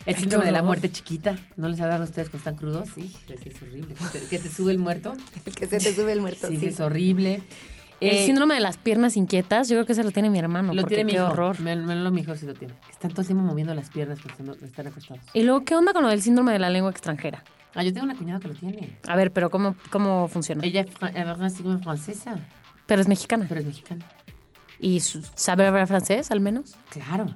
El 0.07 0.17
síndrome 0.17 0.47
de 0.47 0.53
la 0.53 0.63
muerte 0.63 0.91
chiquita. 0.91 1.39
¿No 1.57 1.69
les 1.69 1.79
ha 1.83 1.87
dado 1.87 2.03
a 2.03 2.07
ustedes 2.07 2.31
cuando 2.31 2.39
están 2.39 2.57
crudos? 2.57 2.89
Sí, 2.95 3.15
es 3.29 3.63
horrible. 3.63 3.95
Que 4.13 4.19
te- 4.21 4.27
Que 4.27 4.39
te 4.39 4.49
sube 4.49 4.73
el 4.73 4.79
muerto. 4.79 5.13
El 5.45 5.55
que 5.55 5.67
se 5.67 5.79
te 5.79 5.95
sube 5.95 6.13
el 6.13 6.21
muerto. 6.23 6.49
Sí, 6.49 6.57
sí. 6.57 6.67
es 6.67 6.81
horrible. 6.81 7.43
El 8.01 8.11
Eh, 8.17 8.27
síndrome 8.27 8.55
de 8.55 8.61
las 8.61 8.77
piernas 8.77 9.17
inquietas, 9.17 9.69
yo 9.69 9.75
creo 9.77 9.87
que 9.87 9.93
ese 9.93 10.05
lo 10.05 10.13
tiene 10.13 10.31
mi 10.31 10.39
hermano. 10.39 10.73
Lo 10.73 10.83
porque 10.83 10.95
tiene 10.97 11.07
mi 11.07 11.13
qué 11.13 11.19
hijo. 11.19 11.27
horror. 11.33 11.61
Me, 11.61 11.75
me 11.75 11.97
lo 11.97 12.11
mi 12.13 12.21
hijo 12.21 12.35
sí 12.37 12.47
lo 12.47 12.55
tiene. 12.55 12.75
Están 12.91 13.11
todo 13.11 13.23
el 13.23 13.27
tiempo 13.27 13.43
moviendo 13.45 13.75
las 13.75 13.91
piernas 13.91 14.19
no- 14.39 14.53
están 14.55 14.87
acostados. 14.87 15.23
Y 15.33 15.43
luego, 15.43 15.65
¿qué 15.65 15.75
onda 15.75 15.93
con 15.93 16.03
lo 16.05 16.09
del 16.09 16.23
síndrome 16.23 16.53
de 16.53 16.59
la 16.61 16.71
lengua 16.71 16.91
extranjera? 16.93 17.43
Ah, 17.75 17.83
yo 17.83 17.93
tengo 17.93 18.05
una 18.07 18.15
cuñada 18.17 18.39
que 18.41 18.49
lo 18.49 18.55
tiene. 18.55 18.99
A 19.07 19.17
ver, 19.17 19.33
pero 19.33 19.51
¿cómo, 19.51 19.75
cómo 19.91 20.29
funciona? 20.29 20.65
Ella 20.65 20.83
es 20.83 20.91
como 21.61 21.79
francesa, 21.81 22.39
Pero 22.87 23.03
es 23.03 23.09
mexicana. 23.09 23.47
pero 23.49 23.61
es 23.61 23.67
mexicana. 23.67 24.05
¿Y 24.81 25.01
sabe 25.01 25.67
hablar 25.67 25.89
francés, 25.89 26.31
al 26.31 26.41
menos? 26.41 26.77
Claro, 26.91 27.27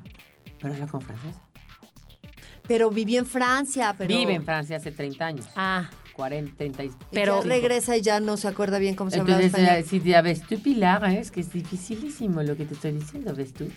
pero 0.60 0.74
habla 0.74 0.86
como 0.86 1.00
francés. 1.02 1.34
Pero 2.68 2.90
viví 2.90 3.16
en 3.16 3.26
Francia, 3.26 3.94
pero... 3.98 4.08
Vive 4.16 4.34
en 4.34 4.44
Francia 4.44 4.76
hace 4.76 4.92
30 4.92 5.26
años. 5.26 5.46
Ah, 5.56 5.90
40, 6.12 6.56
30 6.56 6.84
y- 6.84 6.90
pero- 7.10 7.42
ya 7.42 7.48
regresa 7.48 7.96
y 7.96 8.02
ya 8.02 8.20
no 8.20 8.36
se 8.36 8.48
acuerda 8.48 8.78
bien 8.78 8.94
cómo 8.94 9.10
se 9.10 9.20
habla 9.20 9.34
Entonces, 9.36 9.58
español. 9.60 9.82
eh, 9.82 9.86
si 9.88 10.00
ya 10.00 10.22
ves 10.22 10.42
tú, 10.42 10.58
Pilar, 10.60 11.04
¿eh? 11.10 11.18
es 11.18 11.30
que 11.30 11.40
es 11.40 11.52
dificilísimo 11.52 12.42
lo 12.42 12.56
que 12.56 12.64
te 12.64 12.74
estoy 12.74 12.92
diciendo, 12.92 13.34
¿ves 13.34 13.52
tú? 13.52 13.68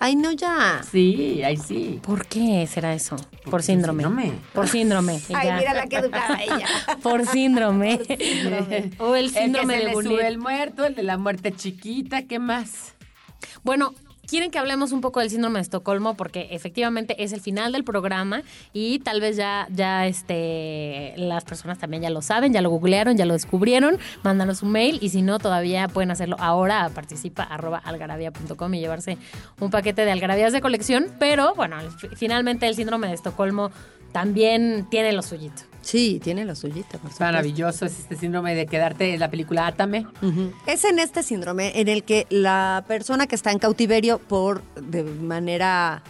Ay, 0.00 0.16
no, 0.16 0.32
ya. 0.32 0.82
Sí, 0.90 1.42
ahí 1.44 1.56
sí. 1.56 2.00
¿por 2.02 2.26
qué 2.26 2.66
será 2.66 2.92
eso? 2.94 3.16
Por 3.48 3.62
síndrome. 3.62 4.02
síndrome. 4.02 4.32
Por 4.52 4.68
síndrome. 4.68 5.20
Ay, 5.34 5.46
ya. 5.46 5.56
mira 5.56 5.72
la 5.74 5.86
que 5.86 5.96
educada 5.96 6.42
ella. 6.42 6.66
Por 7.02 7.24
síndrome. 7.26 8.00
o 8.98 9.14
el 9.14 9.26
El 9.26 9.32
que 9.32 9.40
síndrome 9.40 9.74
se 9.74 9.78
de 9.80 9.84
le 9.86 9.94
Bullitt. 9.94 10.10
sube 10.12 10.26
el 10.26 10.38
muerto, 10.38 10.84
el 10.84 10.94
de 10.96 11.02
la 11.04 11.16
muerte 11.16 11.52
chiquita, 11.52 12.22
¿qué 12.22 12.38
más? 12.40 12.94
Bueno, 13.62 13.94
quieren 14.28 14.50
que 14.50 14.58
hablemos 14.58 14.92
un 14.92 15.00
poco 15.00 15.20
del 15.20 15.30
síndrome 15.30 15.58
de 15.58 15.62
Estocolmo 15.62 16.14
porque 16.16 16.48
efectivamente 16.50 17.22
es 17.22 17.32
el 17.32 17.40
final 17.40 17.72
del 17.72 17.84
programa 17.84 18.42
y 18.72 18.98
tal 19.00 19.20
vez 19.20 19.36
ya 19.36 19.66
ya 19.70 20.06
este 20.06 21.14
las 21.16 21.44
personas 21.44 21.78
también 21.78 22.02
ya 22.02 22.10
lo 22.10 22.22
saben, 22.22 22.52
ya 22.52 22.60
lo 22.62 22.70
googlearon, 22.70 23.16
ya 23.16 23.24
lo 23.26 23.34
descubrieron, 23.34 23.98
mándanos 24.22 24.62
un 24.62 24.70
mail 24.72 24.98
y 25.00 25.08
si 25.10 25.22
no 25.22 25.38
todavía 25.38 25.88
pueden 25.88 26.10
hacerlo 26.10 26.36
ahora 26.38 26.84
a 26.84 26.90
participa 26.90 27.42
arroba 27.42 27.78
algarabía.com 27.78 28.74
y 28.74 28.80
llevarse 28.80 29.18
un 29.60 29.70
paquete 29.70 30.04
de 30.04 30.12
algarabías 30.12 30.52
de 30.52 30.60
colección, 30.60 31.06
pero 31.18 31.54
bueno, 31.54 31.76
fi- 31.98 32.08
finalmente 32.14 32.66
el 32.66 32.74
síndrome 32.74 33.08
de 33.08 33.14
Estocolmo 33.14 33.70
también 34.12 34.86
tiene 34.90 35.12
lo 35.12 35.22
suyito. 35.22 35.62
Sí, 35.84 36.20
tiene 36.22 36.44
lo 36.44 36.54
suyito, 36.54 36.98
por. 36.98 37.12
Maravilloso 37.20 37.84
es 37.84 37.98
este 37.98 38.16
síndrome 38.16 38.54
de 38.54 38.66
quedarte 38.66 39.12
en 39.12 39.20
la 39.20 39.30
película 39.30 39.66
Átame. 39.66 40.06
Es 40.66 40.84
en 40.84 40.98
este 40.98 41.22
síndrome 41.22 41.78
en 41.80 41.88
el 41.88 42.04
que 42.04 42.26
la 42.30 42.84
persona 42.88 43.26
que 43.26 43.34
está 43.34 43.52
en 43.52 43.58
cautiverio 43.58 44.18
por 44.18 44.62
de 44.74 45.02
manera 45.04 46.02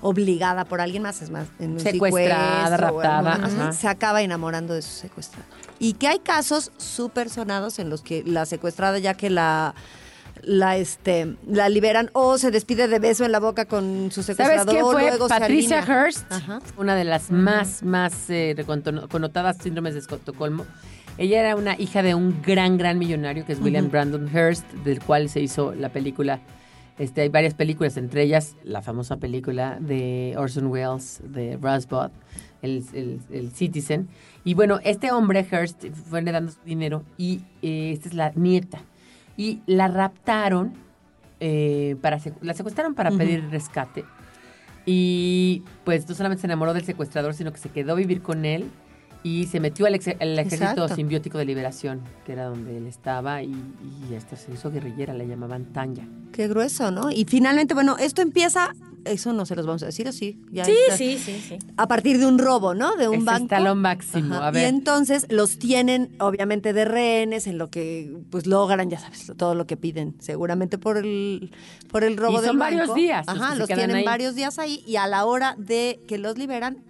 obligada 0.00 0.64
por 0.64 0.80
alguien 0.80 1.04
más, 1.04 1.22
es 1.22 1.30
más, 1.30 1.46
en 1.60 1.72
un 1.72 1.80
Secuestrada, 1.80 2.76
raptada, 2.76 3.34
ajá. 3.34 3.72
se 3.72 3.86
acaba 3.86 4.20
enamorando 4.22 4.74
de 4.74 4.82
su 4.82 4.90
secuestrador. 4.90 5.46
Y 5.78 5.94
que 5.94 6.08
hay 6.08 6.18
casos 6.18 6.72
súper 6.76 7.30
sonados 7.30 7.78
en 7.78 7.88
los 7.88 8.02
que 8.02 8.24
la 8.26 8.44
secuestrada, 8.44 8.98
ya 8.98 9.14
que 9.14 9.30
la 9.30 9.74
la 10.42 10.76
este 10.76 11.36
la 11.46 11.68
liberan 11.68 12.10
o 12.14 12.36
se 12.38 12.50
despide 12.50 12.88
de 12.88 12.98
beso 12.98 13.24
en 13.24 13.32
la 13.32 13.38
boca 13.40 13.64
con 13.66 14.10
su 14.10 14.22
¿Sabes 14.22 14.36
secuestrador 14.38 14.74
qué 14.74 14.80
fue? 14.82 15.02
luego 15.10 15.28
Patricia. 15.28 15.82
Hearst, 15.86 16.30
Ajá. 16.32 16.60
una 16.76 16.94
de 16.96 17.04
las 17.04 17.30
más, 17.30 17.82
más 17.82 18.28
eh, 18.28 18.54
connotadas 19.10 19.58
síndromes 19.58 19.94
de 19.94 20.00
Estocolmo. 20.00 20.66
Ella 21.18 21.40
era 21.40 21.56
una 21.56 21.78
hija 21.78 22.02
de 22.02 22.14
un 22.14 22.40
gran, 22.42 22.78
gran 22.78 22.98
millonario 22.98 23.44
que 23.44 23.52
es 23.52 23.60
William 23.60 23.90
Brandon 23.90 24.28
Hearst, 24.28 24.64
del 24.84 25.00
cual 25.00 25.28
se 25.28 25.40
hizo 25.40 25.74
la 25.74 25.90
película. 25.90 26.40
Este, 26.98 27.20
hay 27.22 27.28
varias 27.28 27.54
películas, 27.54 27.96
entre 27.96 28.22
ellas 28.22 28.56
la 28.64 28.80
famosa 28.82 29.16
película 29.18 29.78
de 29.80 30.34
Orson 30.38 30.66
Welles, 30.66 31.20
de 31.24 31.58
Rosebud, 31.60 32.10
el, 32.62 32.84
el- 32.94 33.20
el 33.30 33.50
Citizen. 33.52 34.08
Y 34.44 34.54
bueno, 34.54 34.78
este 34.84 35.12
hombre, 35.12 35.46
Hearst, 35.50 35.84
fue 36.08 36.20
heredando 36.20 36.52
su 36.52 36.60
dinero 36.64 37.02
y 37.18 37.40
eh, 37.62 37.92
esta 37.92 38.08
es 38.08 38.14
la 38.14 38.32
nieta. 38.34 38.80
Y 39.36 39.60
la 39.66 39.88
raptaron, 39.88 40.72
eh, 41.40 41.96
para 42.00 42.18
la 42.40 42.54
secuestraron 42.54 42.94
para 42.94 43.10
pedir 43.10 43.48
rescate. 43.50 44.04
Y 44.84 45.62
pues 45.84 46.08
no 46.08 46.14
solamente 46.14 46.40
se 46.40 46.46
enamoró 46.46 46.74
del 46.74 46.84
secuestrador, 46.84 47.34
sino 47.34 47.52
que 47.52 47.58
se 47.58 47.68
quedó 47.68 47.92
a 47.92 47.94
vivir 47.96 48.20
con 48.20 48.44
él 48.44 48.64
y 49.22 49.46
se 49.46 49.60
metió 49.60 49.86
al, 49.86 49.94
ex- 49.94 50.08
al 50.20 50.36
ejército 50.38 50.64
Exacto. 50.72 50.94
simbiótico 50.96 51.38
de 51.38 51.44
liberación, 51.44 52.00
que 52.26 52.32
era 52.32 52.46
donde 52.46 52.76
él 52.76 52.88
estaba, 52.88 53.42
y, 53.42 53.54
y 54.10 54.14
hasta 54.16 54.34
se 54.34 54.50
hizo 54.52 54.72
guerrillera, 54.72 55.14
le 55.14 55.28
llamaban 55.28 55.66
Tanya. 55.66 56.08
Qué 56.32 56.48
grueso, 56.48 56.90
¿no? 56.90 57.12
Y 57.12 57.24
finalmente, 57.26 57.72
bueno, 57.74 57.96
esto 57.98 58.20
empieza, 58.20 58.74
eso 59.04 59.32
no 59.32 59.46
se 59.46 59.54
los 59.56 59.66
vamos 59.66 59.82
a 59.82 59.86
decir, 59.86 60.06
¿o 60.08 60.12
sí? 60.12 60.40
Ya 60.50 60.64
Sí, 60.64 60.72
está. 60.86 60.96
sí, 60.96 61.18
sí, 61.18 61.40
sí. 61.48 61.58
A 61.76 61.88
partir 61.88 62.18
de 62.18 62.26
un 62.26 62.38
robo, 62.38 62.74
¿no? 62.74 62.96
De 62.96 63.08
un 63.08 63.16
Ese 63.16 63.24
banco. 63.24 63.42
está 63.44 63.60
lo 63.60 63.74
máximo. 63.74 64.34
Ajá. 64.36 64.46
A 64.48 64.50
Y 64.50 64.54
ver, 64.54 64.64
entonces 64.66 65.26
los 65.30 65.58
tienen, 65.58 66.14
obviamente, 66.20 66.72
de 66.72 66.84
rehenes 66.84 67.46
en 67.46 67.58
lo 67.58 67.70
que 67.70 68.12
pues 68.30 68.46
logran, 68.46 68.90
ya 68.90 68.98
sabes, 68.98 69.32
todo 69.36 69.54
lo 69.54 69.66
que 69.66 69.76
piden, 69.76 70.14
seguramente 70.20 70.78
por 70.78 70.98
el, 70.98 71.52
por 71.90 72.04
el 72.04 72.16
robo 72.16 72.38
Y 72.38 72.40
del 72.42 72.46
son 72.50 72.58
varios 72.58 72.94
días 72.94 73.26
los 73.26 73.36
Ajá, 73.36 73.54
los 73.56 73.66
tienen 73.68 73.96
ahí. 73.96 74.04
varios 74.04 74.34
días 74.34 74.58
ahí 74.58 74.82
y 74.86 74.96
a 74.96 75.06
la 75.06 75.24
hora 75.24 75.54
de 75.58 76.00
que 76.06 76.18
los 76.18 76.38
liberan. 76.38 76.84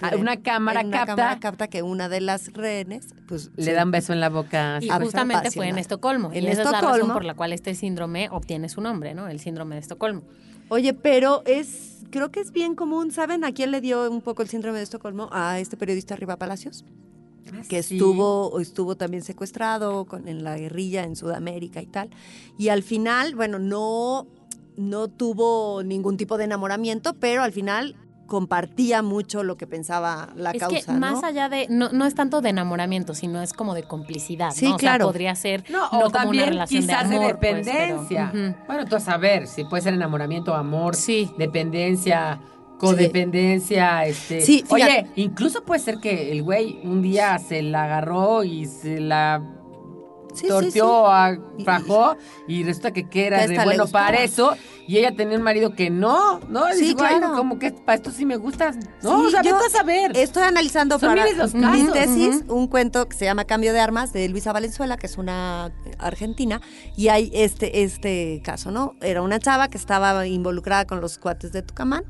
Ah, 0.00 0.12
una 0.16 0.36
cámara 0.36 0.82
una 0.82 0.96
capta- 0.98 1.16
cámara 1.16 1.40
capta 1.40 1.66
que 1.66 1.82
una 1.82 2.08
de 2.08 2.20
las 2.20 2.52
rehenes, 2.52 3.08
pues. 3.26 3.50
le 3.56 3.64
sí. 3.64 3.70
da 3.72 3.82
un 3.84 3.90
beso 3.90 4.12
en 4.12 4.20
la 4.20 4.28
boca. 4.28 4.78
Y 4.80 4.88
justamente 4.90 5.50
fue 5.50 5.66
en. 5.66 5.76
Estocolmo. 5.76 6.30
En 6.32 6.44
y 6.44 6.46
esa 6.46 6.62
es 6.62 6.70
la 6.70 6.80
razón 6.80 7.12
por 7.12 7.24
la 7.24 7.34
cual 7.34 7.52
este 7.52 7.74
síndrome 7.74 8.28
obtiene 8.30 8.68
su 8.68 8.80
nombre, 8.80 9.12
¿no? 9.14 9.26
El 9.26 9.40
síndrome 9.40 9.74
de 9.74 9.80
Estocolmo. 9.80 10.22
Oye, 10.70 10.92
pero 10.94 11.42
es, 11.46 12.04
creo 12.10 12.30
que 12.30 12.40
es 12.40 12.52
bien 12.52 12.74
común, 12.74 13.10
¿saben 13.10 13.44
a 13.44 13.52
quién 13.52 13.70
le 13.70 13.80
dio 13.80 14.10
un 14.10 14.20
poco 14.20 14.42
el 14.42 14.48
síndrome 14.48 14.78
de 14.78 14.84
Estocolmo? 14.84 15.28
A 15.32 15.58
este 15.60 15.76
periodista 15.76 16.16
Riva 16.16 16.36
Palacios. 16.36 16.84
que 17.68 17.82
Sí. 17.82 17.94
estuvo 17.96 18.60
estuvo 18.60 18.96
también 18.96 19.22
secuestrado 19.22 20.04
con, 20.04 20.28
en 20.28 20.44
la 20.44 20.58
guerrilla 20.58 21.04
en 21.04 21.16
Sudamérica 21.16 21.80
y 21.80 21.86
tal. 21.86 22.10
Y 22.58 22.68
al 22.68 22.82
final, 22.82 23.34
bueno, 23.34 23.58
no, 23.58 24.26
no 24.76 25.08
tuvo 25.08 25.82
ningún 25.82 26.18
tipo 26.18 26.36
de 26.36 26.44
enamoramiento, 26.44 27.14
pero 27.14 27.42
al 27.42 27.52
final 27.52 27.96
compartía 28.28 29.02
mucho 29.02 29.42
lo 29.42 29.56
que 29.56 29.66
pensaba 29.66 30.28
la 30.36 30.52
es 30.52 30.60
causa, 30.60 30.86
que 30.86 30.92
¿no? 30.92 30.98
más 31.00 31.24
allá 31.24 31.48
de, 31.48 31.66
no, 31.68 31.88
no 31.88 32.04
es 32.06 32.14
tanto 32.14 32.40
de 32.40 32.50
enamoramiento, 32.50 33.14
sino 33.14 33.42
es 33.42 33.52
como 33.52 33.74
de 33.74 33.82
complicidad, 33.82 34.52
Sí, 34.52 34.66
¿no? 34.68 34.76
O 34.76 34.78
claro. 34.78 35.06
sea, 35.06 35.12
podría 35.12 35.34
ser 35.34 35.64
No, 35.68 35.80
no, 35.80 35.86
o 35.86 35.90
como 36.02 36.10
también 36.10 36.44
una 36.44 36.52
relación 36.52 36.82
quizás 36.82 37.10
de 37.10 37.16
pues, 37.16 37.34
pero- 37.40 37.56
dependencia. 37.56 38.32
Bueno, 38.68 38.84
tú 38.84 38.94
a 38.94 39.00
saber 39.00 39.48
si 39.48 39.64
puede 39.64 39.82
ser 39.82 39.94
enamoramiento, 39.94 40.54
amor, 40.54 40.94
Sí. 40.94 41.28
dependencia, 41.36 42.38
codependencia, 42.78 44.04
este. 44.04 44.40
Sí, 44.40 44.64
Oye, 44.68 45.06
incluso 45.16 45.64
puede 45.64 45.80
ser 45.80 45.98
que 45.98 46.30
el 46.32 46.42
güey 46.42 46.78
un 46.84 47.02
día 47.02 47.38
se 47.38 47.62
la 47.62 47.84
agarró 47.84 48.44
y 48.44 48.66
se 48.66 49.00
la 49.00 49.42
Sí, 50.40 50.48
torteó, 50.48 51.06
sí. 51.58 51.64
fajó 51.64 52.16
y 52.46 52.64
resulta 52.64 52.92
que, 52.92 53.08
que 53.08 53.26
era 53.26 53.46
de 53.46 53.58
bueno 53.64 53.86
para 53.86 54.22
eso 54.22 54.56
y 54.86 54.96
ella 54.98 55.14
tenía 55.14 55.36
un 55.36 55.42
marido 55.42 55.74
que 55.74 55.90
no, 55.90 56.40
no, 56.48 56.68
y 56.70 56.72
Sí, 56.74 56.80
dice, 56.94 56.96
"Ay, 57.04 57.18
claro. 57.18 57.34
como 57.36 57.58
que 57.58 57.72
para 57.72 57.96
esto 57.96 58.10
sí 58.10 58.24
me 58.24 58.36
gusta. 58.36 58.72
No, 59.02 59.20
o 59.26 59.30
sea, 59.30 59.42
yo 59.42 59.56
a 59.56 59.68
saber. 59.70 60.16
Estoy 60.16 60.44
analizando 60.44 60.98
Son 60.98 61.10
para 61.10 61.30
los 61.32 61.54
mi 61.54 61.84
tesis 61.92 62.42
un 62.48 62.66
cuento 62.68 63.06
que 63.08 63.16
se 63.16 63.24
llama 63.26 63.44
Cambio 63.44 63.72
de 63.72 63.80
Armas 63.80 64.12
de 64.14 64.28
Luisa 64.30 64.52
Valenzuela, 64.52 64.96
que 64.96 65.06
es 65.06 65.18
una 65.18 65.72
argentina, 65.98 66.60
y 66.96 67.08
hay 67.08 67.30
este, 67.34 67.82
este 67.82 68.40
caso, 68.44 68.70
¿no? 68.70 68.94
Era 69.02 69.20
una 69.22 69.38
chava 69.38 69.68
que 69.68 69.76
estaba 69.76 70.26
involucrada 70.26 70.86
con 70.86 71.00
los 71.02 71.18
cuates 71.18 71.52
de 71.52 71.62
Tucamán. 71.62 72.04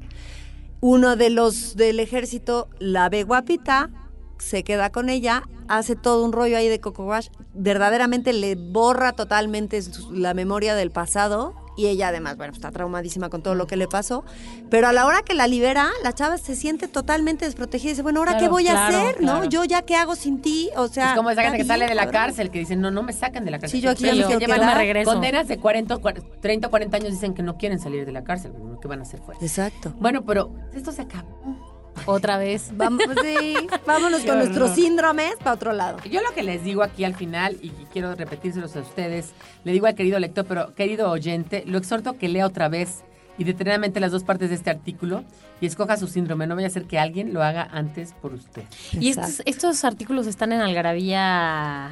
Uno 0.81 1.17
de 1.17 1.31
los 1.31 1.75
del 1.77 1.99
ejército 1.99 2.69
la 2.79 3.09
ve 3.09 3.25
guapita, 3.25 3.91
se 4.39 4.63
queda 4.65 4.91
con 4.91 5.09
ella, 5.09 5.43
hace 5.69 5.97
todo 5.97 6.25
un 6.25 6.33
rollo 6.33 6.57
ahí 6.57 6.69
de 6.69 6.81
Coco 6.81 7.05
Wash, 7.05 7.29
verdaderamente 7.55 8.33
le 8.33 8.55
borra 8.55 9.13
totalmente 9.13 9.81
su- 9.83 10.13
la 10.13 10.35
memoria 10.35 10.75
del 10.75 10.91
pasado 10.91 11.55
y 11.77 11.87
ella 11.87 12.09
además, 12.09 12.37
bueno, 12.37 12.53
está 12.53 12.73
traumadísima 12.73 13.29
con 13.31 13.41
todo 13.41 13.55
lo 13.55 13.69
que 13.69 13.77
le 13.77 13.87
pasó, 13.87 14.25
pero 14.69 14.89
a 14.89 14.93
la 14.93 15.07
hora 15.07 15.23
que 15.23 15.35
la 15.35 15.47
libera, 15.47 15.89
la 16.03 16.13
chava 16.13 16.37
se 16.37 16.57
siente 16.57 16.89
totalmente 16.89 17.45
desprotegida 17.45 17.91
y 17.91 17.93
dice, 17.93 18.03
bueno, 18.03 18.19
¿ahora 18.19 18.33
Claro, 18.33 18.47
qué 18.47 18.51
voy 18.51 18.65
claro, 18.65 18.79
a 18.97 19.01
hacer? 19.11 19.23
¿No? 19.23 19.45
Yo 19.45 19.63
ya 19.65 19.83
qué 19.83 19.95
hago 19.95 20.17
sin 20.17 20.41
ti, 20.43 20.71
o 20.77 20.89
sea... 20.89 21.11
es 21.11 21.17
como 21.17 21.31
esa 21.31 21.43
gente 21.43 21.59
que 21.59 21.65
sale 21.65 21.87
de 21.87 21.95
la 21.95 22.07
cabrón. 22.07 22.21
cárcel 22.23 22.51
que 22.51 22.59
dicen, 22.59 22.81
no, 22.81 22.91
no 22.91 23.05
me 23.05 23.13
saquen 23.13 23.45
de 23.45 23.53
la 23.53 23.61
cárcel. 23.61 23.79
Sí, 23.79 23.85
yo 23.85 23.91
aquí 23.93 24.03
que 24.03 24.11
quiero 24.11 24.39
llevan 24.41 24.67
me 24.67 24.75
regreso. 24.75 25.09
Condenas 25.13 25.47
de 25.47 25.59
40, 25.59 25.95
o 25.95 26.01
40, 26.01 26.41
30 26.41 26.67
o 26.67 26.71
40 26.71 26.97
años 26.97 27.11
dicen 27.13 27.33
que 27.35 27.45
no 27.45 27.57
quieren 27.57 27.79
salir 27.79 28.05
de 28.05 28.11
la 28.13 28.25
cárcel, 28.25 28.53
¿qué 28.83 28.89
van 28.89 28.99
a 28.99 29.03
hacer 29.03 29.21
fuera? 29.21 29.39
Exacto. 29.41 29.95
Bueno, 30.01 30.25
pero 30.27 30.53
esto 30.75 30.91
se 30.91 31.03
acaba. 31.03 31.29
Otra 32.11 32.39
vez. 32.39 32.71
Vamos, 32.75 33.03
sí, 33.23 33.55
vámonos 33.87 34.23
con 34.23 34.39
nuestros 34.39 34.71
síndromes 34.71 35.35
para 35.37 35.53
otro 35.53 35.75
lado. 35.75 35.99
Yo 36.11 36.23
lo 36.23 36.33
que 36.35 36.43
les 36.43 36.65
digo 36.65 36.83
aquí 36.83 37.05
al 37.05 37.15
final, 37.15 37.59
y 37.61 37.69
quiero 37.93 38.15
repetírselos 38.15 38.75
a 38.77 38.81
ustedes, 38.81 39.35
le 39.63 39.73
digo 39.73 39.87
al 39.87 39.95
querido 39.95 40.19
lector, 40.19 40.47
pero 40.47 40.75
querido 40.75 41.11
oyente, 41.11 41.65
lo 41.67 41.77
exhorto 41.77 42.09
a 42.09 42.17
que 42.17 42.29
lea 42.31 42.47
otra 42.47 42.71
vez 42.71 43.05
y 43.37 43.45
detenidamente 43.45 44.01
las 44.01 44.11
dos 44.11 44.25
partes 44.25 44.49
de 44.49 44.57
este 44.57 44.71
artículo 44.71 45.23
y 45.61 45.67
escoja 45.67 45.99
su 45.99 46.07
síndrome. 46.07 46.47
No 46.47 46.55
vaya 46.55 46.69
a 46.69 46.71
ser 46.71 46.85
que 46.85 46.99
alguien 46.99 47.35
lo 47.35 47.43
haga 47.43 47.69
antes 47.71 48.15
por 48.15 48.33
usted. 48.33 48.63
Y 48.93 49.11
estos, 49.11 49.43
estos 49.45 49.85
artículos 49.85 50.27
están 50.27 50.53
en 50.53 50.63
Algarabía. 50.63 51.91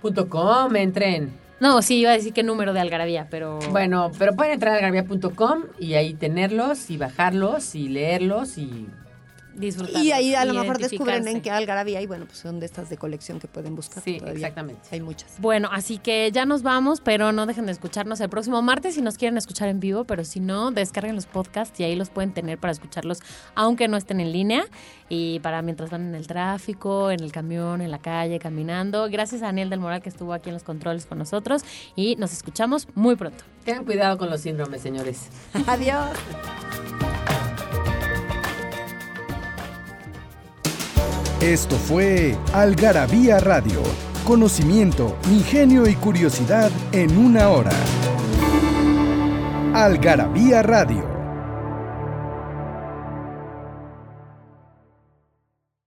Punto 0.00 0.30
.com, 0.30 0.74
entren. 0.76 1.30
No, 1.60 1.82
sí, 1.82 1.96
iba 1.98 2.12
a 2.12 2.14
decir 2.14 2.32
qué 2.32 2.42
número 2.42 2.72
de 2.72 2.80
Algarabía, 2.80 3.26
pero. 3.28 3.58
Bueno, 3.70 4.12
pero 4.18 4.34
pueden 4.34 4.54
entrar 4.54 4.76
a 4.76 4.80
garabia.com 4.80 5.64
y 5.78 5.92
ahí 5.92 6.14
tenerlos 6.14 6.88
y 6.88 6.96
bajarlos 6.96 7.74
y 7.74 7.88
leerlos 7.88 8.56
y 8.56 8.86
disfrutar. 9.58 10.02
Y 10.02 10.12
ahí 10.12 10.34
a 10.34 10.44
lo 10.44 10.54
mejor 10.54 10.78
descubren 10.78 11.26
en 11.28 11.40
qué 11.40 11.50
algarabía 11.50 12.00
y 12.00 12.06
bueno, 12.06 12.26
pues 12.26 12.38
son 12.38 12.60
de 12.60 12.66
estas 12.66 12.88
de 12.90 12.96
colección 12.96 13.40
que 13.40 13.48
pueden 13.48 13.74
buscar. 13.74 14.02
Sí, 14.02 14.18
todavía. 14.18 14.38
exactamente. 14.38 14.82
Hay 14.90 15.00
muchas. 15.00 15.40
Bueno, 15.40 15.68
así 15.72 15.98
que 15.98 16.30
ya 16.32 16.44
nos 16.44 16.62
vamos, 16.62 17.00
pero 17.00 17.32
no 17.32 17.46
dejen 17.46 17.66
de 17.66 17.72
escucharnos 17.72 18.20
el 18.20 18.28
próximo 18.28 18.62
martes 18.62 18.94
si 18.94 19.02
nos 19.02 19.16
quieren 19.16 19.36
escuchar 19.36 19.68
en 19.68 19.80
vivo, 19.80 20.04
pero 20.04 20.24
si 20.24 20.40
no, 20.40 20.70
descarguen 20.70 21.14
los 21.14 21.26
podcasts 21.26 21.78
y 21.80 21.84
ahí 21.84 21.96
los 21.96 22.10
pueden 22.10 22.32
tener 22.32 22.58
para 22.58 22.72
escucharlos 22.72 23.20
aunque 23.54 23.88
no 23.88 23.96
estén 23.96 24.20
en 24.20 24.32
línea 24.32 24.64
y 25.08 25.40
para 25.40 25.62
mientras 25.62 25.90
van 25.90 26.08
en 26.08 26.14
el 26.14 26.26
tráfico, 26.26 27.10
en 27.10 27.22
el 27.22 27.32
camión, 27.32 27.80
en 27.80 27.90
la 27.90 27.98
calle, 27.98 28.38
caminando. 28.38 29.08
Gracias 29.10 29.42
a 29.42 29.46
Daniel 29.46 29.70
del 29.70 29.80
Moral 29.80 30.02
que 30.02 30.08
estuvo 30.08 30.32
aquí 30.32 30.50
en 30.50 30.54
los 30.54 30.62
controles 30.62 31.06
con 31.06 31.18
nosotros 31.18 31.62
y 31.96 32.16
nos 32.16 32.32
escuchamos 32.32 32.88
muy 32.94 33.16
pronto. 33.16 33.44
tengan 33.64 33.84
cuidado 33.84 34.18
con 34.18 34.30
los 34.30 34.40
síndromes, 34.40 34.82
señores. 34.82 35.28
Adiós. 35.66 36.10
Esto 41.40 41.76
fue 41.76 42.36
Algarabía 42.52 43.38
Radio. 43.38 43.80
Conocimiento, 44.24 45.16
ingenio 45.30 45.88
y 45.88 45.94
curiosidad 45.94 46.68
en 46.90 47.16
una 47.16 47.50
hora. 47.50 47.70
Algarabía 49.72 50.64
Radio. 50.64 51.17